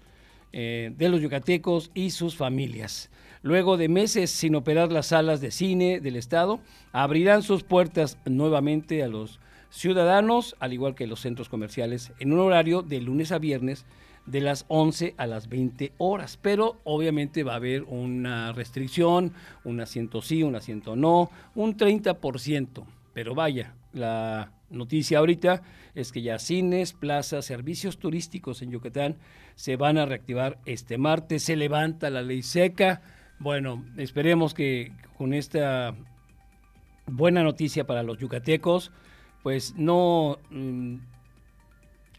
eh, 0.54 0.93
de 0.95 1.10
los 1.10 1.22
yucatecos 1.22 1.89
y 1.95 2.12
sus 2.12 2.36
familias. 2.36 3.10
Luego 3.41 3.76
de 3.76 3.89
meses 3.89 4.30
sin 4.30 4.56
operar 4.56 4.91
las 4.91 5.08
salas 5.08 5.41
de 5.41 5.51
cine 5.51 5.99
del 5.99 6.16
Estado, 6.16 6.60
abrirán 6.91 7.41
sus 7.41 7.64
puertas 7.64 8.18
nuevamente 8.26 9.04
a 9.04 9.08
los 9.08 9.39
ciudadanos, 9.74 10.55
al 10.59 10.71
igual 10.71 10.93
que 10.93 11.07
los 11.07 11.19
centros 11.19 11.49
comerciales, 11.49 12.13
en 12.19 12.32
un 12.32 12.39
horario 12.39 12.84
de 12.84 13.01
lunes 13.01 13.32
a 13.32 13.39
viernes 13.39 13.86
de 14.28 14.39
las 14.39 14.65
11 14.67 15.15
a 15.17 15.26
las 15.26 15.49
20 15.49 15.93
horas, 15.97 16.38
pero 16.41 16.78
obviamente 16.84 17.43
va 17.43 17.53
a 17.53 17.57
haber 17.57 17.84
una 17.84 18.53
restricción, 18.53 19.34
un 19.63 19.82
asiento 19.82 20.21
sí, 20.21 20.43
un 20.43 20.55
asiento 20.55 20.95
no, 20.95 21.32
un 21.55 21.76
30%, 21.76 22.86
pero 23.13 23.34
vaya, 23.34 23.74
la 23.93 24.51
noticia 24.69 25.17
ahorita 25.17 25.63
es 25.95 26.11
que 26.11 26.21
ya 26.21 26.38
cines, 26.38 26.93
plazas, 26.93 27.45
servicios 27.45 27.97
turísticos 27.97 28.61
en 28.61 28.71
Yucatán 28.71 29.17
se 29.55 29.76
van 29.76 29.97
a 29.97 30.05
reactivar 30.05 30.59
este 30.65 30.99
martes, 30.99 31.43
se 31.43 31.55
levanta 31.55 32.11
la 32.11 32.21
ley 32.21 32.43
seca, 32.43 33.01
bueno, 33.39 33.84
esperemos 33.97 34.53
que 34.53 34.91
con 35.17 35.34
esta 35.34 35.95
buena 37.07 37.43
noticia 37.43 37.86
para 37.86 38.03
los 38.03 38.19
yucatecos, 38.19 38.91
pues 39.43 39.75
no... 39.77 40.39
Mm, 40.49 40.95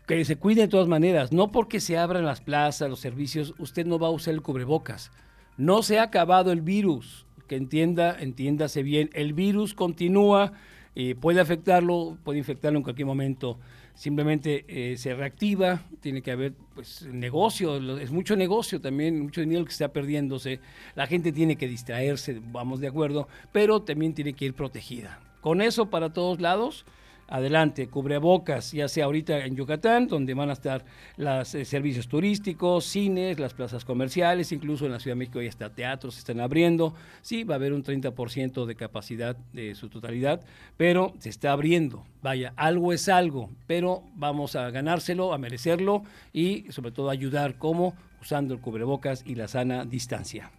que 0.06 0.22
se 0.26 0.36
cuide 0.36 0.62
de 0.62 0.68
todas 0.68 0.86
maneras, 0.86 1.32
no 1.32 1.50
porque 1.50 1.80
se 1.80 1.96
abran 1.96 2.26
las 2.26 2.42
plazas, 2.42 2.90
los 2.90 3.00
servicios, 3.00 3.54
usted 3.58 3.86
no 3.86 3.98
va 3.98 4.08
a 4.08 4.10
usar 4.10 4.34
el 4.34 4.42
cubrebocas. 4.42 5.10
No 5.56 5.82
se 5.82 5.98
ha 5.98 6.02
acabado 6.02 6.52
el 6.52 6.60
virus, 6.60 7.26
que 7.48 7.56
entienda, 7.56 8.14
entiéndase 8.20 8.82
bien, 8.82 9.08
el 9.14 9.32
virus 9.32 9.72
continúa, 9.72 10.52
puede 11.20 11.40
afectarlo, 11.40 12.18
puede 12.22 12.38
infectarlo 12.38 12.78
en 12.78 12.82
cualquier 12.82 13.06
momento. 13.06 13.58
Simplemente 13.94 14.64
eh, 14.66 14.96
se 14.96 15.14
reactiva, 15.14 15.82
tiene 16.00 16.20
que 16.20 16.32
haber 16.32 16.54
pues 16.74 17.02
negocio, 17.02 17.98
es 17.98 18.10
mucho 18.10 18.34
negocio 18.34 18.80
también, 18.80 19.20
mucho 19.20 19.40
dinero 19.40 19.64
que 19.64 19.70
está 19.70 19.88
perdiéndose. 19.88 20.60
La 20.96 21.06
gente 21.06 21.32
tiene 21.32 21.56
que 21.56 21.68
distraerse, 21.68 22.40
vamos 22.50 22.80
de 22.80 22.88
acuerdo, 22.88 23.28
pero 23.52 23.82
también 23.82 24.14
tiene 24.14 24.32
que 24.32 24.46
ir 24.46 24.54
protegida. 24.54 25.20
Con 25.40 25.60
eso 25.60 25.90
para 25.90 26.12
todos 26.12 26.40
lados, 26.40 26.84
adelante, 27.28 27.88
cubrebocas, 27.88 28.72
ya 28.72 28.88
sea 28.88 29.06
ahorita 29.06 29.44
en 29.44 29.56
Yucatán, 29.56 30.06
donde 30.06 30.34
van 30.34 30.50
a 30.50 30.54
estar 30.54 30.84
los 31.16 31.54
eh, 31.54 31.64
servicios 31.64 32.08
turísticos, 32.08 32.84
cines, 32.84 33.38
las 33.38 33.54
plazas 33.54 33.84
comerciales, 33.84 34.52
incluso 34.52 34.86
en 34.86 34.92
la 34.92 35.00
Ciudad 35.00 35.14
de 35.14 35.18
México 35.20 35.40
ya 35.40 35.48
está 35.48 35.70
teatros, 35.70 36.14
se 36.14 36.20
están 36.20 36.40
abriendo, 36.40 36.94
sí, 37.22 37.44
va 37.44 37.54
a 37.54 37.56
haber 37.56 37.72
un 37.72 37.84
30% 37.84 38.66
de 38.66 38.74
capacidad 38.74 39.36
de 39.52 39.74
su 39.74 39.88
totalidad, 39.88 40.40
pero 40.76 41.14
se 41.18 41.28
está 41.28 41.52
abriendo, 41.52 42.04
vaya, 42.22 42.52
algo 42.56 42.92
es 42.92 43.08
algo, 43.08 43.50
pero 43.66 44.02
vamos 44.14 44.56
a 44.56 44.70
ganárselo, 44.70 45.32
a 45.32 45.38
merecerlo 45.38 46.02
y 46.32 46.66
sobre 46.70 46.92
todo 46.92 47.10
ayudar 47.10 47.58
como 47.58 47.94
usando 48.20 48.54
el 48.54 48.60
cubrebocas 48.60 49.22
y 49.26 49.34
la 49.34 49.48
sana 49.48 49.84
distancia. 49.84 50.50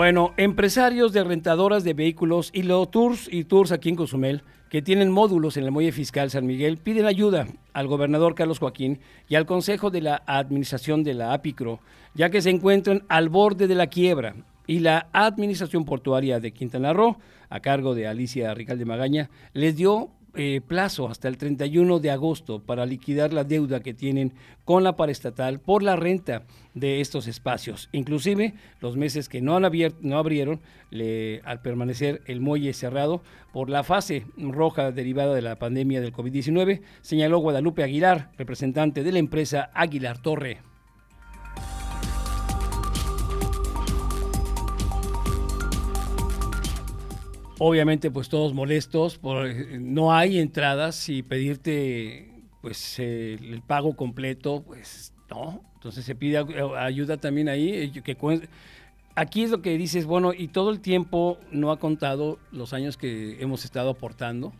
Bueno, 0.00 0.32
empresarios 0.38 1.12
de 1.12 1.22
rentadoras 1.22 1.84
de 1.84 1.92
vehículos 1.92 2.48
y 2.54 2.62
los 2.62 2.90
tours 2.90 3.28
y 3.30 3.44
tours 3.44 3.70
aquí 3.70 3.90
en 3.90 3.96
Cozumel 3.96 4.42
que 4.70 4.80
tienen 4.80 5.12
módulos 5.12 5.58
en 5.58 5.64
el 5.64 5.72
muelle 5.72 5.92
fiscal 5.92 6.30
San 6.30 6.46
Miguel 6.46 6.78
piden 6.78 7.04
ayuda 7.04 7.46
al 7.74 7.86
gobernador 7.86 8.34
Carlos 8.34 8.60
Joaquín 8.60 8.98
y 9.28 9.34
al 9.34 9.44
Consejo 9.44 9.90
de 9.90 10.00
la 10.00 10.22
Administración 10.26 11.04
de 11.04 11.12
la 11.12 11.34
APICRO, 11.34 11.80
ya 12.14 12.30
que 12.30 12.40
se 12.40 12.48
encuentran 12.48 13.02
al 13.10 13.28
borde 13.28 13.66
de 13.66 13.74
la 13.74 13.88
quiebra 13.88 14.36
y 14.66 14.78
la 14.78 15.08
Administración 15.12 15.84
Portuaria 15.84 16.40
de 16.40 16.52
Quintana 16.52 16.94
Roo, 16.94 17.18
a 17.50 17.60
cargo 17.60 17.94
de 17.94 18.06
Alicia 18.06 18.54
Rical 18.54 18.78
de 18.78 18.86
Magaña, 18.86 19.28
les 19.52 19.76
dio 19.76 20.08
eh, 20.34 20.60
plazo 20.66 21.08
hasta 21.08 21.28
el 21.28 21.36
31 21.36 21.98
de 21.98 22.10
agosto 22.10 22.60
para 22.60 22.86
liquidar 22.86 23.32
la 23.32 23.44
deuda 23.44 23.80
que 23.80 23.94
tienen 23.94 24.34
con 24.64 24.84
la 24.84 24.96
paraestatal 24.96 25.60
por 25.60 25.82
la 25.82 25.96
renta 25.96 26.44
de 26.74 27.00
estos 27.00 27.26
espacios. 27.26 27.88
Inclusive 27.92 28.54
los 28.80 28.96
meses 28.96 29.28
que 29.28 29.40
no, 29.40 29.56
han 29.56 29.64
abierto, 29.64 29.98
no 30.02 30.18
abrieron 30.18 30.60
al 31.44 31.62
permanecer 31.62 32.22
el 32.26 32.40
muelle 32.40 32.72
cerrado 32.72 33.22
por 33.52 33.70
la 33.70 33.84
fase 33.84 34.24
roja 34.36 34.92
derivada 34.92 35.34
de 35.34 35.42
la 35.42 35.56
pandemia 35.56 36.00
del 36.00 36.12
COVID-19, 36.12 36.80
señaló 37.00 37.38
Guadalupe 37.38 37.82
Aguilar, 37.82 38.30
representante 38.38 39.02
de 39.02 39.12
la 39.12 39.18
empresa 39.18 39.70
Aguilar 39.74 40.22
Torre. 40.22 40.69
Obviamente, 47.62 48.10
pues 48.10 48.30
todos 48.30 48.54
molestos, 48.54 49.18
por, 49.18 49.54
no 49.78 50.14
hay 50.14 50.38
entradas 50.38 51.10
y 51.10 51.22
pedirte 51.22 52.32
pues 52.62 52.98
el 52.98 53.60
pago 53.66 53.94
completo, 53.96 54.62
pues 54.66 55.12
no. 55.28 55.62
Entonces 55.74 56.06
se 56.06 56.14
pide 56.14 56.38
ayuda 56.78 57.18
también 57.18 57.50
ahí. 57.50 57.90
Que, 57.90 58.16
aquí 59.14 59.42
es 59.42 59.50
lo 59.50 59.60
que 59.60 59.76
dices, 59.76 60.06
bueno, 60.06 60.32
y 60.32 60.48
todo 60.48 60.70
el 60.70 60.80
tiempo 60.80 61.38
no 61.52 61.70
ha 61.70 61.78
contado 61.78 62.38
los 62.50 62.72
años 62.72 62.96
que 62.96 63.36
hemos 63.42 63.66
estado 63.66 63.90
aportando. 63.90 64.54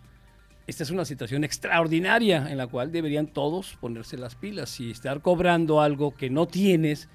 Esta 0.67 0.83
es 0.83 0.91
una 0.91 1.07
situación 1.07 1.43
extraordinaria 1.43 2.51
en 2.51 2.59
la 2.59 2.67
cual 2.67 2.93
deberían 2.93 3.29
todos 3.29 3.79
ponerse 3.81 4.19
las 4.19 4.35
pilas 4.35 4.79
y 4.79 4.91
estar 4.91 5.23
cobrando 5.23 5.81
algo 5.81 6.15
que 6.15 6.29
no 6.29 6.47
tienes 6.47 7.09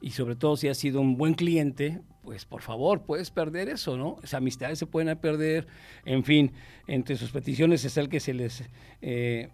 y 0.00 0.10
sobre 0.10 0.36
todo 0.36 0.56
si 0.56 0.68
has 0.68 0.78
sido 0.78 1.00
un 1.00 1.16
buen 1.16 1.34
cliente, 1.34 2.00
pues 2.22 2.44
por 2.44 2.62
favor, 2.62 3.02
puedes 3.02 3.30
perder 3.30 3.68
eso, 3.68 3.96
¿no? 3.96 4.16
Esas 4.18 4.34
amistades 4.34 4.78
se 4.78 4.86
pueden 4.86 5.16
perder, 5.18 5.66
en 6.04 6.24
fin, 6.24 6.52
entre 6.86 7.16
sus 7.16 7.30
peticiones 7.30 7.84
es 7.84 7.96
el 7.96 8.08
que 8.08 8.20
se 8.20 8.34
les 8.34 8.64
eh, 9.02 9.48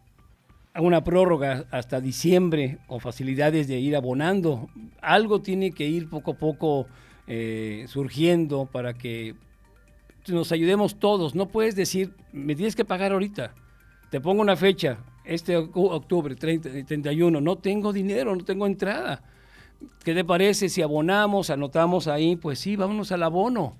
haga 0.73 0.87
una 0.87 1.05
prórroga 1.05 1.65
hasta 1.71 2.01
diciembre 2.01 2.79
o 2.87 3.01
facilidades 3.01 3.67
de 3.67 3.79
ir 3.79 3.97
abonando. 3.97 4.69
Algo 5.01 5.41
tiene 5.41 5.73
que 5.73 5.87
ir 5.87 6.11
poco 6.11 6.33
a 6.33 6.35
poco 6.35 6.87
eh, 7.27 7.87
surgiendo 7.89 8.67
para 8.67 8.95
que 8.95 9.35
nos 10.29 10.53
ayudemos 10.53 10.99
todos. 10.99 11.35
No 11.35 11.49
puedes 11.49 11.77
decir, 11.77 12.13
me 12.33 12.55
tienes 12.55 12.77
que 12.77 12.85
pagar 12.85 13.13
ahorita. 13.13 13.55
Te 14.11 14.21
pongo 14.21 14.43
una 14.43 14.57
fecha, 14.57 14.99
este 15.25 15.57
octubre 15.57 16.35
30, 16.37 16.71
31, 16.87 17.41
no 17.41 17.57
tengo 17.57 17.93
dinero, 17.93 18.35
no 18.35 18.45
tengo 18.45 18.67
entrada. 18.67 19.23
¿Qué 20.05 20.14
te 20.14 20.24
parece 20.24 20.68
si 20.68 20.83
abonamos, 20.83 21.51
anotamos 21.51 22.07
ahí? 22.07 22.37
Pues 22.37 22.59
sí, 22.59 22.77
vámonos 22.77 23.12
al 23.12 23.22
abono. 23.22 23.77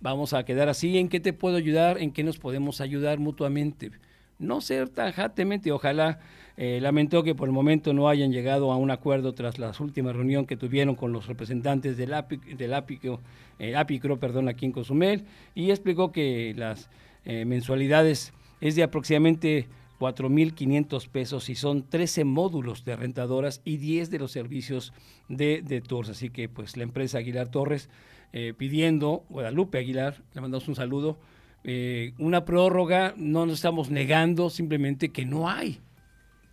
Vamos 0.00 0.32
a 0.32 0.44
quedar 0.44 0.68
así. 0.68 0.98
¿En 0.98 1.08
qué 1.08 1.20
te 1.20 1.32
puedo 1.32 1.56
ayudar? 1.56 1.98
¿En 1.98 2.12
qué 2.12 2.24
nos 2.24 2.38
podemos 2.38 2.80
ayudar 2.80 3.18
mutuamente? 3.18 3.90
No 4.38 4.60
ser 4.60 4.88
tajantemente, 4.88 5.72
ojalá. 5.72 6.20
Eh, 6.56 6.80
lamento 6.80 7.22
que 7.22 7.36
por 7.36 7.48
el 7.48 7.52
momento 7.52 7.92
no 7.92 8.08
hayan 8.08 8.32
llegado 8.32 8.72
a 8.72 8.76
un 8.76 8.90
acuerdo 8.90 9.32
tras 9.32 9.58
la 9.58 9.72
última 9.78 10.12
reunión 10.12 10.44
que 10.44 10.56
tuvieron 10.56 10.96
con 10.96 11.12
los 11.12 11.26
representantes 11.26 11.96
del, 11.96 12.14
APICRO, 12.14 13.20
eh, 13.60 14.18
perdón, 14.18 14.48
aquí 14.48 14.66
en 14.66 14.72
Cozumel 14.72 15.24
y 15.54 15.70
explicó 15.70 16.10
que 16.10 16.54
las 16.56 16.90
eh, 17.24 17.44
mensualidades 17.44 18.32
es 18.60 18.74
de 18.74 18.82
aproximadamente 18.82 19.68
4.500 19.98 21.08
pesos 21.08 21.48
y 21.48 21.54
son 21.54 21.88
13 21.88 22.24
módulos 22.24 22.84
de 22.84 22.96
rentadoras 22.96 23.60
y 23.64 23.78
10 23.78 24.10
de 24.10 24.18
los 24.18 24.32
servicios 24.32 24.92
de, 25.28 25.62
de 25.62 25.80
tours. 25.80 26.08
Así 26.08 26.30
que 26.30 26.48
pues 26.48 26.76
la 26.76 26.84
empresa 26.84 27.18
Aguilar 27.18 27.48
Torres 27.48 27.88
eh, 28.32 28.52
pidiendo, 28.56 29.24
Guadalupe 29.30 29.78
Aguilar, 29.78 30.22
le 30.34 30.40
mandamos 30.42 30.68
un 30.68 30.74
saludo, 30.74 31.18
eh, 31.64 32.12
una 32.18 32.44
prórroga, 32.44 33.14
no 33.16 33.46
nos 33.46 33.56
estamos 33.56 33.90
negando, 33.90 34.50
simplemente 34.50 35.08
que 35.08 35.24
no 35.24 35.48
hay. 35.48 35.80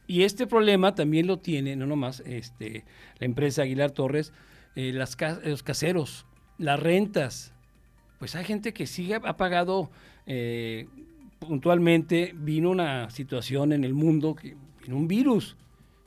Y 0.07 0.23
este 0.23 0.47
problema 0.47 0.95
también 0.95 1.27
lo 1.27 1.39
tiene, 1.39 1.75
no 1.75 1.85
nomás 1.85 2.21
este, 2.25 2.85
la 3.19 3.25
empresa 3.25 3.63
Aguilar 3.63 3.91
Torres, 3.91 4.31
eh, 4.75 4.93
las, 4.93 5.17
los 5.43 5.63
caseros, 5.63 6.25
las 6.57 6.79
rentas. 6.79 7.53
Pues 8.19 8.35
hay 8.35 8.45
gente 8.45 8.73
que 8.73 8.87
sigue, 8.87 9.15
ha 9.15 9.37
pagado 9.37 9.91
puntualmente 11.47 12.33
vino 12.35 12.69
una 12.69 13.09
situación 13.09 13.73
en 13.73 13.83
el 13.83 13.93
mundo, 13.93 14.35
que 14.35 14.55
vino 14.81 14.97
un 14.97 15.07
virus, 15.07 15.55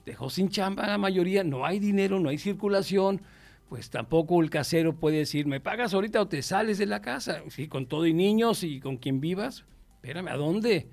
dejó 0.05 0.31
sin 0.31 0.49
chamba 0.49 0.85
a 0.85 0.89
la 0.89 0.99
mayoría, 0.99 1.45
no 1.45 1.65
hay 1.65 1.79
dinero, 1.79 2.19
no 2.21 2.29
hay 2.29 2.39
circulación, 2.39 3.21
pues 3.69 3.91
tampoco 3.91 4.41
el 4.43 4.51
casero 4.51 4.95
puede 4.95 5.19
decir, 5.19 5.47
me 5.47 5.61
pagas 5.61 5.93
ahorita 5.95 6.21
o 6.21 6.29
te 6.29 6.43
sales 6.43 6.79
de 6.79 6.87
la 6.87 7.03
casa, 7.03 7.43
sí, 7.49 7.69
con 7.69 7.87
todo 7.87 8.07
y 8.07 8.15
niños 8.15 8.65
y 8.65 8.81
con 8.81 8.97
quien 8.97 9.21
vivas, 9.21 9.65
espérame, 9.97 10.29
¿a 10.29 10.37
dónde? 10.37 10.87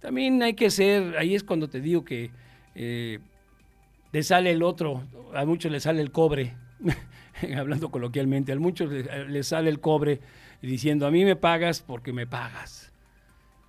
También 0.00 0.42
hay 0.42 0.54
que 0.54 0.70
ser, 0.70 1.16
ahí 1.16 1.34
es 1.34 1.42
cuando 1.42 1.68
te 1.68 1.80
digo 1.80 2.04
que 2.04 2.30
eh, 2.74 3.18
le 4.12 4.22
sale 4.22 4.52
el 4.52 4.62
otro, 4.62 5.02
a 5.34 5.44
muchos 5.44 5.72
le 5.72 5.80
sale 5.80 6.00
el 6.00 6.12
cobre, 6.12 6.54
hablando 7.56 7.90
coloquialmente, 7.90 8.52
a 8.52 8.58
muchos 8.58 8.92
les 8.92 9.28
le 9.28 9.42
sale 9.42 9.68
el 9.68 9.80
cobre 9.80 10.20
diciendo, 10.62 11.06
a 11.06 11.10
mí 11.10 11.24
me 11.24 11.36
pagas 11.36 11.82
porque 11.82 12.12
me 12.12 12.26
pagas 12.26 12.85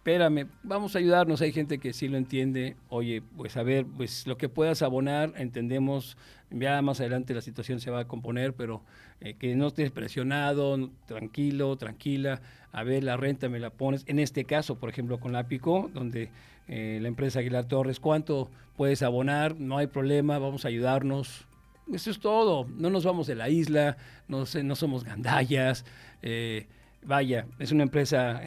espérame, 0.08 0.48
vamos 0.64 0.96
a 0.96 1.00
ayudarnos. 1.00 1.42
Hay 1.42 1.52
gente 1.52 1.80
que 1.80 1.92
sí 1.92 2.08
lo 2.08 2.16
entiende. 2.16 2.78
Oye, 2.88 3.22
pues 3.36 3.58
a 3.58 3.64
ver, 3.64 3.86
pues 3.86 4.26
lo 4.26 4.38
que 4.38 4.48
puedas 4.48 4.82
abonar, 4.82 5.34
entendemos. 5.36 6.16
Ya 6.50 6.82
más 6.82 7.02
adelante 7.02 7.34
la 7.34 7.42
situación 7.42 7.82
se 7.82 7.92
va 7.92 8.00
a 8.00 8.08
componer, 8.08 8.54
pero 8.54 8.82
eh, 9.20 9.34
que 9.34 9.54
no 9.58 9.68
estés 9.68 9.92
presionado, 9.92 10.90
tranquilo, 11.08 11.76
tranquila. 11.76 12.40
A 12.72 12.84
ver, 12.84 13.04
la 13.04 13.18
renta 13.18 13.50
me 13.50 13.60
la 13.60 13.70
pones. 13.70 14.06
En 14.08 14.20
este 14.20 14.46
caso, 14.46 14.76
por 14.80 14.90
ejemplo, 14.90 15.20
con 15.20 15.34
la 15.34 15.50
Pico, 15.50 15.92
donde 15.94 16.30
eh, 16.70 17.00
la 17.02 17.10
empresa 17.10 17.40
Aguilar 17.40 17.66
Torres, 17.66 18.00
¿cuánto 18.00 18.50
puedes 18.78 19.04
abonar? 19.04 19.60
No 19.60 19.78
hay 19.78 19.88
problema, 19.88 20.40
vamos 20.40 20.64
a 20.64 20.70
ayudarnos. 20.70 21.48
Eso 21.92 22.12
es 22.12 22.20
todo. 22.22 22.66
No 22.78 22.90
nos 22.90 23.04
vamos 23.04 23.28
de 23.28 23.36
la 23.36 23.50
isla, 23.50 23.98
no, 24.30 24.46
no 24.64 24.76
somos 24.78 25.04
gandallas. 25.04 25.84
Eh, 26.22 26.66
vaya, 27.04 27.46
es 27.60 27.74
una 27.74 27.84
empresa 27.84 28.42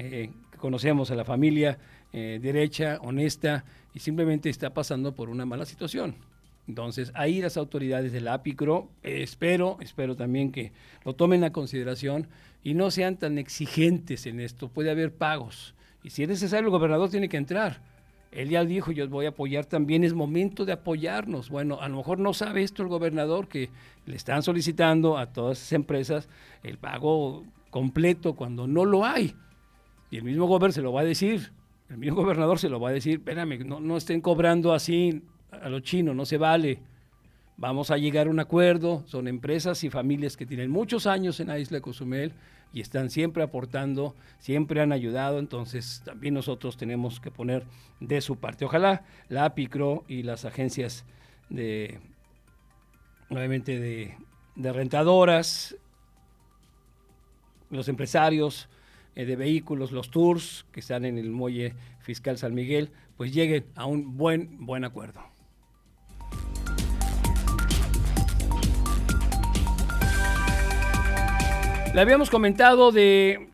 conocemos 0.60 1.10
a 1.10 1.16
la 1.16 1.24
familia 1.24 1.78
eh, 2.12 2.38
derecha, 2.40 2.98
honesta, 3.02 3.64
y 3.94 3.98
simplemente 3.98 4.48
está 4.48 4.70
pasando 4.70 5.12
por 5.12 5.28
una 5.28 5.44
mala 5.44 5.64
situación. 5.64 6.14
Entonces, 6.68 7.10
ahí 7.14 7.40
las 7.40 7.56
autoridades 7.56 8.12
del 8.12 8.28
APICRO, 8.28 8.88
espero, 9.02 9.78
espero 9.80 10.14
también 10.14 10.52
que 10.52 10.70
lo 11.04 11.14
tomen 11.14 11.42
a 11.42 11.50
consideración 11.50 12.28
y 12.62 12.74
no 12.74 12.92
sean 12.92 13.16
tan 13.16 13.38
exigentes 13.38 14.26
en 14.26 14.38
esto. 14.38 14.68
Puede 14.68 14.90
haber 14.90 15.12
pagos. 15.12 15.74
Y 16.04 16.10
si 16.10 16.22
es 16.22 16.28
necesario, 16.28 16.66
el 16.66 16.70
gobernador 16.70 17.10
tiene 17.10 17.28
que 17.28 17.36
entrar. 17.36 17.80
Él 18.30 18.48
ya 18.48 18.64
dijo, 18.64 18.92
yo 18.92 19.08
voy 19.08 19.26
a 19.26 19.30
apoyar 19.30 19.66
también, 19.66 20.04
es 20.04 20.14
momento 20.14 20.64
de 20.64 20.72
apoyarnos. 20.72 21.50
Bueno, 21.50 21.80
a 21.80 21.88
lo 21.88 21.96
mejor 21.96 22.20
no 22.20 22.32
sabe 22.32 22.62
esto 22.62 22.82
el 22.82 22.88
gobernador, 22.88 23.48
que 23.48 23.70
le 24.06 24.14
están 24.14 24.42
solicitando 24.42 25.18
a 25.18 25.26
todas 25.32 25.58
esas 25.58 25.72
empresas 25.72 26.28
el 26.62 26.78
pago 26.78 27.44
completo 27.70 28.34
cuando 28.34 28.68
no 28.68 28.84
lo 28.84 29.04
hay. 29.04 29.34
Y 30.10 30.16
el 30.16 30.24
mismo 30.24 30.46
gobernador 30.46 30.72
se 30.72 30.82
lo 30.82 30.92
va 30.92 31.02
a 31.02 31.04
decir, 31.04 31.52
el 31.88 31.98
mismo 31.98 32.16
gobernador 32.16 32.58
se 32.58 32.68
lo 32.68 32.80
va 32.80 32.90
a 32.90 32.92
decir, 32.92 33.18
espérame, 33.18 33.64
no, 33.64 33.80
no 33.80 33.96
estén 33.96 34.20
cobrando 34.20 34.72
así 34.72 35.22
a 35.50 35.68
los 35.68 35.82
chinos, 35.82 36.14
no 36.14 36.24
se 36.24 36.36
vale. 36.36 36.80
Vamos 37.56 37.90
a 37.90 37.98
llegar 37.98 38.26
a 38.26 38.30
un 38.30 38.40
acuerdo, 38.40 39.04
son 39.06 39.28
empresas 39.28 39.84
y 39.84 39.90
familias 39.90 40.36
que 40.36 40.46
tienen 40.46 40.70
muchos 40.70 41.06
años 41.06 41.40
en 41.40 41.48
la 41.48 41.58
isla 41.58 41.76
de 41.76 41.82
Cozumel 41.82 42.32
y 42.72 42.80
están 42.80 43.10
siempre 43.10 43.42
aportando, 43.42 44.14
siempre 44.38 44.80
han 44.80 44.92
ayudado, 44.92 45.38
entonces 45.38 46.02
también 46.04 46.34
nosotros 46.34 46.76
tenemos 46.76 47.20
que 47.20 47.30
poner 47.30 47.66
de 47.98 48.20
su 48.20 48.36
parte. 48.36 48.64
Ojalá 48.64 49.04
la 49.28 49.44
APICRO 49.44 50.04
y 50.08 50.22
las 50.22 50.44
agencias 50.44 51.04
de, 51.48 52.00
nuevamente 53.28 53.78
de, 53.78 54.16
de 54.54 54.72
rentadoras, 54.72 55.76
los 57.68 57.88
empresarios, 57.88 58.68
de 59.24 59.36
vehículos, 59.36 59.92
los 59.92 60.10
tours 60.10 60.66
que 60.72 60.80
están 60.80 61.04
en 61.04 61.18
el 61.18 61.30
muelle 61.30 61.74
fiscal 62.00 62.38
San 62.38 62.54
Miguel, 62.54 62.90
pues 63.16 63.32
lleguen 63.32 63.66
a 63.74 63.86
un 63.86 64.16
buen, 64.16 64.64
buen 64.66 64.84
acuerdo. 64.84 65.20
Le 71.92 72.00
habíamos 72.00 72.30
comentado 72.30 72.92
de 72.92 73.48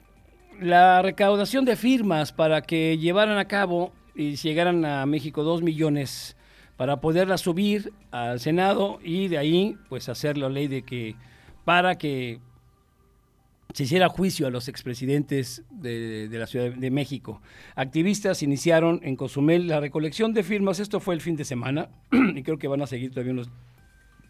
la 0.61 1.01
recaudación 1.01 1.65
de 1.65 1.75
firmas 1.75 2.33
para 2.33 2.61
que 2.61 2.99
llevaran 2.99 3.39
a 3.39 3.47
cabo 3.47 3.93
y 4.15 4.37
llegaran 4.37 4.85
a 4.85 5.07
México 5.07 5.43
dos 5.43 5.63
millones 5.63 6.37
para 6.77 7.01
poderla 7.01 7.39
subir 7.39 7.93
al 8.11 8.41
Senado 8.41 8.99
y 9.03 9.29
de 9.29 9.39
ahí 9.39 9.77
pues 9.89 10.09
hacer 10.09 10.37
la 10.37 10.49
ley 10.49 10.69
de 10.69 10.83
que 10.83 11.17
para 11.65 11.97
que 11.97 12.41
se 13.73 13.85
hiciera 13.85 14.09
juicio 14.09 14.47
a 14.47 14.51
los 14.51 14.69
expresidentes 14.69 15.65
de, 15.71 16.29
de, 16.29 16.39
la 16.39 16.47
Ciudad 16.47 16.71
de 16.71 16.91
México. 16.91 17.43
Activistas 17.75 18.43
iniciaron 18.43 19.01
en 19.03 19.17
Cozumel 19.17 19.69
la 19.69 19.81
recolección 19.81 20.33
de 20.33 20.43
firmas, 20.43 20.81
esto 20.81 21.01
fue 21.01 21.15
el 21.15 21.21
fin 21.21 21.37
de 21.37 21.45
semana, 21.45 21.89
y 22.35 22.43
creo 22.43 22.59
que 22.59 22.69
van 22.69 22.83
a 22.83 22.87
seguir 22.87 23.11
todavía 23.11 23.33
unos 23.33 23.51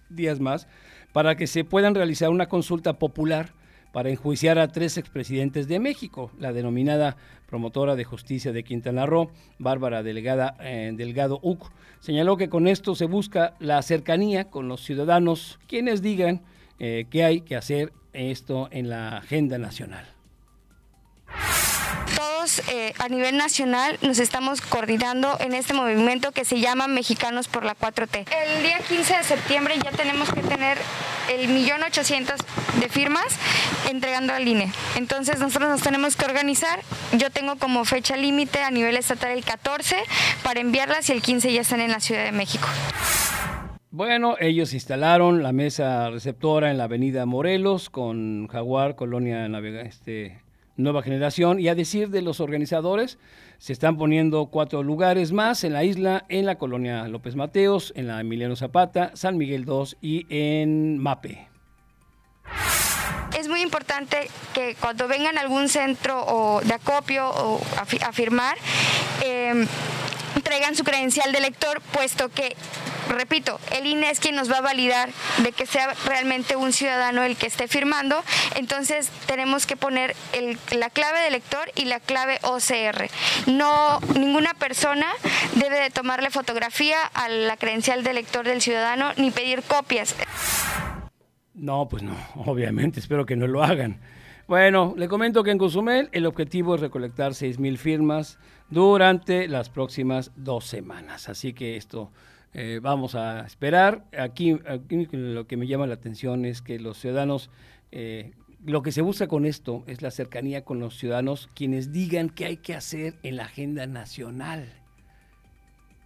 días 0.09 0.41
más, 0.41 0.66
para 1.12 1.37
que 1.37 1.47
se 1.47 1.64
puedan 1.64 1.95
realizar 1.95 2.30
una 2.30 2.49
consulta 2.49 2.99
popular 2.99 3.53
para 3.93 4.11
enjuiciar 4.11 4.59
a 4.59 4.68
tres 4.68 4.99
expresidentes 4.99 5.68
de 5.68 5.80
México, 5.80 6.30
la 6.39 6.53
denominada 6.53 7.16
promotora 7.47 7.97
de 7.97 8.05
justicia 8.05 8.53
de 8.53 8.62
Quintana 8.62 9.07
Roo, 9.07 9.30
Bárbara 9.59 10.03
eh, 10.05 10.93
Delgado 10.95 11.41
Uc, 11.43 11.70
señaló 12.01 12.37
que 12.37 12.51
con 12.51 12.68
esto 12.68 12.95
se 12.95 13.07
busca 13.07 13.55
la 13.59 13.80
cercanía 13.80 14.51
con 14.51 14.68
los 14.68 14.82
ciudadanos, 14.82 15.59
quienes 15.66 16.03
digan 16.03 16.43
eh, 16.79 17.07
qué 17.11 17.24
hay 17.24 17.41
que 17.41 17.57
hacer 17.57 17.93
esto 18.12 18.68
en 18.70 18.89
la 18.89 19.18
agenda 19.18 19.59
nacional? 19.59 20.07
Todos 22.16 22.61
eh, 22.68 22.95
a 22.99 23.09
nivel 23.09 23.37
nacional 23.37 23.99
nos 24.03 24.18
estamos 24.18 24.61
coordinando 24.61 25.37
en 25.41 25.55
este 25.55 25.74
movimiento 25.74 26.33
que 26.33 26.45
se 26.45 26.61
llama 26.61 26.87
Mexicanos 26.87 27.49
por 27.49 27.64
la 27.64 27.77
4T. 27.77 28.27
El 28.31 28.62
día 28.62 28.79
15 28.79 29.16
de 29.16 29.24
septiembre 29.24 29.74
ya 29.83 29.91
tenemos 29.91 30.33
que 30.33 30.43
tener 30.43 30.79
el 31.31 31.49
millón 31.49 31.83
ochocientos 31.83 32.41
de 32.81 32.89
firmas 32.89 33.27
entregando 33.91 34.33
al 34.33 34.47
INE. 34.47 34.72
Entonces 34.97 35.39
nosotros 35.41 35.68
nos 35.68 35.83
tenemos 35.83 36.16
que 36.16 36.24
organizar. 36.24 36.81
Yo 37.12 37.31
tengo 37.31 37.57
como 37.57 37.85
fecha 37.85 38.16
límite 38.16 38.62
a 38.62 38.70
nivel 38.70 38.97
estatal 38.97 39.33
el 39.33 39.45
14 39.45 39.97
para 40.43 40.61
enviarlas 40.61 41.09
y 41.09 41.12
el 41.12 41.22
15 41.22 41.53
ya 41.53 41.61
están 41.61 41.81
en 41.81 41.91
la 41.91 42.01
Ciudad 42.01 42.24
de 42.24 42.33
México. 42.33 42.68
Bueno, 43.91 44.37
ellos 44.41 44.74
instalaron 44.74 45.43
la 45.43 45.53
mesa 45.53 46.11
receptora 46.11 46.70
en 46.70 46.78
la 46.78 46.84
avenida 46.84 47.24
Morelos 47.24 47.89
con 47.89 48.49
Jaguar, 48.49 48.97
Colonia 48.97 49.49
Navega, 49.49 49.82
este, 49.82 50.43
Nueva 50.76 51.03
Generación. 51.03 51.61
Y 51.61 51.68
a 51.68 51.74
decir 51.76 52.11
de 52.11 52.20
los 52.20 52.41
organizadores, 52.41 53.18
se 53.59 53.72
están 53.72 53.97
poniendo 53.97 54.47
cuatro 54.47 54.82
lugares 54.82 55.32
más 55.32 55.62
en 55.62 55.72
la 55.72 55.84
isla, 55.84 56.26
en 56.28 56.47
la 56.47 56.59
Colonia 56.59 57.07
López 57.07 57.37
Mateos, 57.37 57.93
en 57.97 58.09
la 58.09 58.20
Emiliano 58.20 58.57
Zapata, 58.57 59.12
San 59.14 59.39
Miguel 59.39 59.64
2 59.64 59.99
y 60.01 60.26
en 60.30 60.99
Mape. 60.99 61.49
Es 63.39 63.49
muy 63.49 63.61
importante 63.62 64.28
que 64.53 64.74
cuando 64.80 65.07
vengan 65.07 65.39
a 65.39 65.43
algún 65.43 65.68
centro 65.68 66.61
de 66.64 66.74
acopio 66.74 67.28
o 67.28 67.61
a, 67.78 68.12
firmar, 68.12 68.57
eh, 69.24 69.66
traigan 70.43 70.74
su 70.74 70.84
credencial 70.84 71.32
de 71.32 71.41
lector, 71.41 71.80
puesto 71.93 72.28
que 72.28 72.57
repito, 73.09 73.59
el 73.72 73.87
INE 73.87 74.11
es 74.11 74.20
quien 74.20 74.34
nos 74.34 74.51
va 74.51 74.59
a 74.59 74.61
validar 74.61 75.11
de 75.43 75.53
que 75.53 75.66
sea 75.66 75.95
realmente 76.07 76.57
un 76.57 76.72
ciudadano 76.72 77.22
el 77.22 77.37
que 77.37 77.47
esté 77.47 77.68
firmando, 77.68 78.22
entonces 78.57 79.11
tenemos 79.26 79.66
que 79.66 79.76
poner 79.76 80.14
la 80.72 80.91
clave 80.91 81.20
de 81.20 81.30
lector 81.30 81.70
y 81.74 81.84
la 81.84 82.01
clave 82.01 82.39
OCR. 82.43 83.09
No, 83.47 84.01
ninguna 84.14 84.55
persona 84.55 85.07
debe 85.55 85.80
de 85.80 85.91
tomarle 85.91 86.30
fotografía 86.30 86.99
a 87.14 87.28
la 87.28 87.57
credencial 87.57 88.03
de 88.03 88.12
lector 88.12 88.45
del 88.45 88.61
ciudadano 88.61 89.12
ni 89.16 89.30
pedir 89.30 89.62
copias. 89.62 90.14
No, 91.55 91.89
pues 91.89 92.03
no, 92.03 92.16
obviamente, 92.34 93.01
espero 93.01 93.24
que 93.24 93.37
no 93.37 93.47
lo 93.47 93.62
hagan. 93.62 93.99
Bueno, 94.49 94.95
le 94.97 95.09
comento 95.09 95.43
que 95.43 95.51
en 95.51 95.59
Cozumel 95.59 96.09
el 96.13 96.25
objetivo 96.25 96.77
es 96.77 96.81
recolectar 96.81 97.33
6.000 97.33 97.77
firmas 97.79 98.39
durante 98.71 99.49
las 99.49 99.71
próximas 99.71 100.31
dos 100.37 100.67
semanas. 100.67 101.29
Así 101.29 101.53
que 101.53 101.77
esto 101.77 102.13
eh, 102.55 102.79
vamos 102.81 103.17
a 103.17 103.41
esperar. 103.41 104.05
Aquí, 104.17 104.57
lo 105.11 105.49
que 105.49 105.57
me 105.57 105.67
llama 105.67 105.89
la 105.89 105.95
atención 105.95 106.45
es 106.45 106.63
que 106.63 106.79
los 106.79 106.97
ciudadanos, 106.97 107.51
eh, 107.91 108.35
lo 108.65 108.83
que 108.83 108.93
se 108.93 109.03
busca 109.03 109.27
con 109.27 109.47
esto 109.47 109.83
es 109.89 110.01
la 110.01 110.13
cercanía 110.13 110.65
con 110.65 110.79
los 110.79 110.97
ciudadanos, 110.97 111.51
quienes 111.57 111.91
digan 111.91 112.31
qué 112.31 112.45
hay 112.45 112.57
que 112.59 112.77
hacer 112.77 113.17
en 113.25 113.37
la 113.37 113.47
agenda 113.47 113.89
nacional. 113.89 114.73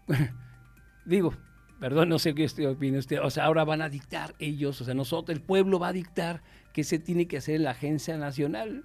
Digo, 1.05 1.35
perdón, 1.79 2.09
no 2.09 2.19
sé 2.19 2.35
qué 2.35 2.47
opina 2.67 3.01
usted, 3.01 3.21
o 3.21 3.29
sea, 3.29 3.45
ahora 3.45 3.65
van 3.65 3.83
a 3.83 3.91
dictar 3.91 4.35
ellos, 4.39 4.81
o 4.81 4.85
sea, 4.85 4.95
nosotros, 4.95 5.37
el 5.37 5.43
pueblo 5.43 5.79
va 5.79 5.89
a 5.89 5.93
dictar 5.93 6.43
qué 6.73 6.85
se 6.85 6.99
tiene 6.99 7.27
que 7.27 7.39
hacer 7.39 7.57
en 7.57 7.65
la 7.65 7.71
agencia 7.71 8.17
nacional. 8.17 8.85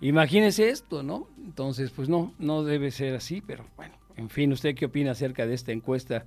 Imagínese 0.00 0.68
esto, 0.68 1.02
¿no? 1.02 1.28
Entonces, 1.38 1.90
pues 1.90 2.08
no, 2.08 2.34
no 2.38 2.64
debe 2.64 2.90
ser 2.90 3.14
así, 3.14 3.40
pero 3.40 3.64
bueno, 3.76 3.94
en 4.16 4.28
fin, 4.28 4.52
¿usted 4.52 4.74
qué 4.74 4.86
opina 4.86 5.12
acerca 5.12 5.46
de 5.46 5.54
esta 5.54 5.72
encuesta? 5.72 6.24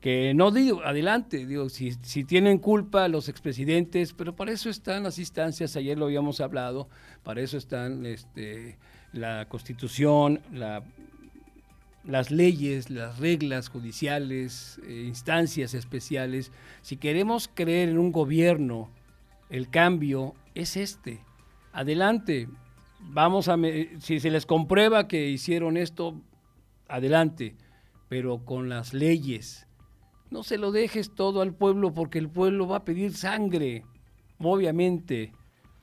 Que 0.00 0.32
no 0.34 0.50
digo, 0.50 0.82
adelante, 0.82 1.46
digo, 1.46 1.68
si, 1.68 1.92
si 2.02 2.24
tienen 2.24 2.58
culpa 2.58 3.06
los 3.08 3.28
expresidentes, 3.28 4.14
pero 4.14 4.34
para 4.34 4.52
eso 4.52 4.70
están 4.70 5.02
las 5.02 5.18
instancias, 5.18 5.76
ayer 5.76 5.98
lo 5.98 6.06
habíamos 6.06 6.40
hablado, 6.40 6.88
para 7.22 7.42
eso 7.42 7.58
están 7.58 8.06
este, 8.06 8.78
la 9.12 9.46
constitución, 9.48 10.40
la, 10.52 10.82
las 12.04 12.30
leyes, 12.30 12.90
las 12.90 13.18
reglas 13.18 13.68
judiciales, 13.68 14.80
eh, 14.86 15.04
instancias 15.06 15.74
especiales. 15.74 16.50
Si 16.82 16.96
queremos 16.96 17.50
creer 17.52 17.90
en 17.90 17.98
un 17.98 18.12
gobierno, 18.12 18.88
el 19.50 19.68
cambio 19.68 20.34
es 20.54 20.76
este. 20.76 21.20
Adelante, 21.72 22.48
vamos 23.00 23.48
a, 23.48 23.56
si 23.98 24.20
se 24.20 24.30
les 24.30 24.46
comprueba 24.46 25.08
que 25.08 25.28
hicieron 25.28 25.76
esto, 25.76 26.20
adelante, 26.88 27.56
pero 28.08 28.44
con 28.44 28.68
las 28.68 28.94
leyes, 28.94 29.66
no 30.30 30.44
se 30.44 30.58
lo 30.58 30.70
dejes 30.70 31.14
todo 31.14 31.42
al 31.42 31.54
pueblo 31.54 31.92
porque 31.92 32.18
el 32.18 32.28
pueblo 32.28 32.66
va 32.68 32.78
a 32.78 32.84
pedir 32.84 33.12
sangre, 33.14 33.84
obviamente. 34.38 35.32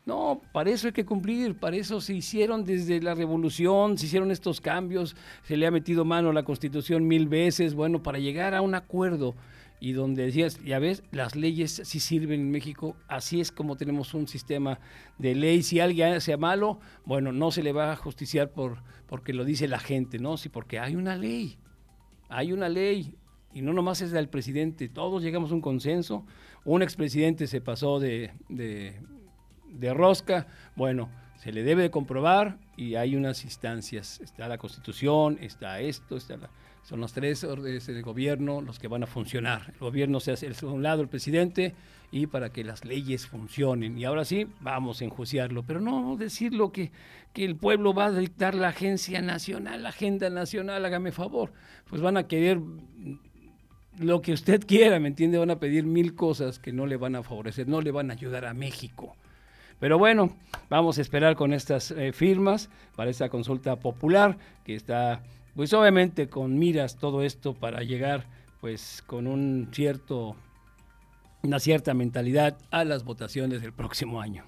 No, 0.06 0.40
para 0.54 0.70
eso 0.70 0.88
hay 0.88 0.94
que 0.94 1.06
cumplir, 1.06 1.60
para 1.60 1.76
eso 1.76 2.00
se 2.00 2.14
hicieron 2.14 2.64
desde 2.64 3.02
la 3.02 3.14
revolución, 3.14 3.98
se 3.98 4.06
hicieron 4.06 4.32
estos 4.32 4.62
cambios, 4.62 5.18
se 5.44 5.58
le 5.58 5.68
ha 5.68 5.72
metido 5.72 6.06
mano 6.06 6.30
a 6.30 6.34
la 6.34 6.44
constitución 6.44 7.06
mil 7.06 7.28
veces, 7.28 7.74
bueno, 7.74 8.02
para 8.02 8.18
llegar 8.18 8.56
a 8.56 8.62
un 8.62 8.74
acuerdo 8.74 9.36
y 9.80 9.92
donde 9.94 10.26
decías, 10.26 10.64
ya 10.64 10.80
ves, 10.80 11.04
las 11.12 11.36
leyes 11.36 11.82
sí 11.84 12.00
sirven 12.00 12.42
en 12.42 12.52
México, 12.52 12.96
así 13.08 13.40
es 13.40 13.52
como 13.52 13.76
tenemos 13.76 14.14
un 14.14 14.28
sistema 14.28 14.80
de 15.18 15.36
ley, 15.36 15.62
si 15.62 15.80
alguien 15.80 16.20
sea 16.20 16.38
malo, 16.38 16.80
bueno, 17.06 17.32
no 17.32 17.52
se 17.52 17.62
le 17.62 17.74
va 17.74 17.92
a 17.92 17.96
justiciar 17.96 18.52
por, 18.52 18.82
porque 19.08 19.34
lo 19.34 19.46
dice 19.46 19.68
la 19.68 19.80
gente, 19.80 20.18
¿no? 20.20 20.38
Sí, 20.38 20.50
porque 20.50 20.80
hay 20.80 20.96
una 20.96 21.16
ley, 21.16 21.58
hay 22.30 22.54
una 22.54 22.70
ley, 22.70 23.16
y 23.54 23.62
no 23.62 23.74
nomás 23.74 24.02
es 24.02 24.12
del 24.12 24.30
presidente, 24.30 24.90
todos 24.90 25.22
llegamos 25.22 25.52
a 25.52 25.56
un 25.56 25.62
consenso, 25.62 26.26
un 26.66 26.82
expresidente 26.82 27.48
se 27.48 27.62
pasó 27.62 28.00
de, 28.00 28.32
de, 28.50 29.94
rosca, 29.94 30.48
bueno, 30.76 31.10
se 31.38 31.52
le 31.52 31.64
debe 31.64 31.84
de 31.84 31.92
comprobar 31.92 32.58
y 32.76 32.96
hay 32.96 33.16
unas 33.16 33.44
instancias, 33.44 34.20
está 34.22 34.48
la 34.48 34.58
constitución, 34.58 35.38
está 35.40 35.80
esto, 35.80 36.18
está 36.18 36.38
son 36.88 37.02
los 37.02 37.12
tres 37.12 37.44
órdenes 37.44 37.86
de 37.86 38.02
gobierno 38.02 38.62
los 38.62 38.80
que 38.80 38.88
van 38.88 39.04
a 39.04 39.08
funcionar. 39.08 39.72
El 39.74 39.80
gobierno 39.80 40.22
se 40.22 40.32
hace 40.32 40.48
a 40.48 40.66
un 40.68 40.84
lado 40.84 41.02
el 41.02 41.10
presidente 41.10 41.76
y 42.14 42.28
para 42.28 42.50
que 42.54 42.64
las 42.64 42.86
leyes 42.86 43.28
funcionen. 43.28 43.98
Y 43.98 44.06
ahora 44.06 44.24
sí, 44.24 44.48
vamos 44.62 45.02
a 45.02 45.04
enjuiciarlo, 45.04 45.64
pero 45.64 45.82
no 45.82 46.16
decirlo 46.16 46.72
que, 46.72 46.94
que 47.34 47.44
el 47.44 47.58
pueblo 47.58 47.94
va 47.94 48.06
a 48.06 48.12
dictar 48.14 48.56
la 48.56 48.70
agencia 48.70 49.22
nacional, 49.22 49.84
la 49.84 49.90
agenda 49.90 50.30
nacional, 50.30 50.86
hágame 50.86 51.12
favor. 51.12 51.52
Pues 51.90 52.02
van 52.02 52.16
a 52.16 52.26
querer 52.26 52.62
lo 54.00 54.22
que 54.22 54.32
usted 54.32 54.66
quiera, 54.66 54.98
¿me 55.02 55.10
entiende? 55.10 55.40
Van 55.40 55.52
a 55.52 55.60
pedir 55.60 55.84
mil 55.84 56.16
cosas 56.16 56.58
que 56.58 56.72
no 56.72 56.86
le 56.86 56.96
van 56.96 57.18
a 57.18 57.24
favorecer, 57.24 57.68
no 57.68 57.82
le 57.82 57.92
van 57.92 58.12
a 58.12 58.14
ayudar 58.14 58.46
a 58.46 58.54
México. 58.54 59.18
Pero 59.82 60.00
bueno, 60.00 60.38
vamos 60.70 61.00
a 61.00 61.02
esperar 61.02 61.36
con 61.36 61.52
estas 61.52 61.92
eh, 61.92 62.14
firmas 62.14 62.70
para 62.96 63.12
esta 63.12 63.28
consulta 63.28 63.76
popular 63.76 64.38
que 64.64 64.74
está, 64.74 65.22
pues 65.58 65.74
obviamente 65.74 66.30
con 66.30 66.60
miras 66.60 66.98
todo 66.98 67.24
esto 67.24 67.56
para 67.56 67.82
llegar 67.82 68.28
pues 68.62 69.04
con 69.08 69.26
un 69.26 69.70
cierto, 69.72 70.36
una 71.42 71.60
cierta 71.60 71.96
mentalidad 71.96 72.60
a 72.70 72.84
las 72.84 73.04
votaciones 73.04 73.64
del 73.64 73.74
próximo 73.74 74.22
año. 74.22 74.46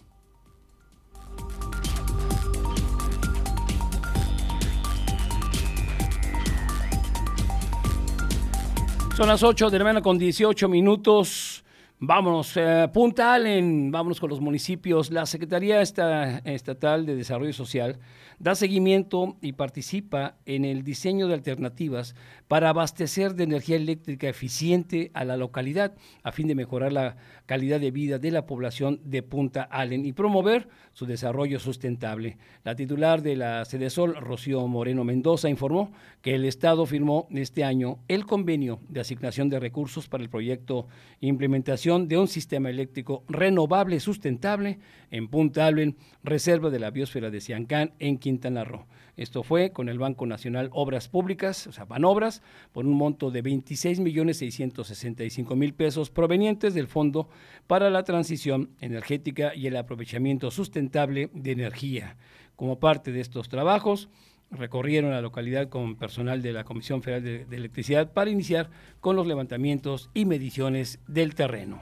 Son 9.17 9.27
las 9.27 9.41
8 9.41 9.71
de 9.71 9.79
la 9.79 9.85
mañana 9.85 10.01
con 10.03 10.19
18 10.19 10.69
minutos. 10.69 11.58
Vámonos, 12.01 12.55
eh, 12.55 12.87
Punta 12.93 13.33
Allen, 13.33 13.91
vámonos 13.91 14.21
con 14.21 14.29
los 14.29 14.39
municipios. 14.39 15.11
La 15.11 15.25
Secretaría 15.25 15.81
Estatal 15.81 17.05
de 17.05 17.13
Desarrollo 17.17 17.51
Social 17.51 17.99
da 18.39 18.55
seguimiento 18.55 19.35
y 19.41 19.51
participa 19.51 20.37
en 20.45 20.63
el 20.63 20.85
diseño 20.85 21.27
de 21.27 21.33
alternativas 21.33 22.15
para 22.47 22.69
abastecer 22.69 23.35
de 23.35 23.43
energía 23.43 23.75
eléctrica 23.75 24.29
eficiente 24.29 25.11
a 25.13 25.25
la 25.25 25.35
localidad 25.35 25.93
a 26.23 26.31
fin 26.31 26.47
de 26.47 26.55
mejorar 26.55 26.93
la 26.93 27.17
calidad 27.49 27.79
de 27.79 27.89
vida 27.89 28.19
de 28.19 28.29
la 28.29 28.45
población 28.45 29.01
de 29.03 29.23
Punta 29.23 29.63
Allen 29.63 30.05
y 30.05 30.13
promover 30.13 30.67
su 30.93 31.07
desarrollo 31.07 31.59
sustentable. 31.59 32.37
La 32.63 32.75
titular 32.75 33.23
de 33.23 33.35
la 33.35 33.65
Sol, 33.65 34.15
Rocío 34.17 34.67
Moreno 34.67 35.03
Mendoza, 35.03 35.49
informó 35.49 35.91
que 36.21 36.35
el 36.35 36.45
Estado 36.45 36.85
firmó 36.85 37.27
este 37.31 37.63
año 37.63 37.97
el 38.07 38.27
convenio 38.27 38.81
de 38.87 38.99
asignación 38.99 39.49
de 39.49 39.59
recursos 39.59 40.07
para 40.07 40.21
el 40.21 40.29
proyecto 40.29 40.85
Implementación 41.21 42.07
de 42.07 42.19
un 42.19 42.27
sistema 42.27 42.69
eléctrico 42.69 43.23
renovable 43.27 43.99
sustentable 43.99 44.77
en 45.09 45.27
Punta 45.27 45.65
Allen, 45.65 45.97
reserva 46.23 46.69
de 46.69 46.77
la 46.77 46.91
biosfera 46.91 47.31
de 47.31 47.41
Ciancán 47.41 47.93
en 47.97 48.19
Quintana 48.19 48.63
Roo. 48.63 48.85
Esto 49.19 49.43
fue 49.43 49.73
con 49.73 49.89
el 49.89 49.99
Banco 49.99 50.25
Nacional 50.25 50.69
Obras 50.71 51.09
Públicas, 51.09 51.67
o 51.67 51.73
sea, 51.73 51.83
Banobras, 51.83 52.41
por 52.71 52.85
un 52.85 52.93
monto 52.93 53.31
de 53.31 53.41
26 53.41 53.99
millones 53.99 54.37
665 54.37 55.57
mil 55.57 55.73
pesos 55.73 56.09
provenientes 56.09 56.73
del 56.73 56.87
Fondo 56.87 57.27
para 57.67 57.89
la 57.89 58.05
Transición 58.05 58.69
Energética 58.79 59.53
y 59.53 59.67
el 59.67 59.75
Aprovechamiento 59.75 60.51
Sustentable 60.51 61.29
de 61.33 61.51
Energía. 61.51 62.15
Como 62.55 62.79
parte 62.79 63.11
de 63.11 63.19
estos 63.19 63.49
trabajos, 63.49 64.07
recorrieron 64.51 65.11
la 65.11 65.19
localidad 65.19 65.67
con 65.67 65.97
personal 65.97 66.41
de 66.41 66.53
la 66.53 66.63
Comisión 66.63 67.03
Federal 67.03 67.49
de 67.49 67.57
Electricidad 67.57 68.13
para 68.13 68.31
iniciar 68.31 68.69
con 69.01 69.17
los 69.17 69.27
levantamientos 69.27 70.09
y 70.13 70.23
mediciones 70.23 71.01
del 71.09 71.35
terreno. 71.35 71.81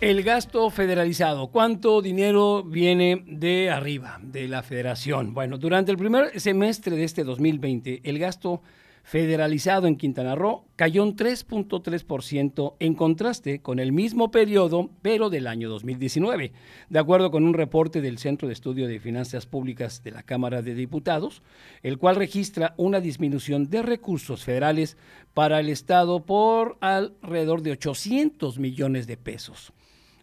El 0.00 0.22
gasto 0.22 0.70
federalizado, 0.70 1.48
¿cuánto 1.48 2.00
dinero 2.00 2.64
viene 2.64 3.22
de 3.26 3.68
arriba, 3.68 4.18
de 4.22 4.48
la 4.48 4.62
federación? 4.62 5.34
Bueno, 5.34 5.58
durante 5.58 5.90
el 5.90 5.98
primer 5.98 6.40
semestre 6.40 6.96
de 6.96 7.04
este 7.04 7.22
2020, 7.22 8.00
el 8.04 8.18
gasto 8.18 8.62
federalizado 9.02 9.86
en 9.86 9.96
Quintana 9.96 10.34
Roo 10.34 10.64
cayó 10.74 11.02
un 11.02 11.16
3.3% 11.16 12.76
en 12.78 12.94
contraste 12.94 13.60
con 13.60 13.78
el 13.78 13.92
mismo 13.92 14.30
periodo, 14.30 14.88
pero 15.02 15.28
del 15.28 15.46
año 15.46 15.68
2019. 15.68 16.52
De 16.88 16.98
acuerdo 16.98 17.30
con 17.30 17.44
un 17.44 17.52
reporte 17.52 18.00
del 18.00 18.16
Centro 18.16 18.48
de 18.48 18.54
Estudio 18.54 18.88
de 18.88 19.00
Finanzas 19.00 19.44
Públicas 19.44 20.02
de 20.02 20.12
la 20.12 20.22
Cámara 20.22 20.62
de 20.62 20.74
Diputados, 20.74 21.42
el 21.82 21.98
cual 21.98 22.16
registra 22.16 22.72
una 22.78 23.00
disminución 23.00 23.68
de 23.68 23.82
recursos 23.82 24.44
federales 24.44 24.96
para 25.34 25.60
el 25.60 25.68
Estado 25.68 26.24
por 26.24 26.78
alrededor 26.80 27.60
de 27.60 27.72
800 27.72 28.58
millones 28.58 29.06
de 29.06 29.18
pesos. 29.18 29.74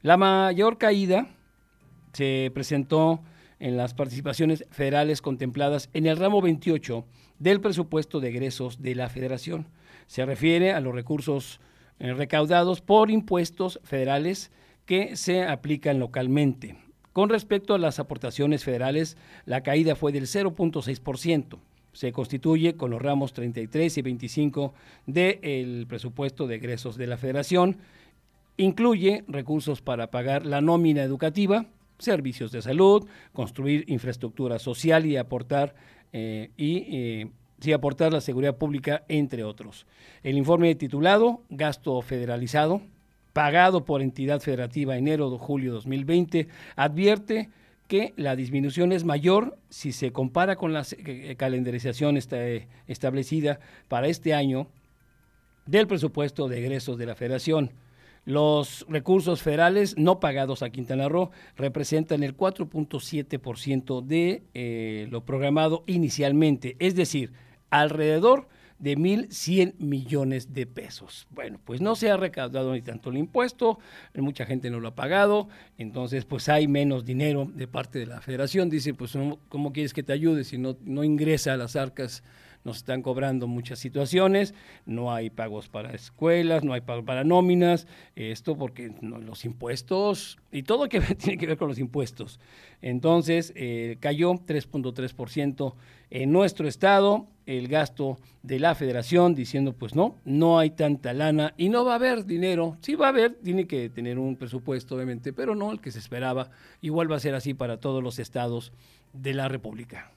La 0.03 0.15
mayor 0.17 0.77
caída 0.77 1.27
se 2.13 2.51
presentó 2.53 3.21
en 3.59 3.77
las 3.77 3.93
participaciones 3.93 4.65
federales 4.69 5.21
contempladas 5.21 5.89
en 5.93 6.05
el 6.05 6.17
ramo 6.17 6.41
28 6.41 7.05
del 7.39 7.61
presupuesto 7.61 8.19
de 8.19 8.29
egresos 8.29 8.81
de 8.81 8.95
la 8.95 9.09
Federación. 9.09 9.67
Se 10.05 10.25
refiere 10.25 10.71
a 10.71 10.81
los 10.81 10.93
recursos 10.93 11.59
eh, 11.99 12.13
recaudados 12.13 12.81
por 12.81 13.09
impuestos 13.09 13.79
federales 13.83 14.51
que 14.85 15.15
se 15.15 15.43
aplican 15.43 15.99
localmente. 15.99 16.77
Con 17.11 17.29
respecto 17.29 17.73
a 17.73 17.79
las 17.79 17.97
aportaciones 17.99 18.63
federales, 18.63 19.17
la 19.45 19.63
caída 19.63 19.95
fue 19.95 20.11
del 20.11 20.27
0.6%. 20.27 21.57
Se 21.93 22.11
constituye 22.11 22.75
con 22.75 22.91
los 22.91 23.01
ramos 23.01 23.33
33 23.33 23.97
y 23.97 24.01
25 24.03 24.73
del 25.07 25.87
presupuesto 25.87 26.45
de 26.45 26.55
egresos 26.55 26.95
de 26.95 27.07
la 27.07 27.17
Federación 27.17 27.77
Incluye 28.57 29.23
recursos 29.27 29.81
para 29.81 30.09
pagar 30.09 30.45
la 30.45 30.61
nómina 30.61 31.03
educativa, 31.03 31.67
servicios 31.99 32.51
de 32.51 32.61
salud, 32.61 33.07
construir 33.33 33.85
infraestructura 33.87 34.59
social 34.59 35.05
y 35.05 35.17
aportar 35.17 35.75
eh, 36.11 36.49
y 36.57 36.85
eh, 37.65 37.73
aportar 37.73 38.13
la 38.13 38.21
seguridad 38.21 38.57
pública, 38.57 39.03
entre 39.07 39.43
otros. 39.43 39.85
El 40.23 40.37
informe 40.37 40.73
titulado 40.75 41.43
Gasto 41.49 42.01
federalizado, 42.01 42.81
pagado 43.33 43.85
por 43.85 44.01
entidad 44.01 44.41
federativa 44.41 44.97
enero 44.97 45.29
de 45.29 45.37
julio 45.37 45.73
2020, 45.73 46.47
advierte 46.75 47.49
que 47.87 48.13
la 48.17 48.35
disminución 48.35 48.91
es 48.91 49.03
mayor 49.03 49.57
si 49.69 49.91
se 49.91 50.11
compara 50.11 50.55
con 50.55 50.73
la 50.73 50.83
eh, 50.91 51.35
calendarización 51.37 52.17
establecida 52.87 53.59
para 53.87 54.07
este 54.07 54.33
año 54.33 54.67
del 55.65 55.87
presupuesto 55.87 56.47
de 56.47 56.59
egresos 56.59 56.97
de 56.97 57.05
la 57.05 57.15
Federación 57.15 57.71
los 58.27 58.85
recursos 58.89 59.41
federales 59.41 59.97
no 59.97 60.19
pagados 60.19 60.61
a 60.61 60.69
Quintana 60.69 61.07
Roo 61.07 61.31
representan 61.55 62.23
el 62.23 62.35
4.7% 62.35 64.05
de 64.05 64.43
eh, 64.53 65.07
lo 65.09 65.23
programado 65.23 65.85
inicialmente, 65.87 66.75
es 66.79 66.93
decir, 66.93 67.31
alrededor 67.69 68.49
de 68.79 68.97
1.100 68.97 69.75
millones 69.77 70.53
de 70.53 70.65
pesos. 70.65 71.25
Bueno, 71.29 71.57
pues 71.63 71.79
no 71.79 71.95
se 71.95 72.11
ha 72.11 72.17
recaudado 72.17 72.73
ni 72.73 72.81
tanto 72.81 73.11
el 73.11 73.17
impuesto, 73.17 73.79
mucha 74.13 74.45
gente 74.45 74.69
no 74.69 74.81
lo 74.81 74.89
ha 74.89 74.95
pagado, 74.95 75.47
entonces 75.77 76.25
pues 76.25 76.49
hay 76.49 76.67
menos 76.67 77.05
dinero 77.05 77.49
de 77.55 77.69
parte 77.69 77.97
de 77.97 78.07
la 78.07 78.19
federación. 78.19 78.69
Dice, 78.69 78.93
pues 78.93 79.17
¿cómo 79.47 79.71
quieres 79.71 79.93
que 79.93 80.03
te 80.03 80.11
ayude 80.11 80.43
si 80.43 80.57
no, 80.57 80.75
no 80.81 81.05
ingresa 81.05 81.53
a 81.53 81.57
las 81.57 81.77
arcas 81.77 82.25
nos 82.67 82.77
están 82.77 83.01
cobrando 83.01 83.47
muchas 83.47 83.79
situaciones, 83.79 84.53
no 84.85 85.13
hay 85.13 85.29
pagos 85.29 85.69
para 85.69 85.91
escuelas, 85.91 86.65
no 86.65 86.73
hay 86.73 86.81
pagos 86.81 87.05
para 87.05 87.23
nóminas, 87.23 87.87
esto 88.15 88.57
porque 88.57 88.93
los 89.01 89.45
impuestos 89.45 90.37
y 90.51 90.63
todo 90.63 90.83
lo 90.83 90.89
que 90.89 90.99
tiene 91.15 91.37
que 91.37 91.47
ver 91.47 91.57
con 91.57 91.69
los 91.69 91.79
impuestos. 91.79 92.41
Entonces, 92.81 93.53
eh, 93.55 93.95
cayó 94.01 94.33
3.3% 94.33 95.73
en 96.09 96.31
nuestro 96.31 96.67
estado 96.67 97.27
el 97.45 97.69
gasto 97.69 98.17
de 98.43 98.59
la 98.59 98.75
federación 98.75 99.33
diciendo 99.33 99.71
pues 99.71 99.95
no, 99.95 100.17
no 100.25 100.59
hay 100.59 100.71
tanta 100.71 101.13
lana 101.13 101.53
y 101.57 101.69
no 101.69 101.85
va 101.85 101.93
a 101.93 101.95
haber 101.95 102.25
dinero. 102.25 102.77
Sí 102.81 102.95
va 102.95 103.05
a 103.07 103.09
haber, 103.09 103.35
tiene 103.35 103.65
que 103.65 103.89
tener 103.89 104.19
un 104.19 104.35
presupuesto 104.35 104.95
obviamente, 104.95 105.31
pero 105.31 105.55
no 105.55 105.71
el 105.71 105.79
que 105.79 105.91
se 105.91 105.99
esperaba. 105.99 106.51
Igual 106.81 107.09
va 107.09 107.15
a 107.15 107.21
ser 107.21 107.33
así 107.33 107.53
para 107.53 107.77
todos 107.77 108.03
los 108.03 108.19
estados 108.19 108.73
de 109.13 109.33
la 109.33 109.47
República. 109.47 110.11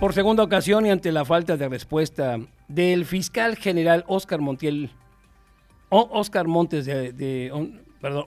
Por 0.00 0.14
segunda 0.14 0.42
ocasión 0.42 0.86
y 0.86 0.90
ante 0.90 1.12
la 1.12 1.26
falta 1.26 1.58
de 1.58 1.68
respuesta 1.68 2.38
del 2.68 3.04
fiscal 3.04 3.56
general 3.56 4.02
Oscar 4.08 4.40
Montiel, 4.40 4.92
Oscar 5.90 6.48
Montes 6.48 6.86
de, 6.86 7.52
perdón, 8.00 8.26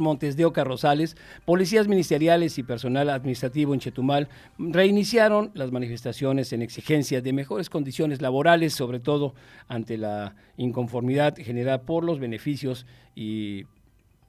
Montes 0.00 0.36
de 0.36 0.44
Oca 0.44 0.64
Rosales, 0.64 1.16
policías 1.44 1.86
ministeriales 1.86 2.58
y 2.58 2.64
personal 2.64 3.08
administrativo 3.08 3.72
en 3.72 3.78
Chetumal 3.78 4.28
reiniciaron 4.58 5.52
las 5.54 5.70
manifestaciones 5.70 6.52
en 6.52 6.60
exigencia 6.60 7.20
de 7.20 7.32
mejores 7.32 7.70
condiciones 7.70 8.20
laborales, 8.20 8.74
sobre 8.74 8.98
todo 8.98 9.36
ante 9.68 9.98
la 9.98 10.34
inconformidad 10.56 11.36
generada 11.36 11.82
por 11.82 12.02
los 12.02 12.18
beneficios 12.18 12.84
y 13.14 13.66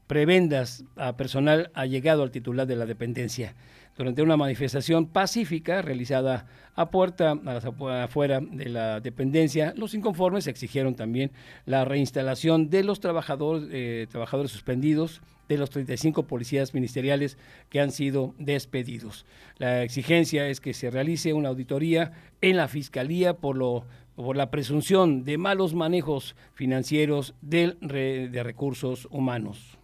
prebendas 0.05 0.85
a 0.95 1.17
personal 1.17 1.71
allegado 1.73 2.21
al 2.21 2.29
titular 2.29 2.67
de 2.67 2.75
la 2.75 2.85
dependencia 2.85 3.55
durante 3.97 4.21
una 4.21 4.37
manifestación 4.37 5.07
pacífica 5.07 5.81
realizada 5.81 6.47
a 6.75 6.89
puerta 6.89 7.33
afuera 8.03 8.39
de 8.41 8.69
la 8.69 8.99
dependencia. 8.99 9.73
Los 9.77 9.93
inconformes 9.93 10.47
exigieron 10.47 10.95
también 10.95 11.31
la 11.65 11.85
reinstalación 11.85 12.69
de 12.69 12.83
los 12.83 12.99
trabajadores, 12.99 13.69
eh, 13.71 14.07
trabajadores 14.09 14.51
suspendidos 14.51 15.21
de 15.47 15.57
los 15.57 15.69
35 15.69 16.23
policías 16.23 16.73
ministeriales 16.73 17.37
que 17.69 17.79
han 17.81 17.91
sido 17.91 18.33
despedidos. 18.39 19.25
La 19.57 19.83
exigencia 19.83 20.47
es 20.47 20.59
que 20.59 20.73
se 20.73 20.89
realice 20.89 21.33
una 21.33 21.49
auditoría 21.49 22.13
en 22.41 22.57
la 22.57 22.67
Fiscalía 22.67 23.35
por 23.35 23.55
lo 23.55 23.85
por 24.15 24.37
la 24.37 24.51
presunción 24.51 25.23
de 25.23 25.37
malos 25.39 25.73
manejos 25.73 26.35
financieros 26.53 27.33
del, 27.41 27.77
de 27.81 28.43
recursos 28.43 29.07
humanos. 29.09 29.79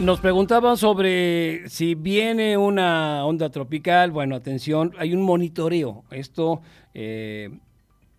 Nos 0.00 0.18
preguntaban 0.18 0.78
sobre 0.78 1.68
si 1.68 1.94
viene 1.94 2.56
una 2.56 3.26
onda 3.26 3.50
tropical. 3.50 4.10
Bueno, 4.10 4.34
atención, 4.34 4.94
hay 4.98 5.12
un 5.12 5.20
monitoreo. 5.20 6.04
Esto 6.10 6.62
eh, 6.94 7.50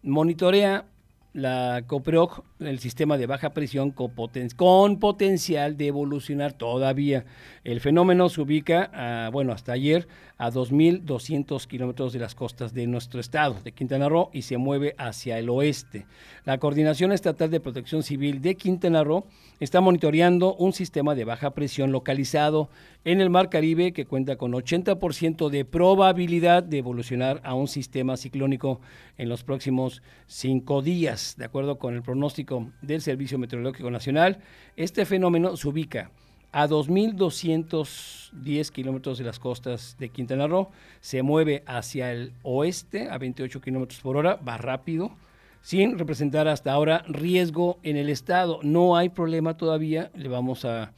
monitorea 0.03 0.85
la 1.33 1.83
COPROC, 1.87 2.43
el 2.69 2.79
sistema 2.79 3.17
de 3.17 3.25
baja 3.25 3.53
presión 3.53 3.91
con, 3.91 4.99
potencial 4.99 5.77
de 5.77 5.87
evolucionar 5.87 6.53
todavía. 6.53 7.25
El 7.63 7.79
fenómeno 7.79 8.29
se 8.29 8.41
ubica, 8.41 9.29
bueno, 9.31 9.53
hasta 9.53 9.73
ayer 9.73 10.07
a 10.37 10.49
2.200 10.51 11.67
kilómetros 11.67 12.13
de 12.13 12.19
las 12.19 12.33
costas 12.33 12.73
de 12.73 12.87
nuestro 12.87 13.19
estado, 13.19 13.57
de 13.63 13.71
Quintana 13.73 14.09
Roo, 14.09 14.31
y 14.33 14.41
se 14.41 14.57
mueve 14.57 14.95
hacia 14.97 15.37
el 15.37 15.49
oeste. 15.49 16.07
La 16.45 16.57
Coordinación 16.57 17.11
Estatal 17.11 17.51
de 17.51 17.59
Protección 17.59 18.01
Civil 18.01 18.41
de 18.41 18.55
Quintana 18.55 19.03
Roo 19.03 19.25
está 19.59 19.81
monitoreando 19.81 20.55
un 20.55 20.73
sistema 20.73 21.13
de 21.13 21.25
baja 21.25 21.51
presión 21.51 21.91
localizado 21.91 22.69
en 23.03 23.21
el 23.21 23.29
Mar 23.29 23.49
Caribe 23.49 23.93
que 23.93 24.05
cuenta 24.05 24.35
con 24.35 24.53
80% 24.53 25.49
de 25.49 25.65
probabilidad 25.65 26.63
de 26.63 26.79
evolucionar 26.79 27.39
a 27.43 27.53
un 27.53 27.67
sistema 27.67 28.17
ciclónico 28.17 28.81
en 29.17 29.29
los 29.29 29.43
próximos 29.43 30.01
cinco 30.25 30.81
días. 30.81 31.35
De 31.37 31.45
acuerdo 31.45 31.77
con 31.77 31.93
el 31.93 32.01
pronóstico 32.01 32.50
del 32.81 33.01
Servicio 33.01 33.37
Meteorológico 33.37 33.89
Nacional, 33.89 34.39
este 34.75 35.05
fenómeno 35.05 35.55
se 35.55 35.67
ubica 35.67 36.11
a 36.51 36.67
2.210 36.67 38.71
kilómetros 38.71 39.17
de 39.17 39.23
las 39.23 39.39
costas 39.39 39.95
de 39.99 40.09
Quintana 40.09 40.47
Roo, 40.47 40.69
se 40.99 41.23
mueve 41.23 41.63
hacia 41.65 42.11
el 42.11 42.33
oeste 42.43 43.09
a 43.09 43.17
28 43.17 43.61
kilómetros 43.61 44.01
por 44.01 44.17
hora, 44.17 44.35
va 44.35 44.57
rápido, 44.57 45.15
sin 45.61 45.97
representar 45.97 46.47
hasta 46.47 46.73
ahora 46.73 47.03
riesgo 47.07 47.79
en 47.83 47.95
el 47.95 48.09
estado. 48.09 48.59
No 48.63 48.97
hay 48.97 49.09
problema 49.09 49.55
todavía, 49.55 50.11
le 50.15 50.27
vamos 50.27 50.65
a, 50.65 50.91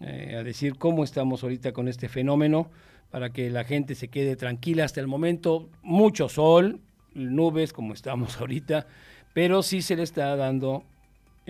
eh, 0.00 0.36
a 0.38 0.42
decir 0.42 0.76
cómo 0.76 1.04
estamos 1.04 1.42
ahorita 1.42 1.72
con 1.72 1.88
este 1.88 2.08
fenómeno 2.08 2.70
para 3.10 3.30
que 3.30 3.50
la 3.50 3.64
gente 3.64 3.94
se 3.94 4.08
quede 4.08 4.36
tranquila 4.36 4.84
hasta 4.84 5.00
el 5.00 5.06
momento. 5.06 5.68
Mucho 5.82 6.28
sol, 6.28 6.80
nubes 7.14 7.72
como 7.72 7.94
estamos 7.94 8.36
ahorita, 8.40 8.86
pero 9.32 9.62
sí 9.62 9.82
se 9.82 9.96
le 9.96 10.02
está 10.02 10.36
dando 10.36 10.84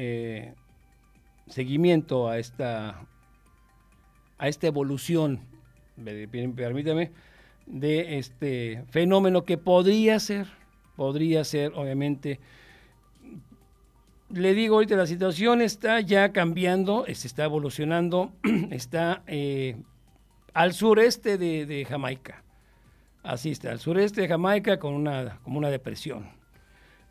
eh, 0.01 0.55
seguimiento 1.49 2.28
a 2.28 2.38
esta, 2.38 3.05
a 4.38 4.49
esta 4.49 4.68
evolución, 4.68 5.40
permítame, 5.96 7.11
de 7.66 8.18
este 8.18 8.84
fenómeno 8.90 9.44
que 9.44 9.59
podría 9.59 10.20
ser, 10.20 10.46
podría 10.94 11.42
ser, 11.42 11.72
obviamente, 11.74 12.38
le 14.30 14.55
digo 14.55 14.76
ahorita, 14.76 14.94
la 14.94 15.09
situación 15.09 15.62
está 15.62 16.01
ya 16.01 16.32
cambiando, 16.32 17.05
se 17.12 17.26
está 17.26 17.42
evolucionando, 17.44 18.30
está 18.70 19.24
eh, 19.26 19.74
al 20.55 20.74
sureste 20.74 21.38
de, 21.38 21.84
Jamaica. 21.88 22.44
Así 23.24 23.51
está, 23.51 23.72
al 23.72 23.80
sureste 23.80 24.20
de 24.20 24.28
Jamaica 24.28 24.78
con 24.78 24.94
una, 24.94 25.40
una 25.44 25.70
depresión. 25.70 26.38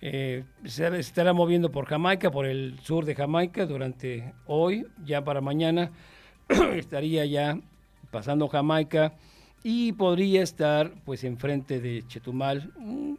Eh, 0.01 0.43
se 0.65 0.99
estará 0.99 1.33
moviendo 1.33 1.71
por 1.71 1.85
Jamaica, 1.85 2.29
por 2.29 2.45
el 2.45 2.79
sur 2.81 3.05
de 3.05 3.15
Jamaica 3.15 3.65
durante 3.65 4.33
hoy, 4.45 4.85
ya 5.03 5.23
para 5.23 5.41
mañana. 5.41 5.91
Estaría 6.75 7.25
ya 7.25 7.59
pasando 8.11 8.47
Jamaica 8.47 9.15
y 9.63 9.93
podría 9.93 10.43
estar 10.43 10.93
pues 11.03 11.23
enfrente 11.23 11.79
de 11.79 12.03
Chetumal, 12.07 12.71
mm, 12.77 13.15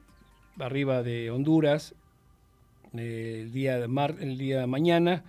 arriba 0.61 1.03
de 1.03 1.31
Honduras, 1.31 1.95
el 2.93 3.53
día 3.53 3.79
de 3.79 3.89
mar, 3.89 4.17
el 4.21 4.39
día 4.39 4.61
de 4.61 4.67
mañana 4.67 5.25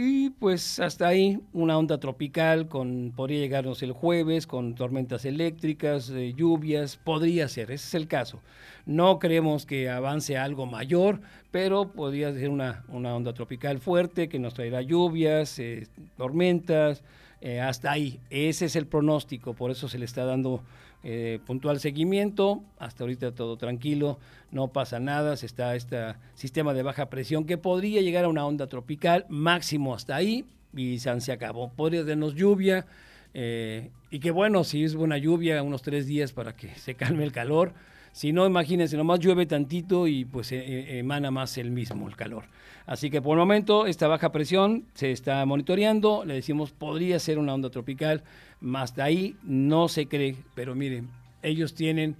y 0.00 0.30
pues 0.30 0.78
hasta 0.78 1.08
ahí 1.08 1.40
una 1.52 1.76
onda 1.76 1.98
tropical 1.98 2.68
con 2.68 3.12
podría 3.16 3.40
llegarnos 3.40 3.82
el 3.82 3.90
jueves 3.90 4.46
con 4.46 4.76
tormentas 4.76 5.24
eléctricas, 5.24 6.08
eh, 6.10 6.34
lluvias, 6.36 6.96
podría 6.96 7.48
ser, 7.48 7.72
ese 7.72 7.88
es 7.88 7.94
el 7.94 8.06
caso. 8.06 8.40
No 8.86 9.18
creemos 9.18 9.66
que 9.66 9.90
avance 9.90 10.38
algo 10.38 10.66
mayor, 10.66 11.20
pero 11.50 11.90
podría 11.90 12.32
ser 12.32 12.48
una, 12.48 12.84
una 12.86 13.12
onda 13.16 13.34
tropical 13.34 13.80
fuerte 13.80 14.28
que 14.28 14.38
nos 14.38 14.54
traerá 14.54 14.82
lluvias, 14.82 15.58
eh, 15.58 15.88
tormentas, 16.16 17.02
eh, 17.40 17.60
hasta 17.60 17.90
ahí. 17.90 18.20
Ese 18.30 18.66
es 18.66 18.76
el 18.76 18.86
pronóstico, 18.86 19.54
por 19.54 19.72
eso 19.72 19.88
se 19.88 19.98
le 19.98 20.04
está 20.04 20.24
dando 20.24 20.62
eh, 21.04 21.38
puntual 21.46 21.80
seguimiento. 21.80 22.62
Hasta 22.78 23.04
ahorita 23.04 23.32
todo 23.32 23.56
tranquilo, 23.56 24.18
no 24.50 24.68
pasa 24.68 24.98
nada. 24.98 25.36
Se 25.36 25.46
está 25.46 25.74
este 25.74 26.14
sistema 26.34 26.74
de 26.74 26.82
baja 26.82 27.10
presión 27.10 27.44
que 27.44 27.58
podría 27.58 28.00
llegar 28.02 28.24
a 28.24 28.28
una 28.28 28.46
onda 28.46 28.66
tropical, 28.66 29.26
máximo 29.28 29.94
hasta 29.94 30.16
ahí, 30.16 30.44
y 30.74 30.98
se 30.98 31.32
acabó. 31.32 31.72
Podría 31.72 32.04
darnos 32.04 32.34
lluvia. 32.34 32.86
Eh, 33.34 33.90
y 34.10 34.20
que 34.20 34.30
bueno, 34.30 34.64
si 34.64 34.84
es 34.84 34.94
buena 34.94 35.18
lluvia, 35.18 35.62
unos 35.62 35.82
tres 35.82 36.06
días 36.06 36.32
para 36.32 36.56
que 36.56 36.68
se 36.76 36.94
calme 36.94 37.24
el 37.24 37.32
calor. 37.32 37.74
Si 38.12 38.32
no, 38.32 38.46
imagínense, 38.46 38.96
nomás 38.96 39.20
llueve 39.20 39.46
tantito 39.46 40.08
y 40.08 40.24
pues 40.24 40.50
emana 40.50 41.30
más 41.30 41.56
el 41.58 41.70
mismo, 41.70 42.08
el 42.08 42.16
calor. 42.16 42.44
Así 42.88 43.10
que 43.10 43.20
por 43.20 43.34
el 43.34 43.40
momento 43.40 43.84
esta 43.84 44.08
baja 44.08 44.32
presión 44.32 44.86
se 44.94 45.12
está 45.12 45.44
monitoreando, 45.44 46.24
le 46.24 46.32
decimos 46.32 46.72
podría 46.72 47.18
ser 47.18 47.38
una 47.38 47.52
onda 47.52 47.68
tropical, 47.68 48.24
más 48.62 48.96
de 48.96 49.02
ahí 49.02 49.36
no 49.42 49.88
se 49.88 50.08
cree, 50.08 50.36
pero 50.54 50.74
miren, 50.74 51.10
ellos 51.42 51.74
tienen 51.74 52.16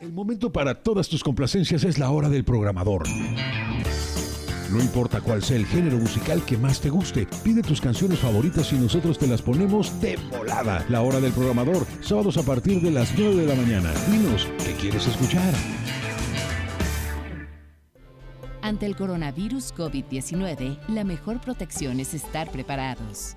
El 0.00 0.12
momento 0.12 0.50
para 0.52 0.82
todas 0.82 1.08
tus 1.08 1.22
complacencias 1.22 1.84
es 1.84 1.98
la 1.98 2.10
hora 2.10 2.28
del 2.28 2.44
programador. 2.44 3.04
No 4.70 4.80
importa 4.80 5.20
cuál 5.20 5.42
sea 5.42 5.56
el 5.56 5.66
género 5.66 5.98
musical 5.98 6.44
que 6.44 6.58
más 6.58 6.80
te 6.80 6.90
guste, 6.90 7.28
pide 7.44 7.62
tus 7.62 7.80
canciones 7.80 8.18
favoritas 8.18 8.72
y 8.72 8.76
nosotros 8.76 9.18
te 9.18 9.28
las 9.28 9.40
ponemos 9.40 10.00
de 10.00 10.18
volada. 10.36 10.84
La 10.88 11.02
hora 11.02 11.20
del 11.20 11.32
programador, 11.32 11.86
sábados 12.00 12.36
a 12.38 12.42
partir 12.42 12.80
de 12.80 12.90
las 12.90 13.16
9 13.16 13.36
de 13.36 13.46
la 13.46 13.54
mañana. 13.54 13.92
Dinos, 14.10 14.48
¿qué 14.64 14.72
quieres 14.72 15.06
escuchar? 15.06 15.54
Ante 18.62 18.86
el 18.86 18.96
coronavirus 18.96 19.74
COVID-19, 19.74 20.78
la 20.88 21.04
mejor 21.04 21.40
protección 21.40 22.00
es 22.00 22.14
estar 22.14 22.50
preparados. 22.50 23.36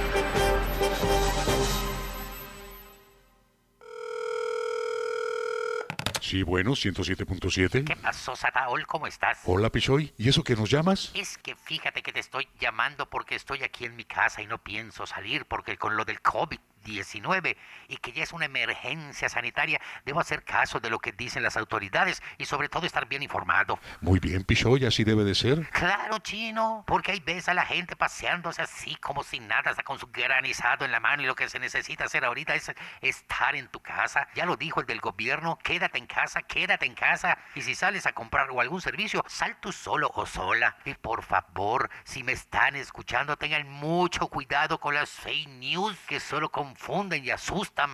Sí, 6.31 6.43
bueno, 6.43 6.71
107.7. 6.71 7.83
¿Qué 7.83 7.95
pasó, 7.97 8.37
Sataol? 8.37 8.87
¿Cómo 8.87 9.05
estás? 9.05 9.39
Hola, 9.43 9.69
Pichoy. 9.69 10.13
¿Y 10.17 10.29
eso 10.29 10.45
que 10.45 10.55
nos 10.55 10.69
llamas? 10.69 11.11
Es 11.13 11.37
que 11.37 11.57
fíjate 11.57 12.01
que 12.01 12.13
te 12.13 12.21
estoy 12.21 12.47
llamando 12.57 13.09
porque 13.09 13.35
estoy 13.35 13.63
aquí 13.63 13.83
en 13.83 13.97
mi 13.97 14.05
casa 14.05 14.41
y 14.41 14.47
no 14.47 14.57
pienso 14.57 15.05
salir 15.05 15.45
porque 15.45 15.75
con 15.75 15.97
lo 15.97 16.05
del 16.05 16.21
COVID 16.21 16.57
19 16.83 17.57
y 17.87 17.97
que 17.97 18.11
ya 18.11 18.23
es 18.23 18.33
una 18.33 18.45
emergencia 18.45 19.29
sanitaria, 19.29 19.79
debo 20.05 20.19
hacer 20.19 20.43
caso 20.43 20.79
de 20.79 20.89
lo 20.89 20.99
que 20.99 21.11
dicen 21.11 21.43
las 21.43 21.57
autoridades 21.57 22.21
y 22.37 22.45
sobre 22.45 22.69
todo 22.69 22.85
estar 22.85 23.07
bien 23.07 23.23
informado. 23.23 23.79
Muy 23.99 24.19
bien, 24.19 24.43
Pichoy, 24.43 24.85
así 24.85 25.03
debe 25.03 25.23
de 25.23 25.35
ser. 25.35 25.67
Claro, 25.69 26.19
chino, 26.19 26.83
porque 26.87 27.11
ahí 27.11 27.19
ves 27.19 27.49
a 27.49 27.53
la 27.53 27.65
gente 27.65 27.95
paseándose 27.95 28.61
así 28.61 28.95
como 28.95 29.23
sin 29.23 29.47
nada, 29.47 29.71
hasta 29.71 29.83
con 29.83 29.99
su 29.99 30.07
granizado 30.07 30.85
en 30.85 30.91
la 30.91 30.99
mano 30.99 31.23
y 31.23 31.25
lo 31.25 31.35
que 31.35 31.49
se 31.49 31.59
necesita 31.59 32.05
hacer 32.05 32.25
ahorita 32.25 32.55
es 32.55 32.71
estar 33.01 33.55
en 33.55 33.67
tu 33.67 33.79
casa. 33.79 34.27
Ya 34.35 34.45
lo 34.45 34.55
dijo 34.55 34.79
el 34.79 34.85
del 34.85 35.01
gobierno, 35.01 35.57
quédate 35.63 35.97
en 35.97 36.07
casa, 36.07 36.41
quédate 36.41 36.85
en 36.85 36.95
casa 36.95 37.37
y 37.55 37.61
si 37.61 37.75
sales 37.75 38.05
a 38.05 38.13
comprar 38.13 38.49
o 38.51 38.61
algún 38.61 38.81
servicio, 38.81 39.23
sal 39.27 39.57
tú 39.59 39.71
solo 39.71 40.11
o 40.13 40.25
sola. 40.25 40.77
Y 40.85 40.93
por 40.93 41.23
favor, 41.23 41.89
si 42.03 42.23
me 42.23 42.31
están 42.31 42.75
escuchando, 42.75 43.37
tengan 43.37 43.69
mucho 43.69 44.27
cuidado 44.27 44.79
con 44.79 44.95
las 44.95 45.09
fake 45.09 45.49
news 45.49 45.97
que 46.07 46.19
solo 46.19 46.49
con 46.49 46.70
confunden 46.71 47.25
y 47.25 47.29
asustan. 47.31 47.89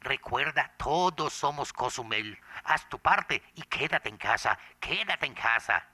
Recuerda, 0.00 0.72
todos 0.76 1.32
somos 1.32 1.72
Cozumel. 1.72 2.38
Haz 2.64 2.88
tu 2.88 2.98
parte 2.98 3.42
y 3.54 3.62
quédate 3.62 4.08
en 4.08 4.16
casa, 4.16 4.58
quédate 4.78 5.26
en 5.26 5.34
casa. 5.34 5.84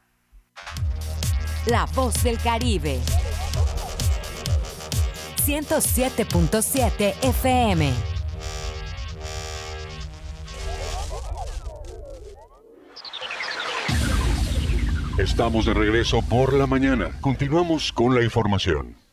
La 1.67 1.87
voz 1.87 2.23
del 2.23 2.39
Caribe. 2.39 3.01
107.7 5.47 7.15
FM. 7.23 7.93
Estamos 15.19 15.67
de 15.67 15.75
regreso 15.75 16.21
por 16.23 16.53
la 16.53 16.67
mañana. 16.67 17.11
Continuamos 17.21 17.93
con 17.93 18.15
la 18.15 18.25
información. 18.25 19.04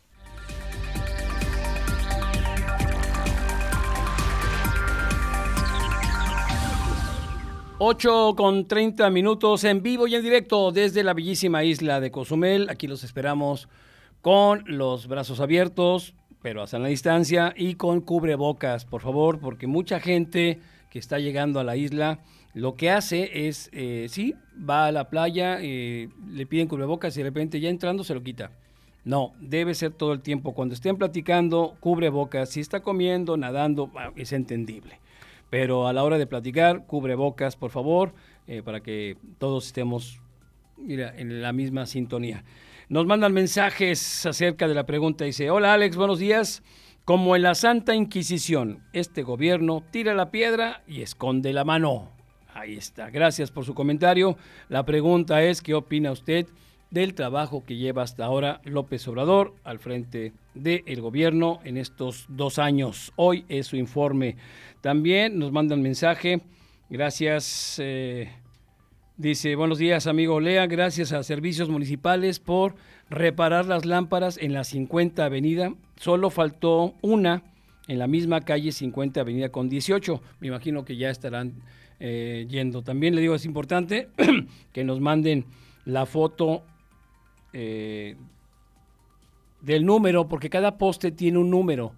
8 7.83 8.35
con 8.37 8.67
30 8.67 9.09
minutos 9.09 9.63
en 9.63 9.81
vivo 9.81 10.05
y 10.05 10.13
en 10.13 10.21
directo 10.21 10.71
desde 10.71 11.03
la 11.03 11.15
bellísima 11.15 11.63
isla 11.63 11.99
de 11.99 12.11
Cozumel. 12.11 12.69
Aquí 12.69 12.85
los 12.85 13.03
esperamos 13.03 13.69
con 14.21 14.63
los 14.67 15.07
brazos 15.07 15.39
abiertos, 15.39 16.13
pero 16.43 16.61
hasta 16.61 16.77
la 16.77 16.89
distancia 16.89 17.55
y 17.57 17.73
con 17.73 18.01
cubrebocas, 18.01 18.85
por 18.85 19.01
favor, 19.01 19.39
porque 19.39 19.65
mucha 19.65 19.99
gente 19.99 20.59
que 20.91 20.99
está 20.99 21.17
llegando 21.17 21.59
a 21.59 21.63
la 21.63 21.75
isla 21.75 22.19
lo 22.53 22.75
que 22.75 22.91
hace 22.91 23.47
es, 23.47 23.71
eh, 23.73 24.05
sí, 24.09 24.35
va 24.55 24.85
a 24.85 24.91
la 24.91 25.09
playa, 25.09 25.57
eh, 25.59 26.09
le 26.31 26.45
piden 26.45 26.67
cubrebocas 26.67 27.17
y 27.17 27.21
de 27.21 27.29
repente 27.29 27.59
ya 27.59 27.69
entrando 27.69 28.03
se 28.03 28.13
lo 28.13 28.21
quita. 28.21 28.51
No, 29.05 29.33
debe 29.39 29.73
ser 29.73 29.91
todo 29.91 30.13
el 30.13 30.21
tiempo. 30.21 30.53
Cuando 30.53 30.75
estén 30.75 30.97
platicando, 30.97 31.75
cubrebocas. 31.79 32.49
Si 32.49 32.59
está 32.59 32.81
comiendo, 32.81 33.37
nadando, 33.37 33.89
es 34.15 34.33
entendible 34.33 34.99
pero 35.51 35.87
a 35.87 35.93
la 35.93 36.03
hora 36.03 36.17
de 36.17 36.25
platicar, 36.25 36.87
cubre 36.87 37.13
bocas, 37.13 37.57
por 37.57 37.69
favor, 37.69 38.15
eh, 38.47 38.63
para 38.63 38.79
que 38.79 39.17
todos 39.37 39.67
estemos 39.67 40.19
en 40.87 41.41
la 41.41 41.53
misma 41.53 41.85
sintonía. 41.85 42.43
Nos 42.89 43.05
mandan 43.05 43.33
mensajes 43.33 44.25
acerca 44.25 44.67
de 44.67 44.73
la 44.73 44.85
pregunta. 44.85 45.25
Dice, 45.25 45.51
hola 45.51 45.73
Alex, 45.73 45.95
buenos 45.95 46.19
días. 46.19 46.63
Como 47.03 47.35
en 47.35 47.41
la 47.41 47.53
Santa 47.53 47.95
Inquisición, 47.95 48.83
este 48.93 49.23
gobierno 49.23 49.83
tira 49.91 50.13
la 50.13 50.31
piedra 50.31 50.83
y 50.87 51.01
esconde 51.01 51.51
la 51.51 51.65
mano. 51.65 52.11
Ahí 52.53 52.75
está. 52.75 53.09
Gracias 53.09 53.51
por 53.51 53.65
su 53.65 53.73
comentario. 53.73 54.37
La 54.69 54.85
pregunta 54.85 55.43
es, 55.43 55.61
¿qué 55.61 55.73
opina 55.73 56.11
usted 56.11 56.47
del 56.91 57.13
trabajo 57.13 57.63
que 57.65 57.77
lleva 57.77 58.03
hasta 58.03 58.25
ahora 58.25 58.61
López 58.65 59.07
Obrador 59.07 59.55
al 59.63 59.79
frente 59.79 60.33
del 60.53 61.01
gobierno 61.01 61.59
en 61.63 61.77
estos 61.77 62.25
dos 62.29 62.59
años? 62.59 63.13
Hoy 63.15 63.45
es 63.49 63.67
su 63.67 63.77
informe 63.77 64.37
también 64.81 65.37
nos 65.37 65.51
manda 65.51 65.75
un 65.75 65.81
mensaje. 65.81 66.41
Gracias. 66.89 67.77
Eh, 67.79 68.29
dice, 69.15 69.55
buenos 69.55 69.77
días, 69.77 70.07
amigo 70.07 70.39
Lea. 70.39 70.65
Gracias 70.65 71.13
a 71.13 71.21
Servicios 71.23 71.69
Municipales 71.69 72.39
por 72.39 72.75
reparar 73.09 73.67
las 73.67 73.85
lámparas 73.85 74.37
en 74.37 74.53
la 74.53 74.63
50 74.63 75.23
Avenida. 75.23 75.73
Solo 75.97 76.31
faltó 76.31 76.95
una 77.01 77.43
en 77.87 77.99
la 77.99 78.07
misma 78.07 78.41
calle 78.41 78.71
50 78.71 79.21
Avenida 79.21 79.49
con 79.49 79.69
18. 79.69 80.21
Me 80.39 80.47
imagino 80.47 80.83
que 80.83 80.97
ya 80.97 81.11
estarán 81.11 81.61
eh, 81.99 82.47
yendo. 82.49 82.81
También 82.81 83.13
le 83.13 83.21
digo, 83.21 83.35
es 83.35 83.45
importante 83.45 84.09
que 84.73 84.83
nos 84.83 84.99
manden 84.99 85.45
la 85.85 86.07
foto 86.07 86.63
eh, 87.53 88.15
del 89.61 89.85
número, 89.85 90.27
porque 90.27 90.49
cada 90.49 90.79
poste 90.79 91.11
tiene 91.11 91.37
un 91.37 91.51
número. 91.51 91.93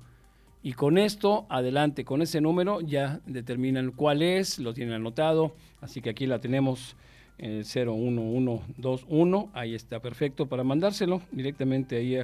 Y 0.66 0.74
con 0.74 0.98
esto, 0.98 1.46
adelante, 1.50 2.06
con 2.06 2.22
ese 2.22 2.40
número 2.40 2.80
ya 2.80 3.20
determinan 3.26 3.92
cuál 3.92 4.22
es, 4.22 4.60
lo 4.60 4.74
tienen 4.74 4.96
anotado. 4.96 5.54
Así 5.82 6.02
que 6.02 6.10
aquí 6.10 6.26
la 6.26 6.40
tenemos, 6.40 6.96
el 7.38 7.66
01121. 7.66 9.50
Ahí 9.54 9.76
está 9.76 10.00
perfecto 10.00 10.46
para 10.46 10.64
mandárselo 10.64 11.22
directamente 11.34 11.98
ahí 11.98 12.16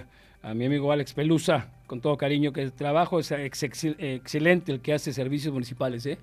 a, 0.41 0.53
mi 0.53 0.65
amigo 0.65 0.89
Alex 0.89 1.11
Pelusa, 1.11 1.69
con 1.85 1.99
todo 1.99 2.15
cariño, 2.15 2.53
que 2.53 2.61
el 2.61 2.71
trabajo 2.71 3.19
es 3.19 3.29
excelente 3.31 4.71
el 4.71 4.79
que 4.79 4.93
hace 4.93 5.11
servicios 5.11 5.53
municipales. 5.53 6.05
¿eh? 6.05 6.17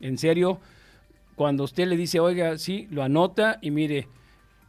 En 0.00 0.18
serio, 0.18 0.58
cuando 1.36 1.62
usted 1.62 1.86
le 1.86 1.96
dice, 1.96 2.18
oiga, 2.18 2.58
sí, 2.58 2.88
lo 2.90 3.04
anota 3.04 3.60
y 3.62 3.70
mire, 3.70 4.08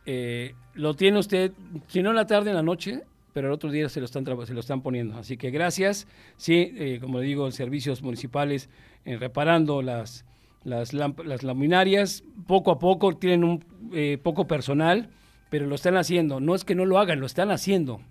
eh, 0.06 0.54
lo 0.76 0.94
tiene 0.94 1.18
usted, 1.18 1.52
si 1.88 2.04
no 2.04 2.12
en 2.12 2.16
la 2.16 2.28
tarde, 2.28 2.52
en 2.52 2.58
la 2.58 2.62
noche, 2.62 3.02
pero 3.34 3.48
el 3.48 3.54
otro 3.54 3.72
día 3.72 3.90
se 3.90 4.00
lo 4.00 4.06
están, 4.06 4.26
se 4.46 4.54
lo 4.54 4.60
están 4.60 4.82
poniendo. 4.82 5.18
Así 5.18 5.38
que 5.38 5.52
gracias. 5.52 6.08
Sí, 6.38 6.74
eh, 6.78 7.00
como 7.02 7.20
digo, 7.20 7.50
servicios 7.52 8.02
municipales 8.02 8.70
reparando 9.06 9.82
las, 9.82 10.26
las, 10.64 10.94
las, 10.94 11.44
laminarias. 11.44 12.24
Poco 12.48 12.72
a 12.72 12.80
poco 12.80 13.16
tienen 13.18 13.44
un 13.44 13.66
eh, 13.94 14.18
poco 14.22 14.48
personal, 14.48 15.10
pero 15.50 15.66
lo 15.68 15.76
están 15.76 15.98
haciendo. 15.98 16.40
No 16.40 16.56
es 16.56 16.66
que 16.66 16.76
no 16.76 16.86
lo 16.86 17.00
hagan, 17.00 17.20
lo 17.20 17.26
están 17.26 17.52
haciendo. 17.52 18.02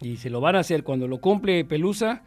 Y 0.00 0.16
se 0.16 0.30
lo 0.30 0.40
van 0.40 0.56
a 0.56 0.60
hacer. 0.60 0.84
Cuando 0.84 1.08
lo 1.08 1.18
cumple 1.18 1.64
Pelusa, 1.64 2.22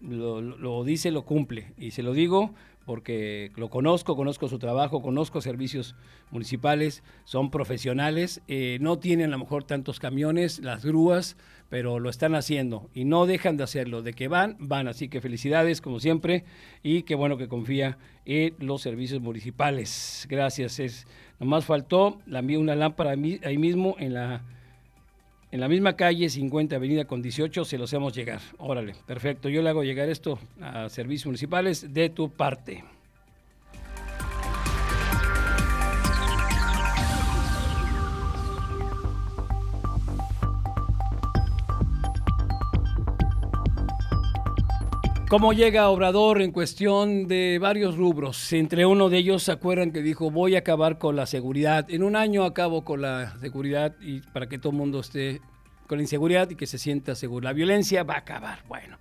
lo, 0.00 0.40
lo 0.40 0.84
dice, 0.84 1.10
lo 1.10 1.24
cumple. 1.24 1.72
Y 1.78 1.90
se 1.92 2.02
lo 2.02 2.12
digo 2.12 2.54
porque 2.86 3.52
lo 3.56 3.68
conozco, 3.68 4.16
conozco 4.16 4.48
su 4.48 4.58
trabajo, 4.58 5.02
conozco 5.02 5.42
servicios 5.42 5.96
municipales, 6.30 7.02
son 7.24 7.50
profesionales, 7.50 8.40
no 8.80 8.98
tienen 8.98 9.30
a 9.30 9.36
lo 9.36 9.40
mejor 9.40 9.64
tantos 9.64 9.98
camiones, 9.98 10.60
las 10.60 10.84
grúas, 10.84 11.36
pero 11.68 11.98
lo 11.98 12.10
están 12.10 12.34
haciendo 12.34 12.88
y 12.94 13.04
no 13.04 13.26
dejan 13.26 13.56
de 13.56 13.64
hacerlo. 13.64 14.02
De 14.02 14.12
que 14.12 14.28
van, 14.28 14.56
van. 14.60 14.88
Así 14.88 15.08
que 15.08 15.20
felicidades, 15.20 15.80
como 15.80 16.00
siempre, 16.00 16.44
y 16.82 17.02
qué 17.02 17.14
bueno 17.14 17.36
que 17.36 17.48
confía 17.48 17.98
en 18.24 18.54
los 18.58 18.82
servicios 18.82 19.20
municipales. 19.20 20.26
Gracias. 20.30 20.78
Es, 20.78 21.06
nomás 21.40 21.64
faltó 21.64 22.20
la, 22.26 22.40
una 22.40 22.76
lámpara 22.76 23.10
ahí 23.10 23.58
mismo 23.58 23.96
en 23.98 24.14
la, 24.14 24.42
en 25.56 25.60
la 25.60 25.68
misma 25.68 25.96
calle 25.96 26.28
50 26.28 26.76
Avenida 26.76 27.06
con 27.06 27.22
18, 27.22 27.64
se 27.64 27.78
los 27.78 27.88
hacemos 27.88 28.12
llegar. 28.12 28.42
Órale, 28.58 28.94
perfecto. 29.06 29.48
Yo 29.48 29.62
le 29.62 29.70
hago 29.70 29.84
llegar 29.84 30.06
esto 30.10 30.38
a 30.60 30.90
servicios 30.90 31.24
municipales 31.24 31.94
de 31.94 32.10
tu 32.10 32.28
parte. 32.28 32.84
¿Cómo 45.28 45.52
llega 45.52 45.90
Obrador 45.90 46.40
en 46.40 46.52
cuestión 46.52 47.26
de 47.26 47.58
varios 47.60 47.96
rubros? 47.96 48.52
Entre 48.52 48.86
uno 48.86 49.08
de 49.08 49.18
ellos, 49.18 49.42
¿se 49.42 49.50
acuerdan 49.50 49.90
que 49.90 50.00
dijo, 50.00 50.30
voy 50.30 50.54
a 50.54 50.60
acabar 50.60 50.98
con 50.98 51.16
la 51.16 51.26
seguridad? 51.26 51.90
En 51.90 52.04
un 52.04 52.14
año 52.14 52.44
acabo 52.44 52.84
con 52.84 53.02
la 53.02 53.36
seguridad 53.40 53.96
y 54.00 54.20
para 54.20 54.48
que 54.48 54.58
todo 54.58 54.70
el 54.70 54.78
mundo 54.78 55.00
esté 55.00 55.40
con 55.88 55.98
la 55.98 56.02
inseguridad 56.02 56.48
y 56.50 56.54
que 56.54 56.68
se 56.68 56.78
sienta 56.78 57.16
seguro. 57.16 57.42
La 57.42 57.52
violencia 57.52 58.04
va 58.04 58.14
a 58.14 58.18
acabar. 58.18 58.62
Bueno, 58.68 58.98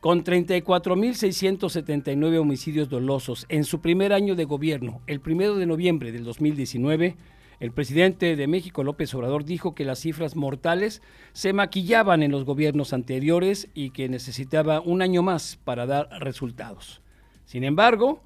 con 0.00 0.22
34.679 0.22 2.38
homicidios 2.38 2.90
dolosos 2.90 3.46
en 3.48 3.64
su 3.64 3.80
primer 3.80 4.12
año 4.12 4.34
de 4.34 4.44
gobierno, 4.44 5.00
el 5.06 5.20
primero 5.20 5.56
de 5.56 5.64
noviembre 5.64 6.12
del 6.12 6.24
2019, 6.24 7.16
el 7.62 7.70
presidente 7.70 8.34
de 8.34 8.48
México, 8.48 8.82
López 8.82 9.14
Obrador, 9.14 9.44
dijo 9.44 9.72
que 9.72 9.84
las 9.84 10.00
cifras 10.00 10.34
mortales 10.34 11.00
se 11.32 11.52
maquillaban 11.52 12.24
en 12.24 12.32
los 12.32 12.44
gobiernos 12.44 12.92
anteriores 12.92 13.68
y 13.72 13.90
que 13.90 14.08
necesitaba 14.08 14.80
un 14.80 15.00
año 15.00 15.22
más 15.22 15.60
para 15.62 15.86
dar 15.86 16.08
resultados. 16.18 17.02
Sin 17.44 17.62
embargo, 17.62 18.20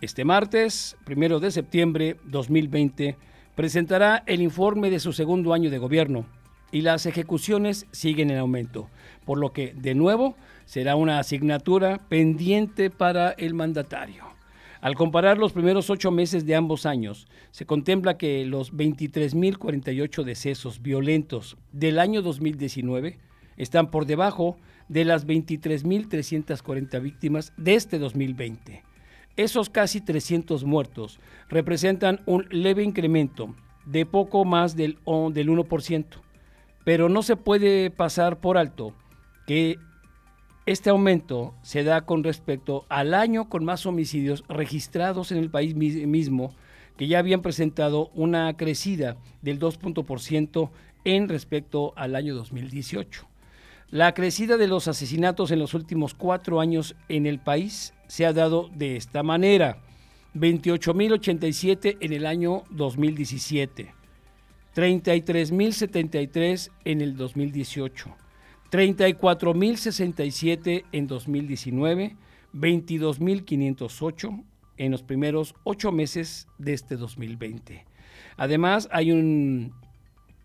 este 0.00 0.24
martes, 0.24 0.96
primero 1.04 1.38
de 1.38 1.50
septiembre 1.50 2.16
2020, 2.24 3.18
presentará 3.54 4.22
el 4.24 4.40
informe 4.40 4.88
de 4.88 5.00
su 5.00 5.12
segundo 5.12 5.52
año 5.52 5.68
de 5.68 5.76
gobierno. 5.76 6.24
y 6.70 6.82
las 6.82 7.06
ejecuciones 7.06 7.86
siguen 7.92 8.30
en 8.30 8.38
aumento, 8.38 8.90
por 9.24 9.38
lo 9.38 9.52
que, 9.54 9.74
de 9.74 9.94
nuevo, 9.94 10.36
será 10.66 10.96
una 10.96 11.18
asignatura 11.18 11.98
pendiente 12.08 12.90
para 12.90 13.30
el 13.32 13.54
mandatario. 13.54 14.37
Al 14.80 14.94
comparar 14.94 15.38
los 15.38 15.52
primeros 15.52 15.90
ocho 15.90 16.10
meses 16.10 16.46
de 16.46 16.54
ambos 16.54 16.86
años, 16.86 17.26
se 17.50 17.66
contempla 17.66 18.16
que 18.16 18.44
los 18.44 18.72
23.048 18.72 20.22
decesos 20.22 20.82
violentos 20.82 21.56
del 21.72 21.98
año 21.98 22.22
2019 22.22 23.18
están 23.56 23.90
por 23.90 24.06
debajo 24.06 24.56
de 24.88 25.04
las 25.04 25.26
23.340 25.26 27.02
víctimas 27.02 27.52
de 27.56 27.74
este 27.74 27.98
2020. 27.98 28.84
Esos 29.36 29.68
casi 29.68 30.00
300 30.00 30.64
muertos 30.64 31.18
representan 31.48 32.20
un 32.26 32.46
leve 32.50 32.84
incremento 32.84 33.54
de 33.84 34.06
poco 34.06 34.44
más 34.44 34.76
del, 34.76 34.98
del 35.32 35.48
1%, 35.48 36.04
pero 36.84 37.08
no 37.08 37.22
se 37.22 37.36
puede 37.36 37.90
pasar 37.90 38.40
por 38.40 38.58
alto 38.58 38.94
que 39.46 39.78
este 40.68 40.90
aumento 40.90 41.54
se 41.62 41.82
da 41.82 42.02
con 42.02 42.22
respecto 42.22 42.84
al 42.90 43.14
año 43.14 43.48
con 43.48 43.64
más 43.64 43.86
homicidios 43.86 44.44
registrados 44.50 45.32
en 45.32 45.38
el 45.38 45.48
país 45.48 45.74
mismo, 45.74 46.54
que 46.98 47.06
ya 47.06 47.20
habían 47.20 47.40
presentado 47.40 48.10
una 48.14 48.54
crecida 48.54 49.16
del 49.40 49.58
2% 49.58 50.70
en 51.04 51.28
respecto 51.30 51.94
al 51.96 52.14
año 52.14 52.34
2018. 52.34 53.26
La 53.88 54.12
crecida 54.12 54.58
de 54.58 54.68
los 54.68 54.88
asesinatos 54.88 55.52
en 55.52 55.58
los 55.58 55.72
últimos 55.72 56.12
cuatro 56.12 56.60
años 56.60 56.96
en 57.08 57.24
el 57.24 57.38
país 57.38 57.94
se 58.06 58.26
ha 58.26 58.34
dado 58.34 58.68
de 58.74 58.96
esta 58.96 59.22
manera. 59.22 59.78
28.087 60.34 61.96
en 61.98 62.12
el 62.12 62.26
año 62.26 62.64
2017, 62.68 63.94
33.073 64.74 66.70
en 66.84 67.00
el 67.00 67.16
2018, 67.16 68.14
34.067 68.70 70.84
en 70.92 71.06
2019, 71.06 72.16
22.508 72.54 74.44
en 74.76 74.90
los 74.90 75.02
primeros 75.02 75.54
ocho 75.64 75.90
meses 75.92 76.48
de 76.58 76.74
este 76.74 76.96
2020. 76.96 77.86
Además, 78.36 78.90
hay 78.92 79.12
un 79.12 79.72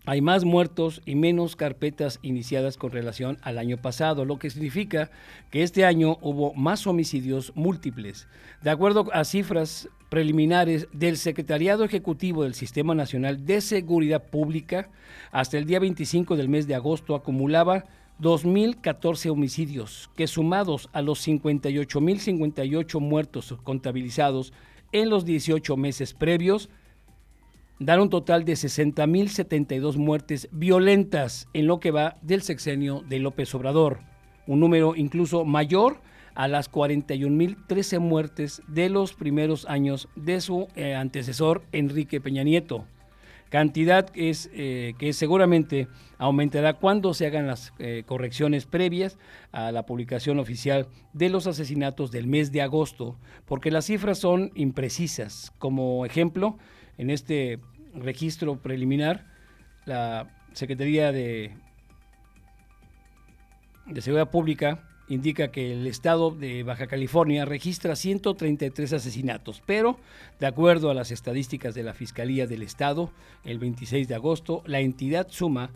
hay 0.06 0.20
más 0.20 0.44
muertos 0.44 1.00
y 1.06 1.14
menos 1.14 1.56
carpetas 1.56 2.18
iniciadas 2.20 2.76
con 2.76 2.90
relación 2.90 3.38
al 3.40 3.56
año 3.56 3.78
pasado, 3.78 4.26
lo 4.26 4.38
que 4.38 4.50
significa 4.50 5.10
que 5.50 5.62
este 5.62 5.86
año 5.86 6.18
hubo 6.20 6.52
más 6.52 6.86
homicidios 6.86 7.52
múltiples. 7.54 8.28
De 8.60 8.68
acuerdo 8.68 9.06
a 9.14 9.24
cifras 9.24 9.88
preliminares 10.10 10.88
del 10.92 11.16
Secretariado 11.16 11.84
Ejecutivo 11.84 12.42
del 12.42 12.52
Sistema 12.52 12.94
Nacional 12.94 13.46
de 13.46 13.62
Seguridad 13.62 14.22
Pública, 14.22 14.90
hasta 15.32 15.56
el 15.56 15.64
día 15.64 15.80
25 15.80 16.36
del 16.36 16.50
mes 16.50 16.66
de 16.66 16.74
agosto 16.74 17.14
acumulaba 17.14 17.86
2.014 18.20 19.30
homicidios, 19.30 20.10
que 20.16 20.26
sumados 20.26 20.88
a 20.92 21.02
los 21.02 21.26
58.058 21.26 23.00
muertos 23.00 23.54
contabilizados 23.62 24.52
en 24.92 25.10
los 25.10 25.24
18 25.24 25.76
meses 25.76 26.14
previos, 26.14 26.70
dan 27.78 28.00
un 28.00 28.10
total 28.10 28.44
de 28.44 28.52
60.072 28.52 29.96
muertes 29.96 30.48
violentas 30.52 31.48
en 31.52 31.66
lo 31.66 31.80
que 31.80 31.90
va 31.90 32.16
del 32.22 32.42
sexenio 32.42 33.02
de 33.08 33.18
López 33.18 33.54
Obrador, 33.54 34.00
un 34.46 34.60
número 34.60 34.94
incluso 34.94 35.44
mayor 35.44 36.00
a 36.34 36.48
las 36.48 36.70
41.013 36.70 37.98
muertes 37.98 38.62
de 38.68 38.88
los 38.88 39.14
primeros 39.14 39.66
años 39.66 40.08
de 40.16 40.40
su 40.40 40.68
eh, 40.74 40.94
antecesor 40.94 41.62
Enrique 41.72 42.20
Peña 42.20 42.42
Nieto. 42.42 42.86
Cantidad 43.54 44.10
es, 44.14 44.50
eh, 44.52 44.94
que 44.98 45.12
seguramente 45.12 45.86
aumentará 46.18 46.72
cuando 46.72 47.14
se 47.14 47.24
hagan 47.24 47.46
las 47.46 47.72
eh, 47.78 48.02
correcciones 48.04 48.66
previas 48.66 49.16
a 49.52 49.70
la 49.70 49.86
publicación 49.86 50.40
oficial 50.40 50.88
de 51.12 51.28
los 51.28 51.46
asesinatos 51.46 52.10
del 52.10 52.26
mes 52.26 52.50
de 52.50 52.62
agosto, 52.62 53.16
porque 53.46 53.70
las 53.70 53.84
cifras 53.84 54.18
son 54.18 54.50
imprecisas. 54.56 55.52
Como 55.60 56.04
ejemplo, 56.04 56.58
en 56.98 57.10
este 57.10 57.60
registro 57.94 58.60
preliminar, 58.60 59.24
la 59.84 60.34
Secretaría 60.52 61.12
de 61.12 61.52
Seguridad 64.00 64.32
Pública 64.32 64.82
indica 65.08 65.50
que 65.50 65.72
el 65.72 65.86
estado 65.86 66.30
de 66.30 66.62
Baja 66.62 66.86
California 66.86 67.44
registra 67.44 67.96
133 67.96 68.92
asesinatos, 68.94 69.62
pero 69.66 69.98
de 70.40 70.46
acuerdo 70.46 70.90
a 70.90 70.94
las 70.94 71.10
estadísticas 71.10 71.74
de 71.74 71.82
la 71.82 71.94
Fiscalía 71.94 72.46
del 72.46 72.62
Estado, 72.62 73.10
el 73.44 73.58
26 73.58 74.08
de 74.08 74.14
agosto, 74.14 74.62
la 74.66 74.80
entidad 74.80 75.28
suma 75.28 75.70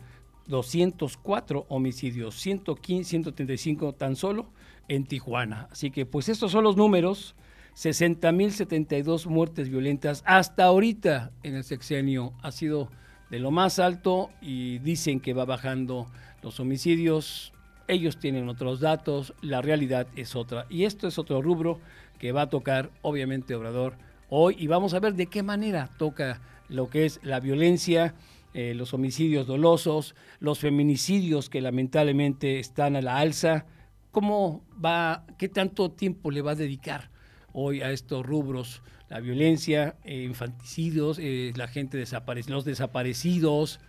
204 0.47 1.65
homicidios, 1.69 2.35
115, 2.35 3.09
135 3.09 3.93
tan 3.93 4.15
solo 4.15 4.49
en 4.87 5.05
Tijuana. 5.05 5.67
Así 5.71 5.91
que 5.91 6.05
pues 6.05 6.27
estos 6.27 6.51
son 6.51 6.63
los 6.63 6.75
números 6.75 7.35
60.072 7.75 9.27
muertes 9.27 9.69
violentas 9.69 10.23
hasta 10.25 10.65
ahorita 10.65 11.31
en 11.43 11.55
el 11.55 11.63
sexenio. 11.63 12.33
Ha 12.41 12.51
sido 12.51 12.89
de 13.29 13.39
lo 13.39 13.51
más 13.51 13.79
alto 13.79 14.31
y 14.41 14.79
dicen 14.79 15.19
que 15.19 15.33
va 15.33 15.45
bajando 15.45 16.07
los 16.41 16.59
homicidios. 16.59 17.53
Ellos 17.89 18.17
tienen 18.17 18.47
otros 18.47 18.79
datos, 18.79 19.33
la 19.41 19.61
realidad 19.61 20.07
es 20.15 20.35
otra. 20.35 20.65
Y 20.69 20.85
esto 20.85 21.07
es 21.07 21.19
otro 21.19 21.41
rubro 21.41 21.79
que 22.19 22.31
va 22.31 22.43
a 22.43 22.49
tocar, 22.49 22.91
obviamente, 23.01 23.55
Obrador 23.55 23.97
hoy. 24.29 24.55
Y 24.57 24.67
vamos 24.67 24.93
a 24.93 24.99
ver 24.99 25.15
de 25.15 25.27
qué 25.27 25.43
manera 25.43 25.89
toca 25.97 26.39
lo 26.69 26.89
que 26.89 27.05
es 27.05 27.19
la 27.23 27.39
violencia, 27.39 28.15
eh, 28.53 28.73
los 28.75 28.93
homicidios 28.93 29.47
dolosos, 29.47 30.15
los 30.39 30.59
feminicidios 30.59 31.49
que 31.49 31.61
lamentablemente 31.61 32.59
están 32.59 32.95
a 32.95 33.01
la 33.01 33.17
alza. 33.17 33.65
¿Cómo 34.11 34.63
va, 34.83 35.25
qué 35.37 35.49
tanto 35.49 35.91
tiempo 35.91 36.31
le 36.31 36.41
va 36.41 36.51
a 36.51 36.55
dedicar? 36.55 37.09
hoy 37.53 37.81
a 37.81 37.91
estos 37.91 38.25
rubros, 38.25 38.81
la 39.09 39.19
violencia, 39.19 39.95
eh, 40.03 40.23
infanticidios, 40.23 41.17
eh, 41.19 41.51
la 41.55 41.67
gente 41.67 41.97
desaparece, 41.97 42.51
los 42.51 42.65
desaparecidos, 42.65 43.79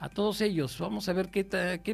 a 0.00 0.08
todos 0.08 0.40
ellos. 0.40 0.76
Vamos 0.80 1.08
a 1.08 1.12
ver 1.12 1.28
qué, 1.28 1.44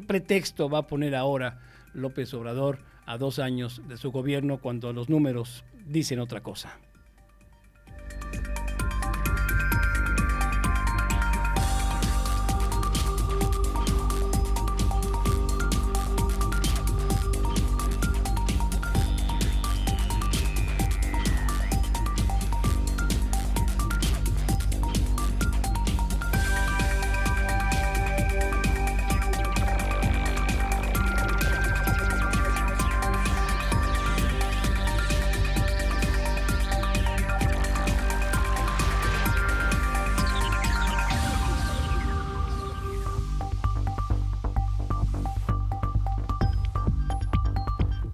pretexto 0.01 0.71
va 0.71 0.79
a 0.79 0.87
poner 0.87 1.15
ahora 1.15 1.61
López 1.93 2.33
Obrador 2.33 2.79
a 3.05 3.19
dos 3.19 3.39
años 3.39 3.83
de 3.87 3.97
su 3.99 4.11
gobierno 4.11 4.59
cuando 4.59 4.93
los 4.93 5.11
números 5.11 5.65
dicen 5.85 6.21
otra 6.21 6.43
cosa. 6.43 6.79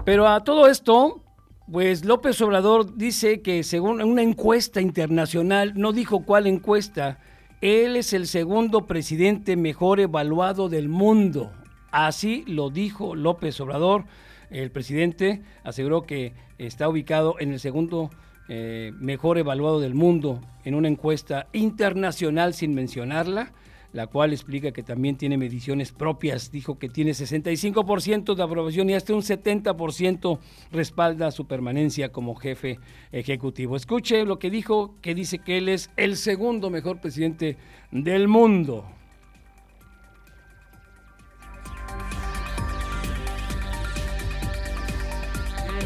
Pero 0.04 0.26
a 0.26 0.42
todo 0.42 0.66
esto, 0.66 1.22
pues 1.70 2.04
López 2.04 2.40
Obrador 2.40 2.96
dice 2.96 3.40
que 3.40 3.62
según 3.62 4.02
una 4.02 4.22
encuesta 4.22 4.80
internacional, 4.80 5.74
no 5.76 5.92
dijo 5.92 6.24
cuál 6.24 6.48
encuesta, 6.48 7.20
él 7.60 7.94
es 7.94 8.12
el 8.12 8.26
segundo 8.26 8.86
presidente 8.86 9.56
mejor 9.56 10.00
evaluado 10.00 10.68
del 10.68 10.88
mundo. 10.88 11.52
Así 11.92 12.42
lo 12.48 12.70
dijo 12.70 13.14
López 13.14 13.60
Obrador. 13.60 14.04
El 14.50 14.72
presidente 14.72 15.42
aseguró 15.62 16.02
que 16.02 16.34
está 16.58 16.88
ubicado 16.88 17.36
en 17.38 17.52
el 17.52 17.60
segundo 17.60 18.10
eh, 18.48 18.92
mejor 18.98 19.38
evaluado 19.38 19.78
del 19.78 19.94
mundo 19.94 20.40
en 20.64 20.74
una 20.74 20.88
encuesta 20.88 21.46
internacional 21.52 22.54
sin 22.54 22.74
mencionarla 22.74 23.52
la 23.92 24.06
cual 24.06 24.32
explica 24.32 24.72
que 24.72 24.82
también 24.82 25.16
tiene 25.16 25.36
mediciones 25.36 25.92
propias. 25.92 26.50
Dijo 26.50 26.78
que 26.78 26.88
tiene 26.88 27.12
65% 27.12 28.34
de 28.34 28.42
aprobación 28.42 28.90
y 28.90 28.94
hasta 28.94 29.14
un 29.14 29.22
70% 29.22 30.38
respalda 30.70 31.30
su 31.30 31.46
permanencia 31.46 32.10
como 32.10 32.34
jefe 32.34 32.78
ejecutivo. 33.12 33.76
Escuche 33.76 34.24
lo 34.24 34.38
que 34.38 34.50
dijo, 34.50 34.94
que 35.00 35.14
dice 35.14 35.38
que 35.38 35.58
él 35.58 35.68
es 35.68 35.90
el 35.96 36.16
segundo 36.16 36.70
mejor 36.70 37.00
presidente 37.00 37.56
del 37.90 38.28
mundo. 38.28 38.84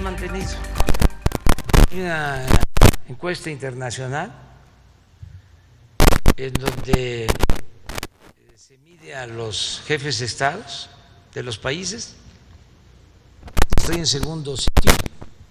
mantenido 0.03 0.51
una 1.93 2.47
encuesta 3.09 3.51
internacional 3.51 4.33
en 6.37 6.53
donde 6.55 7.27
a 9.15 9.27
los 9.27 9.83
jefes 9.87 10.19
de 10.19 10.27
estados 10.27 10.89
de 11.33 11.43
los 11.43 11.59
países. 11.59 12.16
Estoy 13.77 13.97
en 13.97 14.07
segundo 14.07 14.57
sitio, 14.57 14.93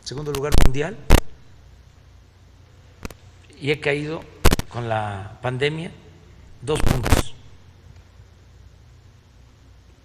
segundo 0.03 0.31
lugar 0.31 0.51
mundial, 0.65 0.97
y 3.61 3.71
he 3.71 3.79
caído 3.79 4.23
con 4.67 4.89
la 4.89 5.37
pandemia 5.41 5.91
dos 6.61 6.79
puntos. 6.81 7.33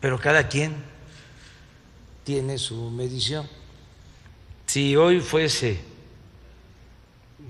Pero 0.00 0.18
cada 0.18 0.48
quien 0.48 0.76
tiene 2.24 2.56
su 2.58 2.90
medición. 2.90 3.48
Si 4.66 4.94
hoy 4.96 5.20
fuese 5.20 5.80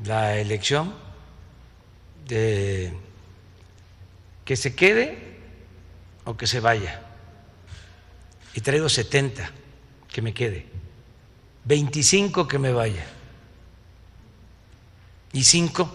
la 0.04 0.38
elección 0.38 0.94
de 2.26 2.94
que 4.44 4.56
se 4.56 4.74
quede 4.74 5.29
que 6.36 6.46
se 6.46 6.60
vaya, 6.60 7.02
y 8.54 8.60
traigo 8.60 8.88
70 8.88 9.50
que 10.08 10.22
me 10.22 10.34
quede, 10.34 10.66
25 11.64 12.48
que 12.48 12.58
me 12.58 12.72
vaya 12.72 13.04
y 15.32 15.44
5 15.44 15.90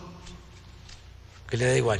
que 1.50 1.58
le 1.58 1.66
da 1.66 1.78
igual. 1.78 2.00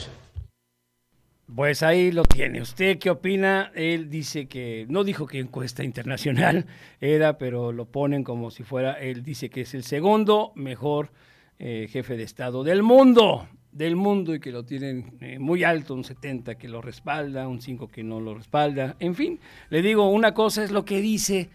Pues 1.54 1.84
ahí 1.84 2.12
lo 2.12 2.24
tiene. 2.24 2.62
¿Usted 2.62 2.98
qué 2.98 3.12
opina? 3.12 3.72
Él 3.76 4.10
dice 4.10 4.48
que, 4.48 4.86
no 4.90 5.04
dijo 5.04 5.28
que 5.28 5.40
encuesta 5.40 5.84
internacional 5.84 6.66
era, 7.00 7.38
pero 7.38 7.72
lo 7.72 7.86
ponen 7.86 8.24
como 8.24 8.50
si 8.50 8.64
fuera, 8.64 8.94
él 8.94 9.24
dice 9.24 9.50
que 9.50 9.62
es 9.62 9.74
el 9.74 9.84
segundo 9.84 10.52
mejor 10.56 11.12
eh, 11.60 11.88
jefe 11.90 12.18
de 12.18 12.24
Estado 12.24 12.64
del 12.64 12.82
mundo, 12.82 13.48
del 13.76 13.98
mundo 13.98 14.34
y 14.34 14.40
que 14.40 14.54
lo 14.54 14.64
tienen 14.64 15.18
eh, 15.20 15.38
muy 15.38 15.66
alto, 15.66 15.94
un 15.94 16.06
70 16.06 16.56
que 16.56 16.70
lo 16.70 16.82
respalda, 16.82 17.46
un 17.50 17.62
5 17.62 17.90
que 17.90 18.04
no 18.04 18.22
lo 18.22 18.34
respalda. 18.34 18.96
En 19.00 19.16
fin, 19.16 19.38
le 19.70 19.82
digo, 19.82 20.10
una 20.10 20.34
cosa 20.34 20.64
es 20.64 20.72
lo 20.72 20.86
que 20.86 21.02
dice, 21.02 21.50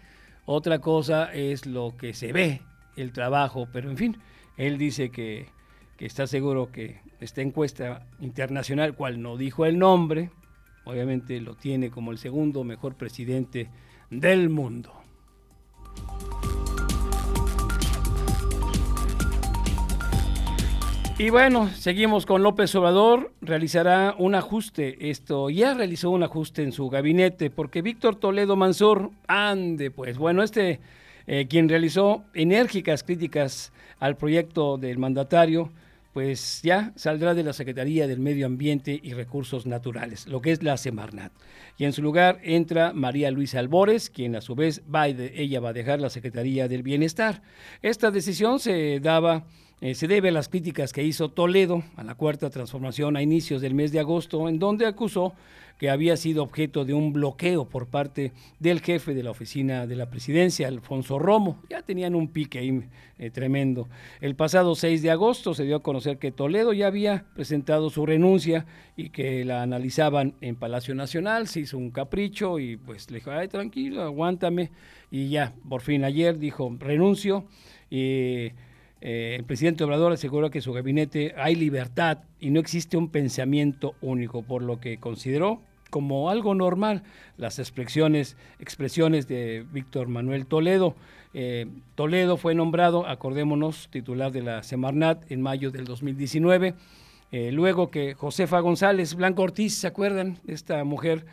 otra 0.45 0.79
cosa 0.79 1.33
es 1.33 1.65
lo 1.65 1.97
que 1.97 2.13
se 2.13 2.31
ve, 2.31 2.61
el 2.95 3.11
trabajo, 3.11 3.67
pero 3.73 3.89
en 3.89 3.97
fin, 3.97 4.17
él 4.55 4.77
dice 4.77 5.09
que, 5.09 5.47
que 5.97 6.05
está 6.05 6.27
seguro 6.27 6.71
que 6.71 6.99
esta 7.19 7.41
encuesta 7.41 8.05
internacional, 8.19 8.93
cual 8.93 9.19
no 9.19 9.35
dijo 9.35 9.65
el 9.65 9.79
nombre, 9.79 10.29
obviamente 10.85 11.41
lo 11.41 11.55
tiene 11.55 11.89
como 11.89 12.11
el 12.11 12.19
segundo 12.19 12.63
mejor 12.63 12.93
presidente 12.97 13.67
del 14.11 14.49
mundo. 14.49 14.93
Y 21.21 21.29
bueno, 21.29 21.69
seguimos 21.77 22.25
con 22.25 22.41
López 22.41 22.73
Obrador. 22.73 23.31
Realizará 23.41 24.15
un 24.17 24.33
ajuste. 24.33 25.11
Esto 25.11 25.51
ya 25.51 25.75
realizó 25.75 26.09
un 26.09 26.23
ajuste 26.23 26.63
en 26.63 26.71
su 26.71 26.89
gabinete 26.89 27.51
porque 27.51 27.83
Víctor 27.83 28.15
Toledo 28.15 28.55
Mansur, 28.55 29.11
ande 29.27 29.91
pues. 29.91 30.17
Bueno, 30.17 30.41
este 30.41 30.79
eh, 31.27 31.45
quien 31.47 31.69
realizó 31.69 32.23
enérgicas 32.33 33.03
críticas 33.03 33.71
al 33.99 34.17
proyecto 34.17 34.79
del 34.79 34.97
mandatario, 34.97 35.71
pues 36.11 36.61
ya 36.63 36.91
saldrá 36.95 37.35
de 37.35 37.43
la 37.43 37.53
Secretaría 37.53 38.07
del 38.07 38.19
Medio 38.19 38.47
Ambiente 38.47 38.99
y 39.03 39.13
Recursos 39.13 39.67
Naturales, 39.67 40.25
lo 40.25 40.41
que 40.41 40.51
es 40.51 40.63
la 40.63 40.75
Semarnat. 40.75 41.31
Y 41.77 41.85
en 41.85 41.93
su 41.93 42.01
lugar 42.01 42.39
entra 42.41 42.93
María 42.93 43.29
Luisa 43.29 43.59
Albores, 43.59 44.09
quien 44.09 44.35
a 44.35 44.41
su 44.41 44.55
vez 44.55 44.81
va 44.93 45.07
ella 45.07 45.59
va 45.59 45.69
a 45.69 45.73
dejar 45.73 46.01
la 46.01 46.09
Secretaría 46.09 46.67
del 46.67 46.81
Bienestar. 46.81 47.43
Esta 47.83 48.09
decisión 48.09 48.59
se 48.59 48.99
daba 48.99 49.45
eh, 49.81 49.95
se 49.95 50.07
debe 50.07 50.29
a 50.29 50.31
las 50.31 50.47
críticas 50.47 50.93
que 50.93 51.03
hizo 51.03 51.29
Toledo 51.29 51.83
a 51.95 52.03
la 52.03 52.13
cuarta 52.13 52.51
transformación 52.51 53.17
a 53.17 53.23
inicios 53.23 53.61
del 53.61 53.73
mes 53.73 53.91
de 53.91 53.99
agosto, 53.99 54.47
en 54.47 54.59
donde 54.59 54.85
acusó 54.85 55.33
que 55.79 55.89
había 55.89 56.15
sido 56.15 56.43
objeto 56.43 56.85
de 56.85 56.93
un 56.93 57.11
bloqueo 57.11 57.67
por 57.67 57.87
parte 57.87 58.33
del 58.59 58.81
jefe 58.81 59.15
de 59.15 59.23
la 59.23 59.31
oficina 59.31 59.87
de 59.87 59.95
la 59.95 60.11
presidencia, 60.11 60.67
Alfonso 60.67 61.17
Romo. 61.17 61.63
Ya 61.71 61.81
tenían 61.81 62.13
un 62.13 62.27
pique 62.27 62.59
ahí 62.59 62.83
eh, 63.17 63.31
tremendo. 63.31 63.89
El 64.19 64.35
pasado 64.35 64.75
6 64.75 65.01
de 65.01 65.09
agosto 65.09 65.55
se 65.55 65.63
dio 65.63 65.77
a 65.77 65.81
conocer 65.81 66.19
que 66.19 66.31
Toledo 66.31 66.71
ya 66.73 66.85
había 66.85 67.25
presentado 67.33 67.89
su 67.89 68.05
renuncia 68.05 68.67
y 68.95 69.09
que 69.09 69.43
la 69.43 69.63
analizaban 69.63 70.35
en 70.41 70.55
Palacio 70.57 70.93
Nacional. 70.93 71.47
Se 71.47 71.61
hizo 71.61 71.79
un 71.79 71.89
capricho 71.89 72.59
y 72.59 72.77
pues 72.77 73.09
le 73.09 73.17
dijo, 73.17 73.31
ay, 73.31 73.47
tranquilo, 73.47 74.03
aguántame. 74.03 74.69
Y 75.09 75.29
ya, 75.29 75.55
por 75.67 75.81
fin 75.81 76.03
ayer 76.03 76.37
dijo, 76.37 76.71
renuncio. 76.79 77.45
Y 77.89 78.51
eh, 79.01 79.35
el 79.35 79.43
presidente 79.43 79.83
Obrador 79.83 80.13
aseguró 80.13 80.51
que 80.51 80.61
su 80.61 80.73
gabinete 80.73 81.33
hay 81.35 81.55
libertad 81.55 82.19
y 82.39 82.51
no 82.51 82.59
existe 82.59 82.97
un 82.97 83.09
pensamiento 83.09 83.95
único, 83.99 84.43
por 84.43 84.61
lo 84.61 84.79
que 84.79 84.97
consideró 84.99 85.59
como 85.89 86.29
algo 86.29 86.55
normal 86.55 87.03
las 87.35 87.59
expresiones, 87.59 88.37
de 89.27 89.65
Víctor 89.73 90.07
Manuel 90.07 90.45
Toledo. 90.45 90.95
Eh, 91.33 91.67
Toledo 91.95 92.37
fue 92.37 92.55
nombrado, 92.55 93.05
acordémonos, 93.07 93.89
titular 93.91 94.31
de 94.31 94.41
la 94.41 94.63
Semarnat 94.63 95.29
en 95.29 95.41
mayo 95.41 95.69
del 95.69 95.83
2019. 95.83 96.75
Eh, 97.33 97.51
luego 97.51 97.89
que 97.89 98.13
Josefa 98.13 98.59
González 98.61 99.15
Blanco 99.15 99.41
Ortiz, 99.41 99.79
¿se 99.79 99.87
acuerdan? 99.87 100.37
Esta 100.47 100.83
mujer 100.85 101.25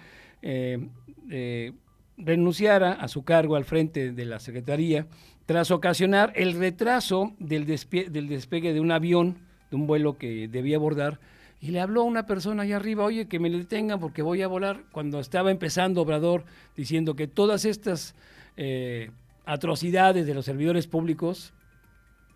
renunciara 2.17 2.93
a 2.93 3.07
su 3.07 3.23
cargo 3.23 3.55
al 3.55 3.65
frente 3.65 4.13
de 4.13 4.25
la 4.25 4.41
Secretaría 4.41 5.07
tras 5.49 5.71
ocasionar 5.71 6.35
el 6.37 6.53
retraso 6.53 7.33
del, 7.39 7.65
del 7.65 8.29
despegue 8.29 8.75
de 8.75 8.81
un 8.81 8.93
avión, 8.93 9.39
de 9.71 9.77
un 9.77 9.87
vuelo 9.87 10.19
que 10.19 10.47
debía 10.47 10.77
abordar, 10.77 11.21
y 11.59 11.69
le 11.69 11.81
habló 11.81 12.03
a 12.03 12.05
una 12.05 12.27
persona 12.27 12.65
allá 12.65 12.77
arriba, 12.77 13.05
oye, 13.05 13.29
que 13.29 13.39
me 13.39 13.49
detengan 13.49 13.99
porque 13.99 14.21
voy 14.21 14.43
a 14.43 14.47
volar, 14.47 14.83
cuando 14.93 15.21
estaba 15.21 15.51
empezando 15.51 16.03
Obrador 16.03 16.45
diciendo 16.77 17.17
que 17.17 17.29
todas 17.29 17.65
estas 17.65 18.15
eh, 18.59 19.11
atrocidades 19.47 20.27
de 20.27 20.35
los 20.35 20.45
servidores 20.45 20.87
públicos, 20.87 21.55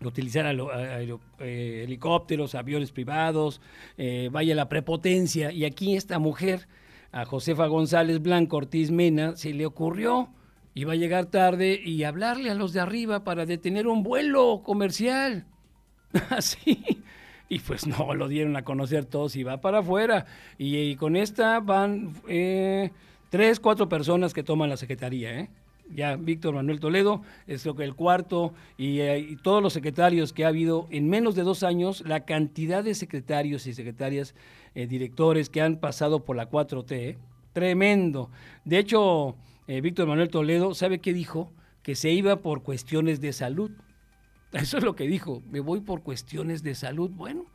utilizar 0.01 0.47
eh, 0.47 1.83
helicópteros, 1.83 2.55
aviones 2.55 2.91
privados, 2.91 3.61
eh, 3.95 4.29
vaya 4.31 4.55
la 4.55 4.69
prepotencia, 4.69 5.51
y 5.51 5.65
aquí 5.65 5.95
esta 5.95 6.17
mujer, 6.17 6.67
a 7.11 7.25
Josefa 7.25 7.67
González 7.67 8.23
Blanco 8.23 8.57
Ortiz 8.57 8.89
Mena, 8.89 9.35
se 9.35 9.53
le 9.53 9.67
ocurrió 9.67 10.29
iba 10.75 10.93
a 10.93 10.95
llegar 10.95 11.27
tarde 11.27 11.79
y 11.83 12.03
hablarle 12.03 12.49
a 12.49 12.55
los 12.55 12.73
de 12.73 12.79
arriba 12.79 13.23
para 13.23 13.45
detener 13.45 13.87
un 13.87 14.03
vuelo 14.03 14.61
comercial. 14.63 15.45
Así. 16.29 16.83
y 17.49 17.59
pues 17.59 17.85
no, 17.85 18.13
lo 18.13 18.27
dieron 18.27 18.55
a 18.55 18.63
conocer 18.63 19.05
todos 19.05 19.35
y 19.35 19.43
va 19.43 19.61
para 19.61 19.79
afuera. 19.79 20.25
Y, 20.57 20.95
con 20.95 21.15
esta 21.15 21.59
van 21.59 22.13
eh, 22.27 22.91
tres, 23.29 23.59
cuatro 23.59 23.89
personas 23.89 24.33
que 24.33 24.43
toman 24.43 24.69
la 24.69 24.77
secretaría. 24.77 25.39
¿eh? 25.39 25.49
Ya 25.93 26.15
Víctor 26.15 26.55
Manuel 26.55 26.79
Toledo 26.79 27.21
es 27.45 27.65
lo 27.65 27.75
que 27.75 27.83
el 27.83 27.93
cuarto 27.93 28.53
y, 28.77 28.99
eh, 29.01 29.19
y, 29.19 29.35
todos 29.35 29.61
los 29.61 29.73
secretarios 29.73 30.33
que 30.33 30.45
ha 30.45 30.47
habido 30.47 30.87
en 30.89 31.09
menos 31.09 31.35
de 31.35 31.43
dos 31.43 31.61
años, 31.61 32.03
la 32.07 32.25
cantidad 32.25 32.83
de 32.83 32.95
secretarios 32.95 33.67
y 33.67 33.73
secretarias, 33.73 34.33
directores 34.73 35.51
que 35.51 35.61
han 35.61 35.77
pasado 35.77 36.25
por 36.25 36.35
la 36.35 36.49
4T, 36.49 37.17
tremendo. 37.53 38.31
De 38.65 38.79
hecho, 38.79 39.35
eh, 39.67 39.81
Víctor 39.81 40.07
Manuel 40.07 40.29
Toledo, 40.29 40.73
¿sabe 40.73 40.99
qué 40.99 41.13
dijo? 41.13 41.51
Que 41.83 41.95
se 41.95 42.11
iba 42.11 42.37
por 42.37 42.63
cuestiones 42.63 43.21
de 43.21 43.31
salud. 43.33 43.71
Eso 44.51 44.77
es 44.77 44.83
lo 44.83 44.95
que 44.95 45.07
dijo, 45.07 45.41
me 45.49 45.61
voy 45.61 45.81
por 45.81 46.03
cuestiones 46.03 46.63
de 46.63 46.75
salud. 46.75 47.09
Bueno, 47.11 47.45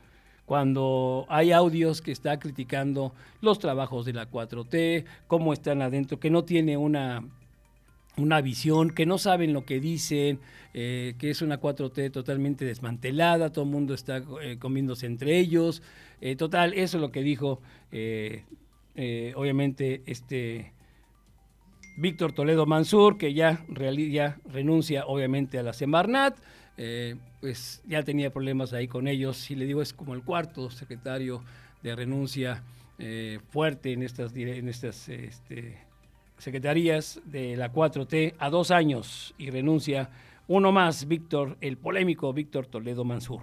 cuando 0.46 1.26
hay 1.28 1.52
audios 1.52 2.00
que 2.00 2.12
está 2.12 2.38
criticando 2.38 3.12
los 3.42 3.58
trabajos 3.58 4.06
de 4.06 4.14
la 4.14 4.30
4T, 4.30 5.04
cómo 5.26 5.52
están 5.52 5.82
adentro, 5.82 6.18
que 6.18 6.30
no 6.30 6.44
tiene 6.44 6.78
una, 6.78 7.22
una 8.16 8.40
visión, 8.40 8.90
que 8.90 9.04
no 9.04 9.18
saben 9.18 9.52
lo 9.52 9.66
que 9.66 9.78
dicen, 9.78 10.40
eh, 10.72 11.14
que 11.18 11.28
es 11.28 11.42
una 11.42 11.60
4T 11.60 12.10
totalmente 12.10 12.64
desmantelada, 12.64 13.52
todo 13.52 13.66
el 13.66 13.70
mundo 13.70 13.92
está 13.92 14.22
eh, 14.42 14.56
comiéndose 14.58 15.04
entre 15.04 15.38
ellos. 15.38 15.82
total, 16.38 16.72
eso 16.72 16.96
es 16.96 17.02
lo 17.02 17.12
que 17.12 17.22
dijo, 17.22 17.60
obviamente, 19.36 20.02
este 20.06 20.72
Víctor 21.98 22.32
Toledo 22.32 22.64
Mansur, 22.64 23.18
que 23.18 23.34
ya, 23.34 23.64
ya 24.08 24.38
renuncia 24.44 25.04
obviamente 25.06 25.58
a 25.58 25.64
la 25.64 25.72
Semarnat, 25.72 26.38
eh, 26.76 27.16
pues 27.40 27.82
ya 27.88 28.04
tenía 28.04 28.30
problemas 28.30 28.72
ahí 28.72 28.86
con 28.86 29.08
ellos, 29.08 29.50
y 29.50 29.56
le 29.56 29.66
digo, 29.66 29.82
es 29.82 29.92
como 29.92 30.14
el 30.14 30.22
cuarto 30.22 30.70
secretario 30.70 31.42
de 31.82 31.96
renuncia 31.96 32.62
eh, 33.00 33.40
fuerte 33.50 33.92
en 33.92 34.04
estas, 34.04 34.32
en 34.36 34.68
estas 34.68 35.08
este, 35.08 35.76
secretarías 36.38 37.20
de 37.24 37.56
la 37.56 37.72
4T 37.72 38.34
a 38.38 38.48
dos 38.48 38.70
años 38.70 39.34
y 39.36 39.50
renuncia 39.50 40.08
uno 40.46 40.70
más, 40.70 41.08
Víctor, 41.08 41.56
el 41.60 41.78
polémico 41.78 42.32
Víctor 42.32 42.66
Toledo 42.66 43.04
Mansur. 43.04 43.42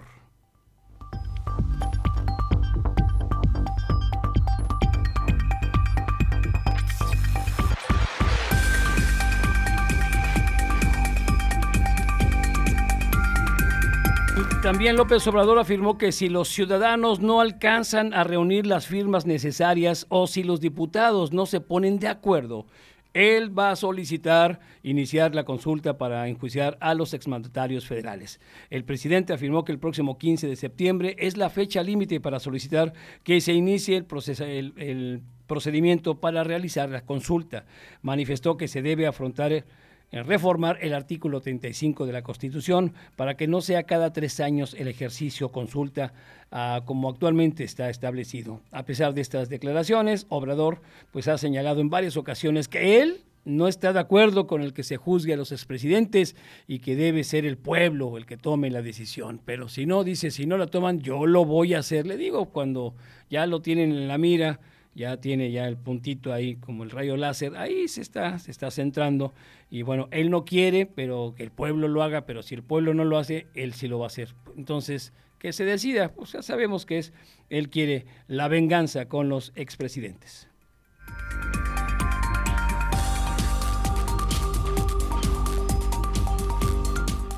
También 14.76 14.96
López 14.96 15.26
Obrador 15.26 15.58
afirmó 15.58 15.96
que 15.96 16.12
si 16.12 16.28
los 16.28 16.48
ciudadanos 16.48 17.20
no 17.20 17.40
alcanzan 17.40 18.12
a 18.12 18.24
reunir 18.24 18.66
las 18.66 18.86
firmas 18.86 19.24
necesarias 19.24 20.04
o 20.10 20.26
si 20.26 20.42
los 20.42 20.60
diputados 20.60 21.32
no 21.32 21.46
se 21.46 21.62
ponen 21.62 21.98
de 21.98 22.08
acuerdo, 22.08 22.66
él 23.14 23.58
va 23.58 23.70
a 23.70 23.76
solicitar 23.76 24.60
iniciar 24.82 25.34
la 25.34 25.44
consulta 25.44 25.96
para 25.96 26.28
enjuiciar 26.28 26.76
a 26.82 26.92
los 26.92 27.14
exmandatarios 27.14 27.86
federales. 27.86 28.38
El 28.68 28.84
presidente 28.84 29.32
afirmó 29.32 29.64
que 29.64 29.72
el 29.72 29.78
próximo 29.78 30.18
15 30.18 30.46
de 30.46 30.56
septiembre 30.56 31.16
es 31.18 31.38
la 31.38 31.48
fecha 31.48 31.82
límite 31.82 32.20
para 32.20 32.38
solicitar 32.38 32.92
que 33.24 33.40
se 33.40 33.54
inicie 33.54 34.04
el, 34.40 34.74
el 34.76 35.22
procedimiento 35.46 36.20
para 36.20 36.44
realizar 36.44 36.90
la 36.90 37.00
consulta. 37.00 37.64
Manifestó 38.02 38.58
que 38.58 38.68
se 38.68 38.82
debe 38.82 39.06
afrontar 39.06 39.64
reformar 40.12 40.78
el 40.80 40.94
artículo 40.94 41.40
35 41.40 42.06
de 42.06 42.12
la 42.12 42.22
Constitución 42.22 42.92
para 43.16 43.36
que 43.36 43.46
no 43.46 43.60
sea 43.60 43.84
cada 43.84 44.12
tres 44.12 44.40
años 44.40 44.74
el 44.78 44.88
ejercicio 44.88 45.50
consulta 45.50 46.12
ah, 46.50 46.82
como 46.84 47.08
actualmente 47.08 47.64
está 47.64 47.90
establecido. 47.90 48.60
A 48.70 48.84
pesar 48.84 49.14
de 49.14 49.20
estas 49.20 49.48
declaraciones, 49.48 50.26
Obrador 50.28 50.80
pues 51.12 51.28
ha 51.28 51.38
señalado 51.38 51.80
en 51.80 51.90
varias 51.90 52.16
ocasiones 52.16 52.68
que 52.68 53.02
él 53.02 53.20
no 53.46 53.68
está 53.68 53.92
de 53.92 54.00
acuerdo 54.00 54.48
con 54.48 54.60
el 54.60 54.72
que 54.72 54.82
se 54.82 54.96
juzgue 54.96 55.32
a 55.32 55.36
los 55.36 55.52
expresidentes 55.52 56.34
y 56.66 56.80
que 56.80 56.96
debe 56.96 57.22
ser 57.22 57.46
el 57.46 57.56
pueblo 57.56 58.16
el 58.16 58.26
que 58.26 58.36
tome 58.36 58.70
la 58.70 58.82
decisión. 58.82 59.40
Pero 59.44 59.68
si 59.68 59.86
no, 59.86 60.02
dice, 60.02 60.32
si 60.32 60.46
no 60.46 60.58
la 60.58 60.66
toman, 60.66 61.00
yo 61.00 61.26
lo 61.26 61.44
voy 61.44 61.74
a 61.74 61.78
hacer. 61.78 62.06
Le 62.06 62.16
digo, 62.16 62.46
cuando 62.46 62.94
ya 63.30 63.46
lo 63.46 63.62
tienen 63.62 63.92
en 63.92 64.08
la 64.08 64.18
mira, 64.18 64.58
ya 64.96 65.18
tiene 65.18 65.52
ya 65.52 65.68
el 65.68 65.76
puntito 65.76 66.32
ahí 66.32 66.56
como 66.56 66.82
el 66.82 66.90
rayo 66.90 67.16
láser, 67.16 67.54
ahí 67.56 67.86
se 67.86 68.00
está, 68.00 68.38
se 68.38 68.50
está 68.50 68.70
centrando 68.70 69.34
y 69.70 69.82
bueno, 69.82 70.08
él 70.10 70.30
no 70.30 70.44
quiere, 70.44 70.86
pero 70.86 71.34
que 71.36 71.42
el 71.42 71.50
pueblo 71.50 71.86
lo 71.86 72.02
haga, 72.02 72.26
pero 72.26 72.42
si 72.42 72.54
el 72.54 72.62
pueblo 72.62 72.94
no 72.94 73.04
lo 73.04 73.18
hace, 73.18 73.46
él 73.54 73.74
sí 73.74 73.88
lo 73.88 73.98
va 73.98 74.06
a 74.06 74.08
hacer. 74.08 74.34
Entonces, 74.56 75.12
que 75.38 75.52
se 75.52 75.64
decida, 75.64 76.12
pues 76.12 76.32
ya 76.32 76.42
sabemos 76.42 76.86
que 76.86 76.98
es, 76.98 77.12
él 77.50 77.68
quiere 77.68 78.06
la 78.26 78.48
venganza 78.48 79.06
con 79.06 79.28
los 79.28 79.52
expresidentes. 79.54 80.48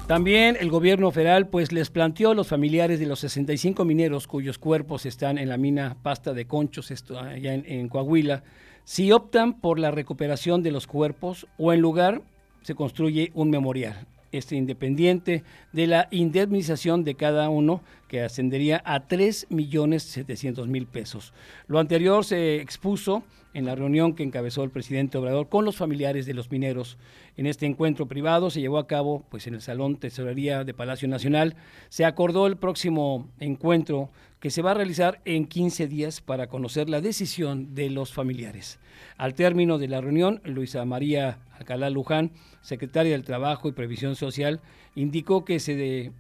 También 0.09 0.57
el 0.59 0.71
gobierno 0.71 1.11
federal 1.11 1.49
pues 1.49 1.71
les 1.71 1.91
planteó 1.91 2.31
a 2.31 2.35
los 2.35 2.49
familiares 2.49 2.99
de 2.99 3.05
los 3.05 3.21
65 3.21 3.85
mineros 3.85 4.27
cuyos 4.27 4.57
cuerpos 4.57 5.05
están 5.05 5.37
en 5.37 5.51
la 5.51 5.59
mina 5.59 5.99
Pasta 6.03 6.33
de 6.33 6.47
Conchos, 6.47 6.91
esto 6.91 7.21
allá 7.21 7.53
en, 7.53 7.91
Coahuila, 7.91 8.43
si 8.85 9.13
optan 9.13 9.61
por 9.61 9.79
la 9.79 9.91
recuperación 9.91 10.63
de 10.63 10.71
los 10.71 10.87
cuerpos 10.87 11.47
o 11.59 11.75
en 11.75 11.83
lugar 11.83 12.23
se 12.63 12.75
construye 12.75 13.33
un 13.35 13.51
memorial 13.51 14.07
este 14.33 14.57
independiente 14.57 15.45
de 15.75 15.87
la 15.87 16.09
indemnización 16.11 17.05
de 17.05 17.15
cada 17.15 17.51
uno 17.51 17.83
que 18.09 18.23
ascendería 18.23 18.81
a 18.87 19.07
3.700.000 19.07 20.87
pesos. 20.87 21.35
Lo 21.67 21.79
anterior 21.79 22.25
se 22.25 22.63
expuso 22.63 23.25
en 23.55 23.65
la 23.65 23.75
reunión 23.75 24.15
que 24.15 24.23
encabezó 24.23 24.63
el 24.63 24.71
presidente 24.71 25.19
Obrador 25.19 25.49
con 25.49 25.65
los 25.65 25.77
familiares 25.77 26.27
de 26.27 26.35
los 26.35 26.51
mineros. 26.51 26.99
En 27.37 27.47
este 27.47 27.67
encuentro 27.67 28.07
privado 28.07 28.51
se 28.51 28.61
llevó 28.61 28.79
a 28.79 28.87
cabo 28.87 29.25
pues 29.31 29.47
en 29.47 29.55
el 29.55 29.61
Salón 29.61 29.97
Tesorería 29.97 30.65
de 30.65 30.75
Palacio 30.75 31.09
Nacional. 31.09 31.57
Se 31.89 32.05
acordó 32.05 32.47
el 32.47 32.57
próximo 32.57 33.29
encuentro 33.41 34.11
que 34.41 34.51
se 34.51 34.63
va 34.63 34.73
a 34.73 34.75
realizar 34.75 35.21
en 35.25 35.47
15 35.47 35.89
días 35.89 36.21
para 36.21 36.49
conocer 36.49 36.89
la 36.89 37.01
decisión 37.01 37.75
de 37.75 37.91
los 37.91 38.13
familiares. 38.13 38.79
Al 39.17 39.35
término 39.35 39.79
de 39.79 39.89
la 39.89 40.01
reunión, 40.01 40.41
Luisa 40.45 40.85
María 40.85 41.39
Alcalá 41.59 41.91
Luján, 41.91 42.31
secretaria 42.61 43.13
del 43.13 43.25
Trabajo 43.25 43.69
y 43.69 43.73
Previsión 43.73 44.15
Social, 44.15 44.61
indicó 44.95 45.45
que 45.45 45.59
se, 45.59 46.13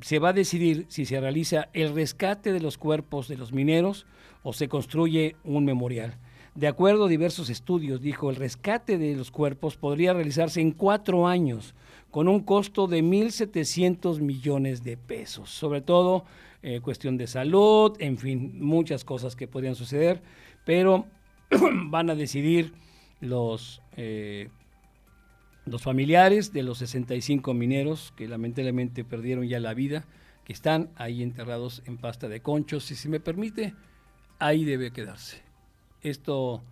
se 0.00 0.18
va 0.18 0.30
a 0.30 0.34
decidir 0.34 0.86
si 0.88 1.04
se 1.04 1.20
realiza 1.20 1.68
el 1.74 1.94
rescate 1.94 2.52
de 2.52 2.60
los 2.60 2.78
cuerpos 2.78 3.28
de 3.28 3.36
los 3.36 3.52
mineros 3.52 4.06
o 4.42 4.52
se 4.52 4.68
construye 4.68 5.36
un 5.44 5.64
memorial. 5.64 6.16
De 6.54 6.68
acuerdo 6.68 7.06
a 7.06 7.08
diversos 7.08 7.48
estudios, 7.48 8.02
dijo, 8.02 8.28
el 8.28 8.36
rescate 8.36 8.98
de 8.98 9.16
los 9.16 9.30
cuerpos 9.30 9.78
podría 9.78 10.12
realizarse 10.12 10.60
en 10.60 10.72
cuatro 10.72 11.26
años, 11.26 11.74
con 12.10 12.28
un 12.28 12.40
costo 12.40 12.86
de 12.86 13.02
1.700 13.02 14.20
millones 14.20 14.84
de 14.84 14.98
pesos. 14.98 15.48
Sobre 15.48 15.80
todo, 15.80 16.26
eh, 16.62 16.80
cuestión 16.80 17.16
de 17.16 17.26
salud, 17.26 17.96
en 18.00 18.18
fin, 18.18 18.52
muchas 18.60 19.02
cosas 19.02 19.34
que 19.34 19.48
podrían 19.48 19.74
suceder, 19.74 20.20
pero 20.66 21.06
van 21.86 22.10
a 22.10 22.14
decidir 22.14 22.74
los, 23.20 23.80
eh, 23.96 24.50
los 25.64 25.82
familiares 25.82 26.52
de 26.52 26.62
los 26.64 26.78
65 26.78 27.54
mineros 27.54 28.12
que 28.14 28.28
lamentablemente 28.28 29.04
perdieron 29.04 29.48
ya 29.48 29.58
la 29.58 29.72
vida, 29.72 30.04
que 30.44 30.52
están 30.52 30.90
ahí 30.96 31.22
enterrados 31.22 31.82
en 31.86 31.96
pasta 31.96 32.28
de 32.28 32.42
conchos. 32.42 32.90
Y 32.90 32.94
si 32.94 33.08
me 33.08 33.20
permite, 33.20 33.74
ahí 34.38 34.64
debe 34.64 34.90
quedarse. 34.90 35.51
Esto, 36.02 36.62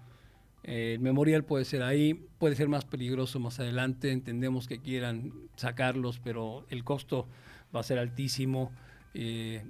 eh, 0.65 0.95
el 0.95 1.01
memorial 1.01 1.45
puede 1.45 1.65
ser 1.65 1.83
ahí, 1.83 2.15
puede 2.39 2.57
ser 2.57 2.69
más 2.69 2.85
peligroso 2.85 3.41
más 3.41 3.61
adelante, 3.61 4.13
entendemos 4.13 4.67
que 4.67 4.81
quieran 4.81 5.33
sacarlos, 5.57 6.19
pero 6.19 6.67
el 6.71 6.85
costo 6.85 7.27
va 7.75 7.81
a 7.81 7.85
ser 7.85 7.99
altísimo. 7.99 8.73
Eh, 9.15 9.65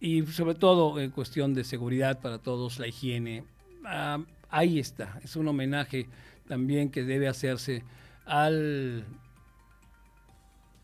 y 0.00 0.26
sobre 0.26 0.54
todo 0.54 1.00
en 1.00 1.10
cuestión 1.10 1.54
de 1.54 1.64
seguridad 1.64 2.20
para 2.20 2.38
todos, 2.38 2.78
la 2.78 2.86
higiene. 2.86 3.44
Ah, 3.84 4.18
ahí 4.50 4.78
está, 4.78 5.18
es 5.22 5.36
un 5.36 5.48
homenaje 5.48 6.08
también 6.46 6.90
que 6.90 7.04
debe 7.04 7.28
hacerse 7.28 7.84
al, 8.26 9.04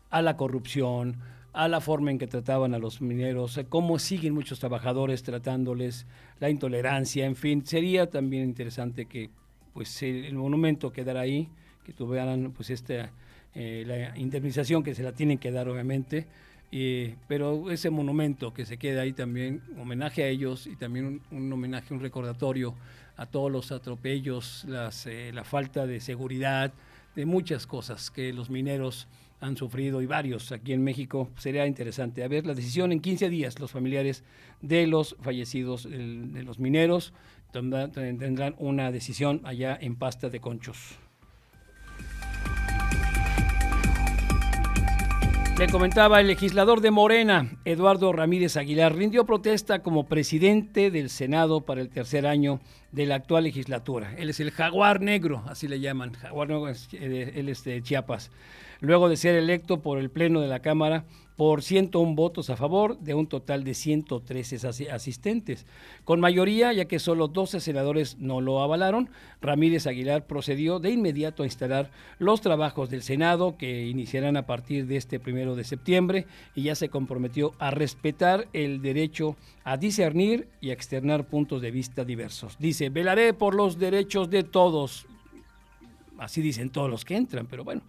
a 0.09 0.21
la 0.21 0.37
corrupción, 0.37 1.17
a 1.53 1.67
la 1.67 1.81
forma 1.81 2.11
en 2.11 2.17
que 2.17 2.27
trataban 2.27 2.73
a 2.73 2.79
los 2.79 3.01
mineros, 3.01 3.57
a 3.57 3.65
cómo 3.65 3.99
siguen 3.99 4.33
muchos 4.33 4.59
trabajadores 4.59 5.23
tratándoles, 5.23 6.05
la 6.39 6.49
intolerancia, 6.49 7.25
en 7.25 7.35
fin, 7.35 7.65
sería 7.65 8.09
también 8.09 8.43
interesante 8.43 9.05
que 9.05 9.29
pues 9.73 10.01
el 10.03 10.33
monumento 10.35 10.91
quedara 10.91 11.21
ahí, 11.21 11.49
que 11.83 11.93
tuvieran 11.93 12.51
pues 12.51 12.69
esta 12.69 13.11
eh, 13.53 13.83
la 13.85 14.17
indemnización 14.17 14.81
que 14.81 14.95
se 14.95 15.03
la 15.03 15.11
tienen 15.11 15.37
que 15.37 15.51
dar 15.51 15.67
obviamente, 15.67 16.25
pero 17.27 17.69
ese 17.69 17.89
monumento 17.89 18.53
que 18.53 18.65
se 18.65 18.77
queda 18.77 19.01
ahí 19.01 19.11
también, 19.11 19.61
homenaje 19.77 20.23
a 20.23 20.27
ellos 20.27 20.67
y 20.67 20.77
también 20.77 21.21
un, 21.31 21.51
homenaje, 21.51 21.93
un 21.93 21.99
recordatorio 21.99 22.75
a 23.17 23.25
todos 23.25 23.51
los 23.51 23.73
atropellos, 23.73 24.63
las, 24.69 25.05
eh, 25.05 25.31
la 25.33 25.43
falta 25.43 25.85
de 25.85 25.99
seguridad, 25.99 26.71
de 27.13 27.25
muchas 27.25 27.67
cosas 27.67 28.09
que 28.09 28.31
los 28.31 28.49
mineros 28.49 29.09
han 29.41 29.57
sufrido 29.57 30.01
y 30.01 30.05
varios 30.05 30.51
aquí 30.51 30.71
en 30.71 30.83
México. 30.83 31.29
Sería 31.35 31.65
interesante 31.65 32.23
a 32.23 32.27
ver 32.27 32.45
la 32.45 32.53
decisión 32.53 32.91
en 32.91 33.01
15 33.01 33.29
días. 33.29 33.59
Los 33.59 33.71
familiares 33.71 34.23
de 34.61 34.87
los 34.87 35.17
fallecidos, 35.19 35.89
de 35.89 36.43
los 36.43 36.59
mineros, 36.59 37.13
tendrán 37.51 38.55
una 38.59 38.91
decisión 38.91 39.41
allá 39.43 39.77
en 39.81 39.95
Pasta 39.95 40.29
de 40.29 40.39
Conchos. 40.39 40.97
Le 45.57 45.67
comentaba 45.67 46.19
el 46.19 46.25
legislador 46.25 46.81
de 46.81 46.89
Morena, 46.89 47.59
Eduardo 47.65 48.11
Ramírez 48.13 48.57
Aguilar, 48.57 48.95
rindió 48.95 49.27
protesta 49.27 49.83
como 49.83 50.07
presidente 50.07 50.89
del 50.89 51.09
Senado 51.11 51.61
para 51.61 51.81
el 51.81 51.89
tercer 51.89 52.25
año 52.25 52.61
de 52.91 53.05
la 53.05 53.15
actual 53.15 53.43
legislatura. 53.43 54.15
Él 54.17 54.31
es 54.31 54.39
el 54.39 54.49
jaguar 54.49 55.01
negro, 55.01 55.43
así 55.47 55.67
le 55.67 55.79
llaman, 55.79 56.13
jaguar 56.13 56.47
negro, 56.47 56.67
eh, 56.69 57.33
él 57.35 57.47
es 57.47 57.63
de 57.63 57.79
Chiapas 57.83 58.31
luego 58.81 59.07
de 59.07 59.15
ser 59.15 59.35
electo 59.35 59.81
por 59.81 59.97
el 59.97 60.09
Pleno 60.09 60.41
de 60.41 60.47
la 60.47 60.59
Cámara 60.59 61.05
por 61.41 61.63
101 61.63 62.13
votos 62.13 62.51
a 62.51 62.55
favor 62.55 62.99
de 62.99 63.15
un 63.15 63.25
total 63.25 63.63
de 63.63 63.73
113 63.73 64.91
asistentes. 64.91 65.65
Con 66.03 66.19
mayoría, 66.19 66.71
ya 66.71 66.85
que 66.85 66.99
solo 66.99 67.27
12 67.29 67.61
senadores 67.61 68.17
no 68.19 68.41
lo 68.41 68.61
avalaron, 68.61 69.09
Ramírez 69.41 69.87
Aguilar 69.87 70.27
procedió 70.27 70.77
de 70.77 70.91
inmediato 70.91 71.41
a 71.41 71.47
instalar 71.47 71.89
los 72.19 72.41
trabajos 72.41 72.91
del 72.91 73.01
Senado 73.01 73.57
que 73.57 73.87
iniciarán 73.87 74.37
a 74.37 74.45
partir 74.45 74.85
de 74.85 74.97
este 74.97 75.19
primero 75.19 75.55
de 75.55 75.63
septiembre 75.63 76.27
y 76.53 76.61
ya 76.61 76.75
se 76.75 76.89
comprometió 76.89 77.53
a 77.57 77.71
respetar 77.71 78.47
el 78.53 78.83
derecho 78.83 79.35
a 79.63 79.77
discernir 79.77 80.47
y 80.59 80.69
a 80.69 80.73
externar 80.73 81.25
puntos 81.25 81.61
de 81.61 81.71
vista 81.71 82.05
diversos. 82.05 82.55
Dice, 82.59 82.89
velaré 82.89 83.33
por 83.33 83.55
los 83.55 83.79
derechos 83.79 84.29
de 84.29 84.43
todos. 84.43 85.07
Así 86.19 86.43
dicen 86.43 86.69
todos 86.69 86.87
los 86.87 87.03
que 87.03 87.15
entran, 87.15 87.47
pero 87.47 87.63
bueno, 87.63 87.81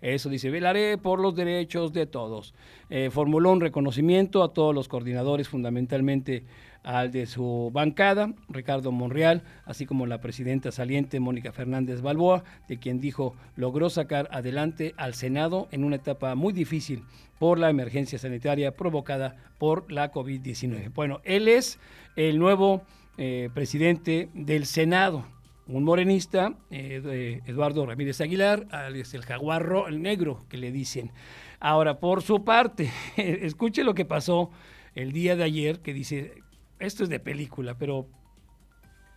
eso 0.00 0.28
dice, 0.28 0.50
velaré 0.50 0.96
por 0.98 1.20
los 1.20 1.34
derechos 1.34 1.92
de 1.92 2.06
todos. 2.06 2.54
Eh, 2.88 3.10
formuló 3.10 3.52
un 3.52 3.60
reconocimiento 3.60 4.42
a 4.42 4.52
todos 4.52 4.74
los 4.74 4.88
coordinadores, 4.88 5.48
fundamentalmente 5.48 6.44
al 6.82 7.10
de 7.10 7.26
su 7.26 7.70
bancada, 7.72 8.32
Ricardo 8.48 8.90
Monreal, 8.90 9.42
así 9.66 9.84
como 9.84 10.06
la 10.06 10.20
presidenta 10.20 10.72
saliente, 10.72 11.20
Mónica 11.20 11.52
Fernández 11.52 12.00
Balboa, 12.00 12.44
de 12.68 12.78
quien 12.78 13.00
dijo 13.00 13.34
logró 13.56 13.90
sacar 13.90 14.28
adelante 14.32 14.94
al 14.96 15.14
Senado 15.14 15.68
en 15.72 15.84
una 15.84 15.96
etapa 15.96 16.34
muy 16.34 16.54
difícil 16.54 17.04
por 17.38 17.58
la 17.58 17.68
emergencia 17.68 18.18
sanitaria 18.18 18.76
provocada 18.76 19.36
por 19.58 19.92
la 19.92 20.10
COVID-19. 20.10 20.92
Bueno, 20.94 21.20
él 21.24 21.48
es 21.48 21.78
el 22.16 22.38
nuevo 22.38 22.82
eh, 23.18 23.50
presidente 23.52 24.30
del 24.32 24.64
Senado 24.64 25.26
un 25.72 25.84
morenista, 25.84 26.54
eh, 26.70 27.40
Eduardo 27.46 27.86
Ramírez 27.86 28.20
Aguilar, 28.20 28.66
es 28.94 29.14
el 29.14 29.24
jaguarro, 29.24 29.88
el 29.88 30.02
negro 30.02 30.44
que 30.48 30.56
le 30.56 30.72
dicen. 30.72 31.12
Ahora, 31.60 32.00
por 32.00 32.22
su 32.22 32.44
parte, 32.44 32.90
escuche 33.16 33.84
lo 33.84 33.94
que 33.94 34.04
pasó 34.04 34.50
el 34.94 35.12
día 35.12 35.36
de 35.36 35.44
ayer, 35.44 35.80
que 35.80 35.94
dice, 35.94 36.42
esto 36.78 37.04
es 37.04 37.08
de 37.08 37.20
película, 37.20 37.78
pero 37.78 38.08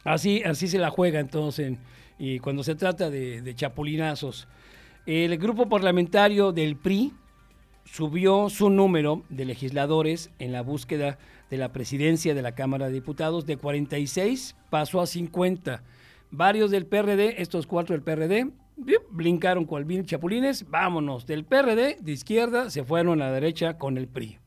así, 0.04 0.44
así 0.44 0.68
se 0.68 0.78
la 0.78 0.92
juega 0.92 1.20
entonces, 1.20 1.78
y 2.20 2.40
cuando 2.40 2.64
se 2.64 2.76
trata 2.76 3.10
de, 3.10 3.42
de 3.42 3.56
chapulinazos. 3.56 4.48
El 5.06 5.38
grupo 5.38 5.68
parlamentario 5.68 6.52
del 6.52 6.78
PRI 6.78 7.14
subió 7.84 8.50
su 8.50 8.70
número 8.70 9.24
de 9.30 9.46
legisladores 9.46 10.30
en 10.40 10.52
la 10.52 10.62
búsqueda 10.62 11.18
de 11.50 11.58
la 11.58 11.74
presidencia 11.74 12.34
de 12.34 12.42
la 12.42 12.56
Cámara 12.56 12.88
de 12.88 12.94
Diputados 12.94 13.46
de 13.46 13.58
46 13.58 14.56
pasó 14.70 15.02
a 15.02 15.08
50. 15.08 15.84
Varios 16.36 16.72
del 16.72 16.88
PRD, 16.88 17.44
estos 17.44 17.68
cuatro 17.68 17.94
del 17.94 18.02
PRD, 18.02 18.50
brincaron 19.12 19.66
cual 19.66 19.86
mil 19.86 20.04
chapulines, 20.04 20.68
vámonos, 20.68 21.28
del 21.28 21.46
PRD 21.46 21.98
de 22.00 22.12
izquierda 22.12 22.72
se 22.72 22.84
fueron 22.84 23.22
a 23.22 23.26
la 23.26 23.32
derecha 23.34 23.78
con 23.78 24.00
el 24.00 24.08
PRI. 24.08 24.40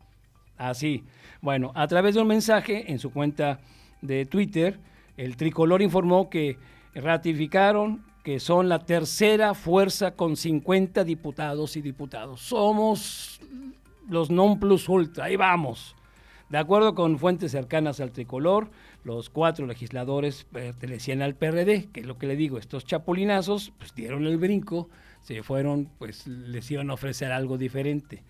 Así. 0.59 1.05
Bueno, 1.41 1.71
a 1.77 1.87
través 1.87 2.17
de 2.17 2.23
un 2.23 2.27
mensaje 2.27 2.91
en 2.91 2.99
su 2.99 3.13
cuenta 3.13 3.61
de 4.03 4.27
Twitter, 4.27 4.81
el 5.17 5.37
tricolor 5.37 5.81
informó 5.81 6.29
que 6.29 6.59
ratificaron 6.93 8.05
que 8.25 8.41
son 8.41 8.69
la 8.69 8.81
tercera 8.81 9.55
fuerza 9.55 10.11
con 10.11 10.37
50 10.37 11.05
diputados 11.05 11.77
y 11.77 11.83
diputados. 11.83 12.41
Somos 12.41 13.41
los 14.09 14.29
non 14.29 14.59
plus 14.59 14.89
ultra, 14.89 15.27
ahí 15.27 15.37
vamos. 15.37 15.95
De 16.49 16.59
acuerdo 16.59 16.97
con 16.97 17.17
fuentes 17.21 17.53
cercanas 17.53 18.01
al 18.01 18.11
tricolor, 18.11 18.71
los 19.07 19.31
cuatro 19.31 19.67
legisladores 19.67 20.49
pertenecían 20.51 21.23
al 21.23 21.37
PRD, 21.37 21.89
que 21.93 22.01
es 22.01 22.07
lo 22.07 22.19
que 22.19 22.27
le 22.27 22.35
digo, 22.35 22.59
estos 22.59 22.85
chapulinazos 22.85 23.73
pues 23.79 23.95
dieron 23.95 24.27
el 24.27 24.37
brinco, 24.37 24.89
se 25.23 25.45
fueron, 25.45 25.89
pues 25.99 26.27
les 26.27 26.69
iban 26.73 26.91
a 26.91 26.95
ofrecer 26.95 27.31
algo 27.31 27.57
diferente. 27.57 28.25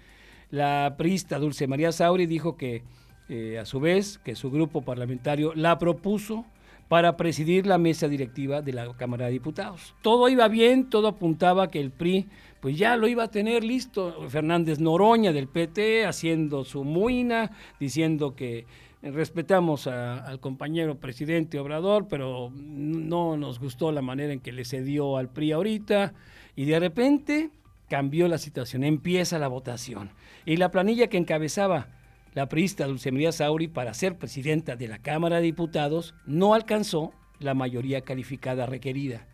La 0.50 0.96
priista 0.98 1.38
Dulce 1.38 1.66
María 1.66 1.92
Sauri 1.92 2.26
dijo 2.26 2.58
que 2.58 2.82
eh, 3.30 3.58
a 3.58 3.64
su 3.64 3.80
vez 3.80 4.18
que 4.18 4.36
su 4.36 4.50
grupo 4.50 4.82
parlamentario 4.82 5.54
la 5.54 5.78
propuso 5.78 6.44
para 6.88 7.16
presidir 7.16 7.66
la 7.66 7.78
mesa 7.78 8.06
directiva 8.06 8.60
de 8.60 8.74
la 8.74 8.92
Cámara 8.96 9.26
de 9.26 9.32
Diputados. 9.32 9.94
Todo 10.02 10.28
iba 10.28 10.46
bien, 10.46 10.90
todo 10.90 11.08
apuntaba 11.08 11.70
que 11.70 11.80
el 11.80 11.90
PRI 11.90 12.28
pues 12.60 12.76
ya 12.76 12.96
lo 12.96 13.08
iba 13.08 13.24
a 13.24 13.30
tener 13.30 13.64
listo. 13.64 14.28
Fernández 14.28 14.78
Noroña 14.78 15.32
del 15.32 15.48
PT 15.48 16.04
haciendo 16.04 16.64
su 16.64 16.84
muina, 16.84 17.50
diciendo 17.80 18.36
que 18.36 18.66
respetamos 19.02 19.86
al 19.86 20.40
compañero 20.40 20.98
presidente 20.98 21.58
Obrador, 21.58 22.08
pero 22.08 22.50
no 22.54 23.36
nos 23.36 23.58
gustó 23.58 23.92
la 23.92 24.02
manera 24.02 24.32
en 24.32 24.40
que 24.40 24.52
le 24.52 24.64
cedió 24.64 25.16
al 25.16 25.28
PRI 25.28 25.52
ahorita. 25.52 26.14
Y 26.54 26.64
de 26.64 26.80
repente 26.80 27.50
cambió 27.88 28.28
la 28.28 28.38
situación, 28.38 28.84
empieza 28.84 29.38
la 29.38 29.48
votación. 29.48 30.10
Y 30.44 30.56
la 30.56 30.70
planilla 30.70 31.08
que 31.08 31.18
encabezaba 31.18 31.88
la 32.34 32.48
priista 32.48 32.86
Dulce 32.86 33.12
María 33.12 33.32
Sauri 33.32 33.68
para 33.68 33.94
ser 33.94 34.18
presidenta 34.18 34.76
de 34.76 34.88
la 34.88 34.98
Cámara 34.98 35.36
de 35.36 35.42
Diputados 35.42 36.14
no 36.26 36.54
alcanzó 36.54 37.12
la 37.38 37.54
mayoría 37.54 38.02
calificada 38.02 38.66
requerida. 38.66 39.26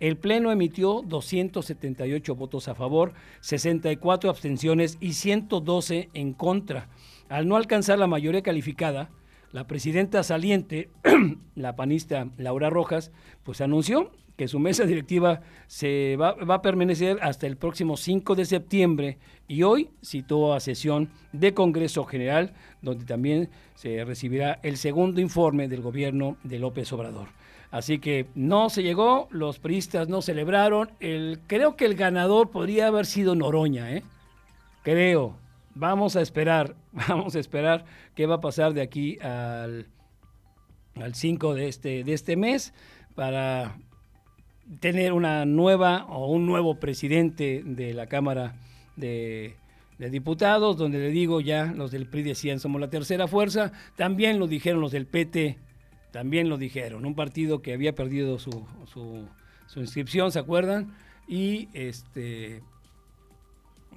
El 0.00 0.16
Pleno 0.16 0.52
emitió 0.52 1.02
278 1.04 2.34
votos 2.36 2.68
a 2.68 2.74
favor, 2.74 3.14
64 3.40 4.30
abstenciones 4.30 4.96
y 5.00 5.14
112 5.14 6.08
en 6.14 6.32
contra. 6.32 6.88
Al 7.28 7.46
no 7.48 7.56
alcanzar 7.56 7.98
la 7.98 8.06
mayoría 8.06 8.42
calificada, 8.42 9.10
la 9.52 9.66
presidenta 9.66 10.22
saliente, 10.22 10.90
la 11.54 11.76
panista 11.76 12.28
Laura 12.36 12.70
Rojas, 12.70 13.10
pues 13.44 13.60
anunció 13.60 14.10
que 14.38 14.46
su 14.46 14.60
mesa 14.60 14.84
directiva 14.84 15.40
se 15.66 16.16
va, 16.16 16.36
a 16.48 16.62
permanecer 16.62 17.18
hasta 17.22 17.48
el 17.48 17.56
próximo 17.56 17.96
5 17.96 18.36
de 18.36 18.44
septiembre 18.44 19.18
y 19.48 19.64
hoy 19.64 19.90
citó 20.00 20.54
a 20.54 20.60
sesión 20.60 21.10
de 21.32 21.54
Congreso 21.54 22.04
General, 22.04 22.54
donde 22.80 23.04
también 23.04 23.50
se 23.74 24.04
recibirá 24.04 24.60
el 24.62 24.76
segundo 24.76 25.20
informe 25.20 25.66
del 25.66 25.82
gobierno 25.82 26.36
de 26.44 26.60
López 26.60 26.92
Obrador. 26.92 27.28
Así 27.72 27.98
que 27.98 28.26
no 28.36 28.70
se 28.70 28.84
llegó, 28.84 29.26
los 29.30 29.58
priistas 29.58 30.08
no 30.08 30.22
celebraron. 30.22 30.90
El, 31.00 31.40
creo 31.48 31.74
que 31.74 31.84
el 31.84 31.96
ganador 31.96 32.50
podría 32.50 32.86
haber 32.86 33.06
sido 33.06 33.34
Noroña, 33.34 33.92
¿eh? 33.92 34.04
Creo. 34.84 35.36
Vamos 35.78 36.16
a 36.16 36.22
esperar, 36.22 36.74
vamos 37.08 37.36
a 37.36 37.38
esperar 37.38 37.84
qué 38.16 38.26
va 38.26 38.36
a 38.36 38.40
pasar 38.40 38.74
de 38.74 38.82
aquí 38.82 39.16
al, 39.20 39.86
al 40.96 41.14
5 41.14 41.54
de 41.54 41.68
este, 41.68 42.02
de 42.02 42.12
este 42.14 42.36
mes 42.36 42.74
para 43.14 43.78
tener 44.80 45.12
una 45.12 45.44
nueva 45.44 46.04
o 46.06 46.32
un 46.32 46.46
nuevo 46.46 46.80
presidente 46.80 47.62
de 47.64 47.94
la 47.94 48.08
Cámara 48.08 48.56
de, 48.96 49.54
Diputados, 49.98 50.76
donde 50.76 50.98
le 50.98 51.10
digo 51.10 51.40
ya, 51.40 51.66
los 51.66 51.92
del 51.92 52.06
PRI 52.06 52.22
decían 52.22 52.58
somos 52.58 52.80
la 52.80 52.90
tercera 52.90 53.28
fuerza, 53.28 53.72
también 53.96 54.40
lo 54.40 54.48
dijeron 54.48 54.80
los 54.80 54.92
del 54.92 55.06
PT, 55.06 55.58
también 56.10 56.48
lo 56.48 56.56
dijeron, 56.56 57.04
un 57.04 57.14
partido 57.14 57.62
que 57.62 57.72
había 57.72 57.94
perdido 57.94 58.38
su, 58.40 58.64
su, 58.86 59.80
inscripción, 59.80 60.30
¿se 60.32 60.38
acuerdan? 60.40 60.94
Y 61.28 61.68
este 61.72 62.62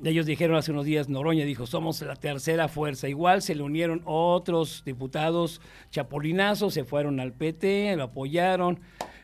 ellos 0.03 0.26
dijeron 0.26 0.57
hace 0.57 0.72
unos 0.72 0.86
días, 0.86 1.10
Noroña 1.10 1.45
dijo, 1.45 1.68
somos 1.68 2.02
la 2.02 2.15
tercera 2.15 2.68
fuerza. 2.68 3.07
Igual 3.07 3.41
se 3.41 3.53
le 3.53 3.61
unieron 3.61 4.02
otros 4.06 4.84
diputados 4.84 5.61
chapolinazos, 5.91 6.73
se 6.73 6.84
fueron 6.84 7.19
al 7.19 7.34
PT, 7.34 7.95
lo 7.95 8.03
apoyaron. 8.03 8.80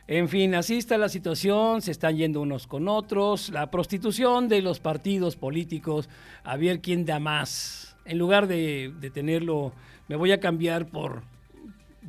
En 0.06 0.28
fin, 0.28 0.54
así 0.54 0.78
está 0.78 0.96
la 0.96 1.08
situación, 1.08 1.82
se 1.82 1.90
están 1.90 2.16
yendo 2.16 2.40
unos 2.40 2.66
con 2.66 2.88
otros, 2.88 3.50
la 3.50 3.70
prostitución 3.70 4.48
de 4.48 4.62
los 4.62 4.80
partidos 4.80 5.36
políticos, 5.36 6.08
a 6.44 6.56
ver 6.56 6.80
quién 6.80 7.04
da 7.04 7.18
más. 7.18 7.96
En 8.04 8.16
lugar 8.16 8.46
de, 8.46 8.94
tenerlo, 9.12 9.72
me 10.06 10.16
voy 10.16 10.32
a 10.32 10.40
cambiar 10.40 10.86
por, 10.86 11.22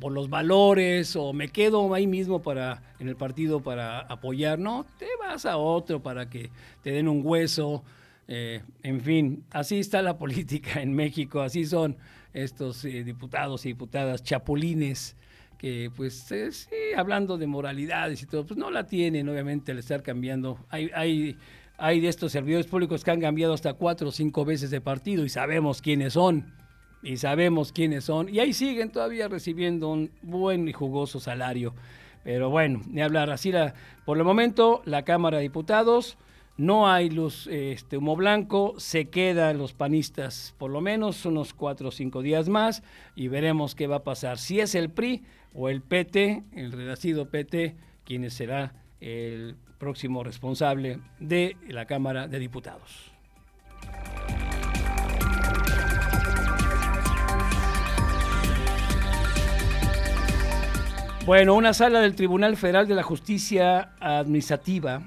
por 0.00 0.12
los 0.12 0.30
valores 0.30 1.14
o 1.14 1.34
me 1.34 1.48
quedo 1.48 1.92
ahí 1.92 2.06
mismo 2.06 2.40
para 2.40 2.82
en 3.00 3.08
el 3.08 3.16
partido 3.16 3.60
para 3.60 4.00
apoyar, 4.00 4.58
no, 4.58 4.86
te 4.98 5.08
vas 5.18 5.44
a 5.44 5.56
otro 5.56 6.00
para 6.00 6.30
que 6.30 6.50
te 6.82 6.92
den 6.92 7.08
un 7.08 7.20
hueso. 7.24 7.82
Eh, 8.32 8.62
en 8.84 9.00
fin, 9.00 9.44
así 9.50 9.80
está 9.80 10.02
la 10.02 10.16
política 10.16 10.80
en 10.80 10.94
México, 10.94 11.40
así 11.40 11.64
son 11.64 11.96
estos 12.32 12.84
eh, 12.84 13.02
diputados 13.02 13.66
y 13.66 13.70
diputadas 13.70 14.22
chapulines 14.22 15.16
que 15.58 15.90
pues 15.94 16.30
eh, 16.30 16.52
sí, 16.52 16.70
hablando 16.96 17.36
de 17.38 17.48
moralidades 17.48 18.22
y 18.22 18.26
todo, 18.26 18.46
pues 18.46 18.56
no 18.56 18.70
la 18.70 18.86
tienen 18.86 19.28
obviamente 19.28 19.72
al 19.72 19.78
estar 19.78 20.04
cambiando. 20.04 20.64
Hay, 20.70 20.90
hay, 20.94 21.36
hay 21.76 22.00
de 22.00 22.06
estos 22.06 22.30
servidores 22.30 22.68
públicos 22.68 23.02
que 23.02 23.10
han 23.10 23.20
cambiado 23.20 23.52
hasta 23.52 23.74
cuatro 23.74 24.08
o 24.08 24.12
cinco 24.12 24.44
veces 24.44 24.70
de 24.70 24.80
partido 24.80 25.24
y 25.24 25.28
sabemos 25.28 25.82
quiénes 25.82 26.12
son. 26.12 26.54
Y 27.02 27.16
sabemos 27.16 27.72
quiénes 27.72 28.04
son. 28.04 28.28
Y 28.28 28.38
ahí 28.38 28.52
siguen 28.52 28.90
todavía 28.90 29.26
recibiendo 29.28 29.88
un 29.88 30.12
buen 30.22 30.68
y 30.68 30.72
jugoso 30.72 31.18
salario. 31.18 31.74
Pero 32.24 32.48
bueno, 32.48 32.80
ni 32.88 33.02
hablar. 33.02 33.30
Así 33.30 33.52
la, 33.52 33.74
por 34.06 34.16
el 34.16 34.24
momento, 34.24 34.82
la 34.84 35.02
Cámara 35.02 35.38
de 35.38 35.42
Diputados 35.42 36.16
no 36.60 36.90
hay 36.90 37.08
luz, 37.08 37.46
este, 37.46 37.96
humo 37.96 38.16
blanco, 38.16 38.74
se 38.76 39.06
quedan 39.06 39.56
los 39.56 39.72
panistas 39.72 40.54
por 40.58 40.70
lo 40.70 40.82
menos 40.82 41.24
unos 41.24 41.54
cuatro 41.54 41.88
o 41.88 41.90
cinco 41.90 42.20
días 42.20 42.50
más 42.50 42.82
y 43.16 43.28
veremos 43.28 43.74
qué 43.74 43.86
va 43.86 43.96
a 43.96 44.04
pasar. 44.04 44.36
Si 44.36 44.60
es 44.60 44.74
el 44.74 44.90
PRI 44.90 45.24
o 45.54 45.70
el 45.70 45.80
PT, 45.80 46.44
el 46.54 46.72
renacido 46.72 47.30
PT, 47.30 47.76
quien 48.04 48.30
será 48.30 48.74
el 49.00 49.56
próximo 49.78 50.22
responsable 50.22 50.98
de 51.18 51.56
la 51.66 51.86
Cámara 51.86 52.28
de 52.28 52.38
Diputados. 52.38 53.10
Bueno, 61.24 61.54
una 61.54 61.72
sala 61.72 62.02
del 62.02 62.14
Tribunal 62.14 62.58
Federal 62.58 62.86
de 62.86 62.96
la 62.96 63.02
Justicia 63.02 63.92
Administrativa 63.98 65.02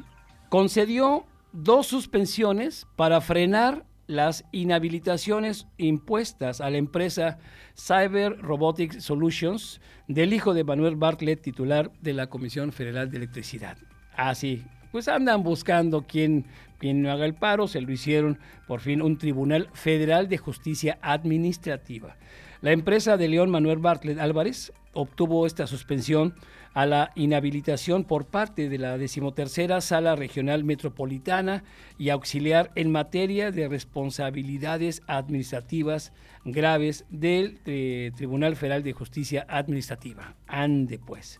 concedió 0.49 1.27
dos 1.53 1.87
suspensiones 1.87 2.87
para 2.95 3.21
frenar 3.21 3.85
las 4.07 4.43
inhabilitaciones 4.51 5.67
impuestas 5.77 6.59
a 6.59 6.69
la 6.69 6.77
empresa 6.77 7.39
Cyber 7.77 8.37
Robotics 8.39 9.03
Solutions 9.03 9.79
del 10.07 10.33
hijo 10.33 10.53
de 10.53 10.63
Manuel 10.63 10.95
Bartlett, 10.95 11.41
titular 11.41 11.91
de 12.01 12.13
la 12.13 12.27
Comisión 12.27 12.73
Federal 12.73 13.09
de 13.09 13.17
Electricidad. 13.17 13.77
Así, 14.15 14.65
ah, 14.65 14.87
pues 14.91 15.07
andan 15.07 15.43
buscando 15.43 16.05
quién, 16.05 16.45
quién 16.79 17.01
no 17.01 17.11
haga 17.11 17.25
el 17.25 17.33
paro, 17.33 17.67
se 17.67 17.81
lo 17.81 17.91
hicieron 17.91 18.39
por 18.67 18.81
fin 18.81 19.01
un 19.01 19.17
Tribunal 19.17 19.69
Federal 19.73 20.27
de 20.27 20.37
Justicia 20.37 20.99
Administrativa. 21.01 22.17
La 22.61 22.71
empresa 22.71 23.15
de 23.15 23.27
León 23.27 23.49
Manuel 23.49 23.79
Bartlett 23.79 24.19
Álvarez 24.19 24.73
obtuvo 24.93 25.45
esta 25.45 25.67
suspensión 25.67 26.35
a 26.73 26.85
la 26.85 27.11
inhabilitación 27.15 28.03
por 28.03 28.25
parte 28.25 28.69
de 28.69 28.77
la 28.77 28.97
decimotercera 28.97 29.79
Sala 29.81 30.15
Regional 30.15 30.63
Metropolitana 30.63 31.63
y 31.97 32.09
auxiliar 32.09 32.71
en 32.75 32.91
materia 32.91 33.51
de 33.51 33.67
responsabilidades 33.67 35.01
administrativas 35.07 36.13
graves 36.45 37.05
del 37.09 37.59
eh, 37.65 38.11
Tribunal 38.15 38.55
Federal 38.55 38.83
de 38.83 38.93
Justicia 38.93 39.45
Administrativa. 39.47 40.35
Ande 40.47 40.99
pues. 40.99 41.39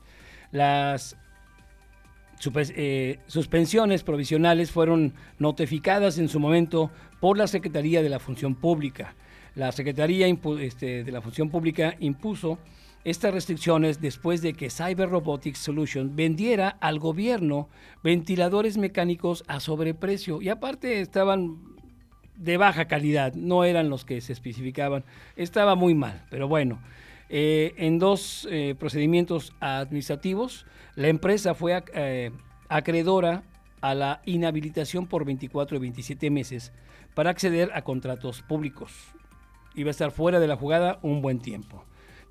Las 0.52 1.18
eh, 2.56 3.20
suspensiones 3.28 4.04
provisionales 4.04 4.72
fueron 4.72 5.14
notificadas 5.40 6.18
en 6.18 6.30
su 6.30 6.40
momento 6.40 6.92
por 7.20 7.38
la 7.38 7.48
Secretaría 7.48 8.04
de 8.04 8.10
la 8.10 8.20
Función 8.20 8.56
Pública. 8.56 9.16
La 9.56 9.72
Secretaría 9.72 10.28
este, 10.28 11.04
de 11.04 11.12
la 11.12 11.22
Función 11.22 11.50
Pública 11.50 11.96
impuso 12.00 12.60
estas 13.04 13.34
restricciones 13.34 14.00
después 14.00 14.42
de 14.42 14.54
que 14.54 14.70
Cyber 14.70 15.10
Robotics 15.10 15.60
Solution 15.60 16.16
vendiera 16.16 16.70
al 16.70 17.00
gobierno 17.00 17.70
ventiladores 18.04 18.78
mecánicos 18.78 19.44
a 19.48 19.60
sobreprecio 19.60 20.42
y 20.42 20.50
aparte 20.50 21.02
estaban 21.02 21.60
de 22.36 22.58
baja 22.58 22.86
calidad, 22.86 23.34
no 23.34 23.64
eran 23.64 23.90
los 23.90 24.06
que 24.06 24.22
se 24.22 24.34
especificaban, 24.34 25.04
estaba 25.36 25.76
muy 25.76 25.94
mal, 25.94 26.26
pero 26.30 26.48
bueno, 26.48 26.80
eh, 27.30 27.74
en 27.78 28.00
dos 28.00 28.48
eh, 28.52 28.76
procedimientos 28.78 29.54
administrativos, 29.60 30.66
la 30.96 31.08
empresa 31.08 31.54
fue 31.54 31.84
eh, 31.94 32.32
acreedora 32.70 33.44
a 33.82 33.94
la 33.96 34.22
inhabilitación 34.26 35.08
por 35.08 35.26
24 35.26 35.78
y 35.78 35.80
27 35.80 36.30
meses 36.30 36.72
para 37.14 37.30
acceder 37.30 37.72
a 37.74 37.84
contratos 37.84 38.42
públicos. 38.42 38.94
Iba 39.76 39.90
a 39.90 39.92
estar 39.92 40.12
fuera 40.12 40.40
de 40.40 40.48
la 40.48 40.56
jugada 40.56 41.00
un 41.02 41.22
buen 41.22 41.40
tiempo. 41.40 41.84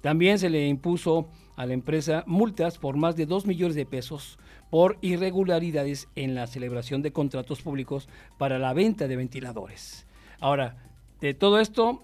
También 0.02 0.38
se 0.38 0.50
le 0.50 0.66
impuso 0.68 1.28
a 1.56 1.64
la 1.64 1.72
empresa 1.72 2.24
multas 2.26 2.76
por 2.76 2.96
más 2.96 3.16
de 3.16 3.24
2 3.24 3.46
millones 3.46 3.76
de 3.76 3.86
pesos 3.86 4.38
por 4.68 4.98
irregularidades 5.00 6.08
en 6.16 6.34
la 6.34 6.46
celebración 6.46 7.02
de 7.02 7.12
contratos 7.12 7.62
públicos 7.62 8.08
para 8.36 8.58
la 8.58 8.72
venta 8.72 9.08
de 9.08 9.16
ventiladores. 9.16 10.06
Ahora, 10.40 10.76
de 11.20 11.34
todo 11.34 11.60
esto 11.60 12.02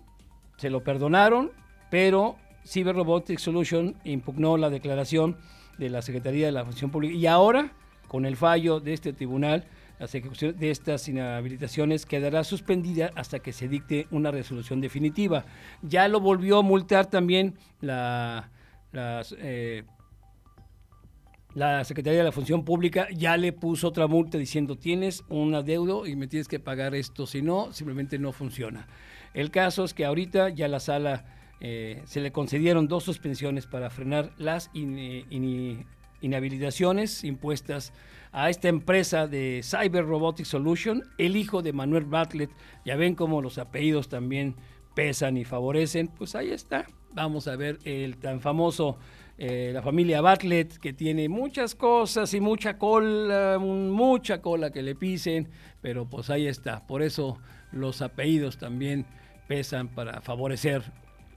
se 0.56 0.70
lo 0.70 0.84
perdonaron, 0.84 1.50
pero 1.90 2.36
Cyber 2.64 2.94
Robotics 2.94 3.42
Solution 3.42 3.96
impugnó 4.04 4.56
la 4.56 4.70
declaración 4.70 5.36
de 5.78 5.90
la 5.90 6.02
Secretaría 6.02 6.46
de 6.46 6.52
la 6.52 6.64
Función 6.64 6.90
Pública 6.90 7.14
y 7.14 7.26
ahora, 7.26 7.72
con 8.06 8.26
el 8.26 8.36
fallo 8.36 8.80
de 8.80 8.92
este 8.92 9.12
tribunal, 9.12 9.64
la 9.98 10.06
ejecución 10.06 10.56
de 10.58 10.70
estas 10.70 11.08
inhabilitaciones 11.08 12.06
quedará 12.06 12.44
suspendida 12.44 13.10
hasta 13.14 13.40
que 13.40 13.52
se 13.52 13.68
dicte 13.68 14.06
una 14.10 14.30
resolución 14.30 14.80
definitiva. 14.80 15.44
Ya 15.82 16.06
lo 16.08 16.20
volvió 16.20 16.58
a 16.58 16.62
multar 16.62 17.06
también 17.06 17.56
la, 17.80 18.50
eh, 18.92 19.84
la 21.54 21.84
Secretaría 21.84 22.20
de 22.20 22.24
la 22.24 22.32
Función 22.32 22.64
Pública, 22.64 23.08
ya 23.10 23.36
le 23.36 23.52
puso 23.52 23.88
otra 23.88 24.06
multa 24.06 24.38
diciendo 24.38 24.76
tienes 24.76 25.24
un 25.28 25.54
adeudo 25.54 26.06
y 26.06 26.14
me 26.14 26.28
tienes 26.28 26.46
que 26.46 26.60
pagar 26.60 26.94
esto, 26.94 27.26
si 27.26 27.42
no, 27.42 27.72
simplemente 27.72 28.18
no 28.18 28.32
funciona. 28.32 28.86
El 29.34 29.50
caso 29.50 29.84
es 29.84 29.94
que 29.94 30.04
ahorita 30.04 30.50
ya 30.50 30.68
la 30.68 30.80
sala 30.80 31.24
eh, 31.60 32.02
se 32.04 32.20
le 32.20 32.30
concedieron 32.30 32.86
dos 32.86 33.02
suspensiones 33.02 33.66
para 33.66 33.90
frenar 33.90 34.32
las 34.38 34.70
inhabilitaciones 36.20 37.24
impuestas 37.24 37.92
a 38.32 38.50
esta 38.50 38.68
empresa 38.68 39.26
de 39.26 39.60
Cyber 39.62 40.06
Robotics 40.06 40.48
Solution, 40.48 41.02
el 41.18 41.36
hijo 41.36 41.62
de 41.62 41.72
Manuel 41.72 42.04
Bartlett. 42.04 42.50
Ya 42.84 42.96
ven 42.96 43.14
cómo 43.14 43.42
los 43.42 43.58
apellidos 43.58 44.08
también 44.08 44.56
pesan 44.94 45.36
y 45.36 45.44
favorecen. 45.44 46.08
Pues 46.08 46.34
ahí 46.34 46.50
está. 46.50 46.86
Vamos 47.12 47.48
a 47.48 47.56
ver 47.56 47.78
el 47.84 48.18
tan 48.18 48.40
famoso, 48.40 48.98
eh, 49.38 49.70
la 49.72 49.82
familia 49.82 50.20
Bartlett, 50.20 50.76
que 50.78 50.92
tiene 50.92 51.28
muchas 51.28 51.74
cosas 51.74 52.32
y 52.34 52.40
mucha 52.40 52.78
cola, 52.78 53.58
mucha 53.58 54.42
cola 54.42 54.70
que 54.70 54.82
le 54.82 54.94
pisen, 54.94 55.48
pero 55.80 56.08
pues 56.08 56.30
ahí 56.30 56.46
está. 56.46 56.86
Por 56.86 57.02
eso 57.02 57.38
los 57.72 58.02
apellidos 58.02 58.58
también 58.58 59.06
pesan 59.46 59.88
para 59.88 60.20
favorecer 60.20 60.82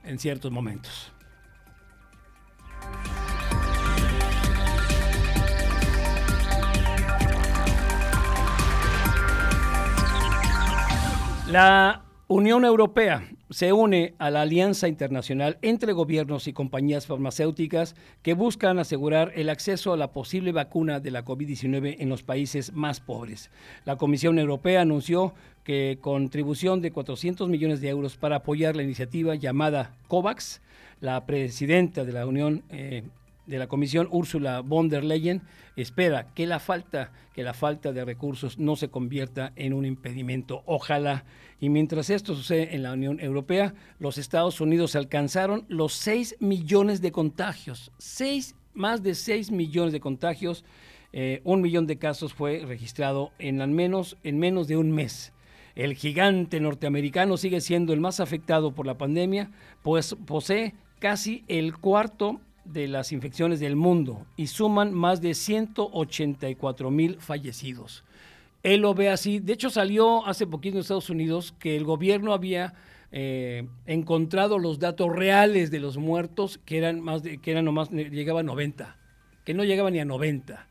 en 0.04 0.20
ciertos 0.20 0.52
momentos. 0.52 1.14
La 11.52 12.06
Unión 12.30 12.64
Europea 12.64 13.28
se 13.50 13.74
une 13.74 14.14
a 14.20 14.30
la 14.30 14.44
alianza 14.44 14.88
internacional 14.88 15.58
entre 15.62 15.92
gobiernos 15.92 16.48
y 16.48 16.54
compañías 16.54 17.08
farmacéuticas 17.08 17.94
que 18.22 18.36
buscan 18.36 18.80
asegurar 18.80 19.34
el 19.36 19.50
acceso 19.50 19.92
a 19.92 19.98
la 19.98 20.14
posible 20.14 20.54
vacuna 20.54 21.02
de 21.02 21.12
la 21.12 21.26
COVID-19 21.26 21.98
en 22.00 22.08
los 22.08 22.24
países 22.24 22.72
más 22.72 23.02
pobres. 23.02 23.52
La 23.84 23.98
Comisión 23.98 24.40
Europea 24.40 24.80
anunció 24.80 25.34
que 25.66 25.98
contribución 26.00 26.80
de 26.80 26.92
400 26.92 27.50
millones 27.50 27.82
de 27.82 27.90
euros 27.90 28.16
para 28.16 28.38
apoyar 28.38 28.78
la 28.78 28.84
iniciativa 28.84 29.36
llamada 29.36 29.94
COVAX, 30.08 30.62
la 31.02 31.26
presidenta 31.26 32.06
de 32.06 32.14
la 32.14 32.26
Unión 32.28 32.64
eh, 32.70 33.04
de 33.52 33.60
la 33.60 33.68
Comisión 33.68 34.08
Úrsula 34.10 34.62
von 34.62 34.88
der 34.88 35.04
Leyen 35.04 35.42
espera 35.76 36.34
que 36.34 36.48
la 36.48 36.60
falta 36.60 37.12
que 37.34 37.44
la 37.44 37.54
falta 37.54 37.92
de 37.92 38.06
recursos 38.06 38.58
no 38.58 38.76
se 38.76 38.88
convierta 38.90 39.52
en 39.56 39.74
un 39.74 39.86
impedimento. 39.86 40.64
Ojalá. 40.66 41.26
Y 41.60 41.70
mientras 41.70 42.10
esto 42.10 42.34
sucede 42.34 42.76
en 42.76 42.84
la 42.84 42.94
Unión 42.94 43.20
Europea, 43.20 43.74
los 44.00 44.18
Estados 44.18 44.62
Unidos 44.62 44.96
alcanzaron 44.96 45.66
los 45.68 45.94
6 45.94 46.38
millones 46.40 47.02
de 47.02 47.12
contagios. 47.12 47.92
Seis, 47.98 48.56
más 48.74 49.04
de 49.04 49.16
6 49.16 49.52
millones 49.52 49.92
de 49.92 50.00
contagios. 50.00 50.64
Eh, 51.14 51.42
un 51.44 51.62
millón 51.62 51.88
de 51.88 51.98
casos 51.98 52.34
fue 52.34 52.64
registrado 52.66 53.32
en 53.38 53.62
al 53.62 53.70
menos 53.70 54.18
en 54.24 54.40
menos 54.40 54.68
de 54.68 54.78
un 54.78 54.92
mes. 54.92 55.34
El 55.76 55.96
gigante 55.96 56.60
norteamericano 56.62 57.36
sigue 57.36 57.60
siendo 57.60 57.92
el 57.92 58.00
más 58.00 58.22
afectado 58.22 58.74
por 58.74 58.86
la 58.86 58.98
pandemia, 58.98 59.52
pues 59.84 60.16
posee 60.26 60.74
casi 61.00 61.44
el 61.48 61.78
cuarto 61.78 62.40
de 62.66 62.88
las 62.88 63.12
infecciones 63.12 63.60
del 63.60 63.76
mundo 63.76 64.26
y 64.38 64.48
suman 64.48 64.94
más 64.94 65.22
de 65.22 65.34
184 65.34 66.92
mil 66.92 67.18
fallecidos. 67.20 68.04
Él 68.64 68.82
lo 68.82 68.94
ve 68.94 69.10
así. 69.10 69.40
De 69.40 69.54
hecho, 69.54 69.70
salió 69.70 70.26
hace 70.26 70.46
poquito 70.46 70.78
en 70.78 70.82
Estados 70.82 71.10
Unidos 71.10 71.54
que 71.60 71.76
el 71.76 71.84
gobierno 71.84 72.34
había 72.34 72.74
eh, 73.12 73.68
encontrado 73.88 74.60
los 74.60 74.80
datos 74.80 75.14
reales 75.14 75.72
de 75.72 75.80
los 75.80 75.98
muertos, 75.98 76.60
que 76.64 76.78
eran 76.78 77.02
más 77.02 77.24
de, 77.24 77.40
que 77.40 77.52
eran 77.52 77.66
nomás, 77.66 77.90
llegaban 77.90 78.46
a 78.46 78.52
90, 78.52 78.98
que 79.44 79.54
no 79.54 79.64
llegaban 79.64 79.94
ni 79.94 80.00
a 80.00 80.06
90. 80.06 80.68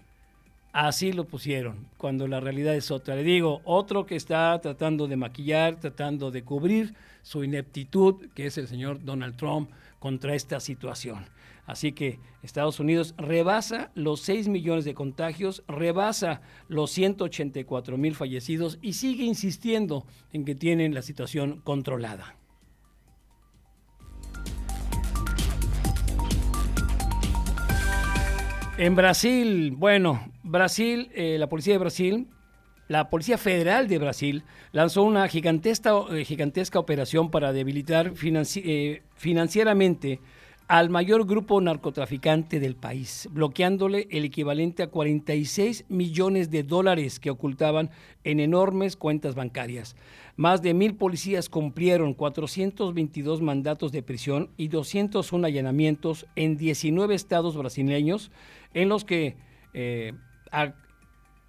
Así 0.72 1.12
lo 1.12 1.24
pusieron, 1.24 1.88
cuando 1.96 2.28
la 2.28 2.38
realidad 2.38 2.76
es 2.76 2.92
otra. 2.92 3.16
Le 3.16 3.24
digo, 3.24 3.60
otro 3.64 4.06
que 4.06 4.14
está 4.14 4.56
tratando 4.60 5.08
de 5.08 5.16
maquillar, 5.16 5.80
tratando 5.80 6.30
de 6.30 6.44
cubrir 6.44 6.94
su 7.22 7.42
ineptitud, 7.42 8.28
que 8.34 8.46
es 8.46 8.56
el 8.56 8.68
señor 8.68 9.04
Donald 9.04 9.36
Trump, 9.36 9.68
contra 9.98 10.34
esta 10.34 10.60
situación. 10.60 11.26
Así 11.70 11.92
que 11.92 12.18
Estados 12.42 12.80
Unidos 12.80 13.14
rebasa 13.16 13.92
los 13.94 14.22
6 14.22 14.48
millones 14.48 14.84
de 14.84 14.92
contagios, 14.92 15.62
rebasa 15.68 16.42
los 16.66 16.90
184 16.90 17.97
mil 17.97 18.16
fallecidos 18.16 18.80
y 18.82 18.94
sigue 18.94 19.22
insistiendo 19.22 20.05
en 20.32 20.44
que 20.44 20.56
tienen 20.56 20.94
la 20.94 21.02
situación 21.02 21.60
controlada. 21.60 22.34
En 28.76 28.97
Brasil, 28.97 29.70
bueno, 29.76 30.28
Brasil, 30.42 31.09
eh, 31.14 31.36
la 31.38 31.48
policía 31.48 31.74
de 31.74 31.78
Brasil, 31.78 32.26
la 32.88 33.10
Policía 33.10 33.38
Federal 33.38 33.86
de 33.86 33.98
Brasil 33.98 34.42
lanzó 34.72 35.05
una 35.05 35.28
gigantesca, 35.28 35.92
eh, 36.10 36.66
operación 36.74 37.30
para 37.30 37.52
debilitar 37.52 38.12
eh, 38.56 39.02
financieramente 39.14 40.20
al 40.70 40.88
mayor 40.88 41.26
grupo 41.26 41.60
narcotraficante 41.60 42.60
del 42.60 42.76
país, 42.76 43.28
bloqueándole 43.32 44.06
el 44.12 44.24
equivalente 44.24 44.84
a 44.84 44.86
46 44.86 45.86
millones 45.88 46.48
de 46.48 46.62
dólares 46.62 47.18
que 47.18 47.30
ocultaban 47.30 47.90
en 48.22 48.38
enormes 48.38 48.94
cuentas 48.94 49.34
bancarias. 49.34 49.97
Más 50.36 50.62
de 50.62 50.72
mil 50.72 50.94
policías 50.94 51.48
cumplieron 51.48 52.14
422 52.14 53.42
mandatos 53.42 53.90
de 53.90 54.05
prisión 54.05 54.51
y 54.56 54.68
201 54.68 55.44
allanamientos 55.44 56.26
en 56.36 56.56
19 56.56 57.16
estados 57.16 57.56
brasileños 57.56 58.30
en 58.72 58.90
los 58.90 59.05
que 59.05 59.34
eh, 59.74 60.12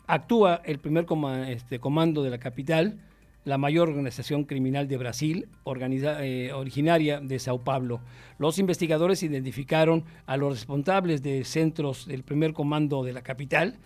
actúa 0.08 0.64
el 0.66 0.80
primer 0.80 1.06
este, 1.48 1.78
comando 1.78 2.24
de 2.24 2.32
la 2.32 2.40
capital, 2.40 3.00
la 3.44 3.58
mayor 3.58 3.90
organización 3.90 4.44
criminal 4.44 4.88
de 4.88 4.98
Brasil, 4.98 5.48
eh, 5.66 6.52
originaria 6.54 7.20
de 7.20 7.40
Sao 7.40 7.64
Paulo. 7.64 8.02
Los 8.38 8.60
investigadores 8.60 9.24
identificaron 9.24 10.04
a 10.26 10.38
los 10.38 10.54
responsables 10.54 11.24
de 11.24 11.44
centros 11.44 12.06
del 12.08 12.24
primer 12.24 12.54
comando 12.54 13.04
de 13.04 13.14
la 13.14 13.22
capital 13.22 13.78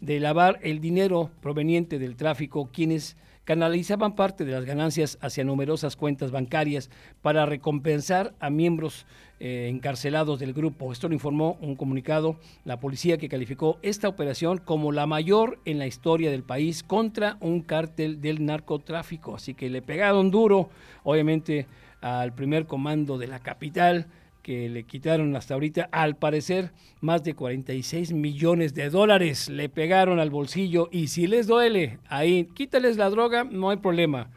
de 0.00 0.20
lavar 0.20 0.58
el 0.62 0.80
dinero 0.80 1.30
proveniente 1.40 1.98
del 1.98 2.16
tráfico, 2.16 2.70
quienes 2.72 3.16
canalizaban 3.50 4.14
parte 4.14 4.44
de 4.44 4.52
las 4.52 4.64
ganancias 4.64 5.18
hacia 5.20 5.42
numerosas 5.42 5.96
cuentas 5.96 6.30
bancarias 6.30 6.88
para 7.20 7.46
recompensar 7.46 8.32
a 8.38 8.48
miembros 8.48 9.06
eh, 9.40 9.66
encarcelados 9.68 10.38
del 10.38 10.52
grupo. 10.52 10.92
Esto 10.92 11.08
lo 11.08 11.14
informó 11.14 11.58
un 11.60 11.74
comunicado 11.74 12.36
la 12.64 12.78
policía 12.78 13.18
que 13.18 13.28
calificó 13.28 13.80
esta 13.82 14.06
operación 14.06 14.58
como 14.58 14.92
la 14.92 15.06
mayor 15.06 15.58
en 15.64 15.80
la 15.80 15.88
historia 15.88 16.30
del 16.30 16.44
país 16.44 16.84
contra 16.84 17.38
un 17.40 17.62
cártel 17.62 18.20
del 18.20 18.46
narcotráfico. 18.46 19.34
Así 19.34 19.54
que 19.54 19.68
le 19.68 19.82
pegaron 19.82 20.30
duro, 20.30 20.70
obviamente, 21.02 21.66
al 22.02 22.32
primer 22.32 22.66
comando 22.66 23.18
de 23.18 23.26
la 23.26 23.40
capital 23.40 24.06
que 24.50 24.68
le 24.68 24.82
quitaron 24.82 25.36
hasta 25.36 25.54
ahorita, 25.54 25.88
al 25.92 26.16
parecer, 26.16 26.72
más 27.00 27.22
de 27.22 27.34
46 27.34 28.12
millones 28.12 28.74
de 28.74 28.90
dólares 28.90 29.48
le 29.48 29.68
pegaron 29.68 30.18
al 30.18 30.30
bolsillo 30.30 30.88
y 30.90 31.06
si 31.06 31.28
les 31.28 31.46
duele, 31.46 32.00
ahí 32.08 32.46
quítales 32.46 32.96
la 32.96 33.10
droga, 33.10 33.44
no 33.44 33.70
hay 33.70 33.76
problema, 33.76 34.28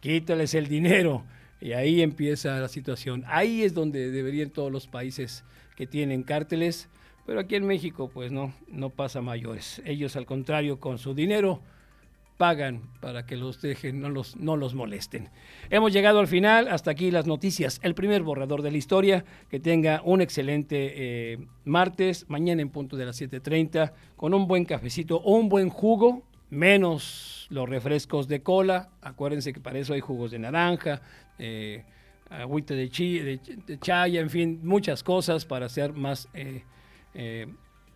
quítales 0.00 0.52
el 0.52 0.68
dinero 0.68 1.24
y 1.58 1.72
ahí 1.72 2.02
empieza 2.02 2.60
la 2.60 2.68
situación. 2.68 3.24
Ahí 3.26 3.62
es 3.62 3.72
donde 3.72 4.10
deberían 4.10 4.50
todos 4.50 4.70
los 4.70 4.88
países 4.88 5.42
que 5.74 5.86
tienen 5.86 6.22
cárteles, 6.22 6.90
pero 7.24 7.40
aquí 7.40 7.54
en 7.54 7.66
México 7.66 8.10
pues 8.12 8.30
no, 8.30 8.52
no 8.68 8.90
pasa 8.90 9.22
mayores. 9.22 9.80
Ellos 9.86 10.16
al 10.16 10.26
contrario, 10.26 10.80
con 10.80 10.98
su 10.98 11.14
dinero 11.14 11.62
pagan 12.36 12.82
para 13.00 13.24
que 13.26 13.36
los 13.36 13.60
dejen, 13.60 14.00
no 14.00 14.08
los, 14.08 14.36
no 14.36 14.56
los 14.56 14.74
molesten. 14.74 15.30
Hemos 15.70 15.92
llegado 15.92 16.18
al 16.18 16.26
final, 16.26 16.68
hasta 16.68 16.90
aquí 16.90 17.10
las 17.10 17.26
noticias, 17.26 17.80
el 17.82 17.94
primer 17.94 18.22
borrador 18.22 18.62
de 18.62 18.70
la 18.70 18.78
historia, 18.78 19.24
que 19.50 19.60
tenga 19.60 20.02
un 20.04 20.20
excelente 20.20 20.92
eh, 20.96 21.38
martes, 21.64 22.26
mañana 22.28 22.62
en 22.62 22.70
punto 22.70 22.96
de 22.96 23.06
las 23.06 23.20
7.30, 23.20 23.92
con 24.16 24.34
un 24.34 24.46
buen 24.46 24.64
cafecito 24.64 25.16
o 25.16 25.36
un 25.36 25.48
buen 25.48 25.68
jugo, 25.68 26.22
menos 26.50 27.46
los 27.50 27.68
refrescos 27.68 28.28
de 28.28 28.42
cola, 28.42 28.90
acuérdense 29.00 29.52
que 29.52 29.60
para 29.60 29.78
eso 29.78 29.94
hay 29.94 30.00
jugos 30.00 30.30
de 30.30 30.38
naranja, 30.38 31.00
eh, 31.38 31.84
agüita 32.28 32.74
de, 32.74 32.88
chi, 32.88 33.40
chaya, 33.80 34.20
en 34.20 34.30
fin, 34.30 34.60
muchas 34.62 35.02
cosas 35.02 35.44
para 35.44 35.66
hacer 35.66 35.92
más... 35.92 36.28
Eh, 36.34 36.64
eh 37.14 37.46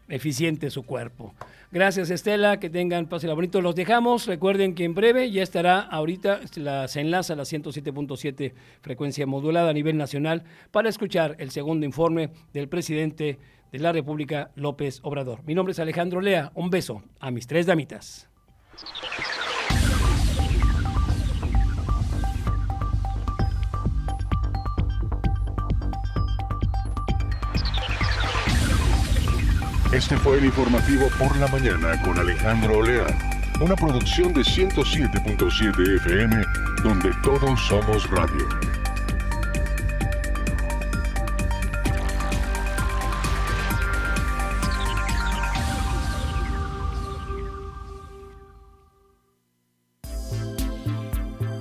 eficiente 0.09 0.71
su 0.71 0.85
cuerpo. 0.85 1.35
Gracias 1.73 2.11
Estela, 2.11 2.59
que 2.59 2.71
tengan 2.71 3.07
pase 3.07 3.27
bonito. 3.29 3.61
Los 3.61 3.75
dejamos, 3.75 4.27
recuerden 4.27 4.75
que 4.75 4.85
en 4.85 4.95
breve 4.95 5.31
ya 5.31 5.43
estará 5.43 5.81
ahorita, 5.81 6.41
la, 6.57 6.89
se 6.89 7.01
enlaza 7.01 7.33
a 7.33 7.37
la 7.37 7.43
107.7 7.43 8.53
frecuencia 8.81 9.27
modulada 9.27 9.71
a 9.71 9.73
nivel 9.73 9.97
nacional 9.97 10.45
para 10.71 10.89
escuchar 10.89 11.37
el 11.39 11.51
segundo 11.51 11.85
informe 11.85 12.31
del 12.53 12.69
presidente 12.69 13.39
de 13.73 13.79
la 13.79 13.93
República, 13.93 14.51
López 14.55 15.01
Obrador. 15.03 15.43
Mi 15.45 15.55
nombre 15.55 15.73
es 15.73 15.79
Alejandro 15.79 16.21
Lea, 16.21 16.53
un 16.55 16.71
beso 16.71 17.03
a 17.21 17.31
mis 17.31 17.47
tres 17.47 17.67
damitas. 17.67 18.29
Este 29.97 30.15
fue 30.19 30.37
el 30.37 30.45
informativo 30.45 31.09
por 31.19 31.35
la 31.39 31.49
mañana 31.49 31.99
con 32.03 32.19
Alejandro 32.19 32.81
Olea, 32.81 33.07
una 33.63 33.75
producción 33.75 34.35
de 34.35 34.43
107.7 34.43 35.97
FM 35.97 36.37
donde 36.83 37.11
todos 37.23 37.59
somos 37.67 38.07
radio. 38.11 38.47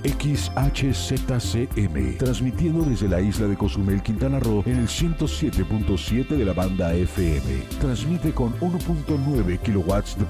XHZCM, 0.06 1.66
transmitiendo 2.18 2.84
desde 2.84 3.08
la 3.08 3.20
isla 3.20 3.48
de 3.48 3.56
Cozumel, 3.56 4.02
Quintana 4.02 4.38
Roo, 4.40 4.62
en 4.66 4.78
el 4.78 4.88
107.7 4.88 6.28
de 6.28 6.44
la 6.44 6.52
banda 6.52 6.94
FM. 6.94 7.62
Transmite 7.80 8.32
con 8.32 8.54
1.9 8.60 9.58
kilowatts 9.58 10.16
de 10.16 10.24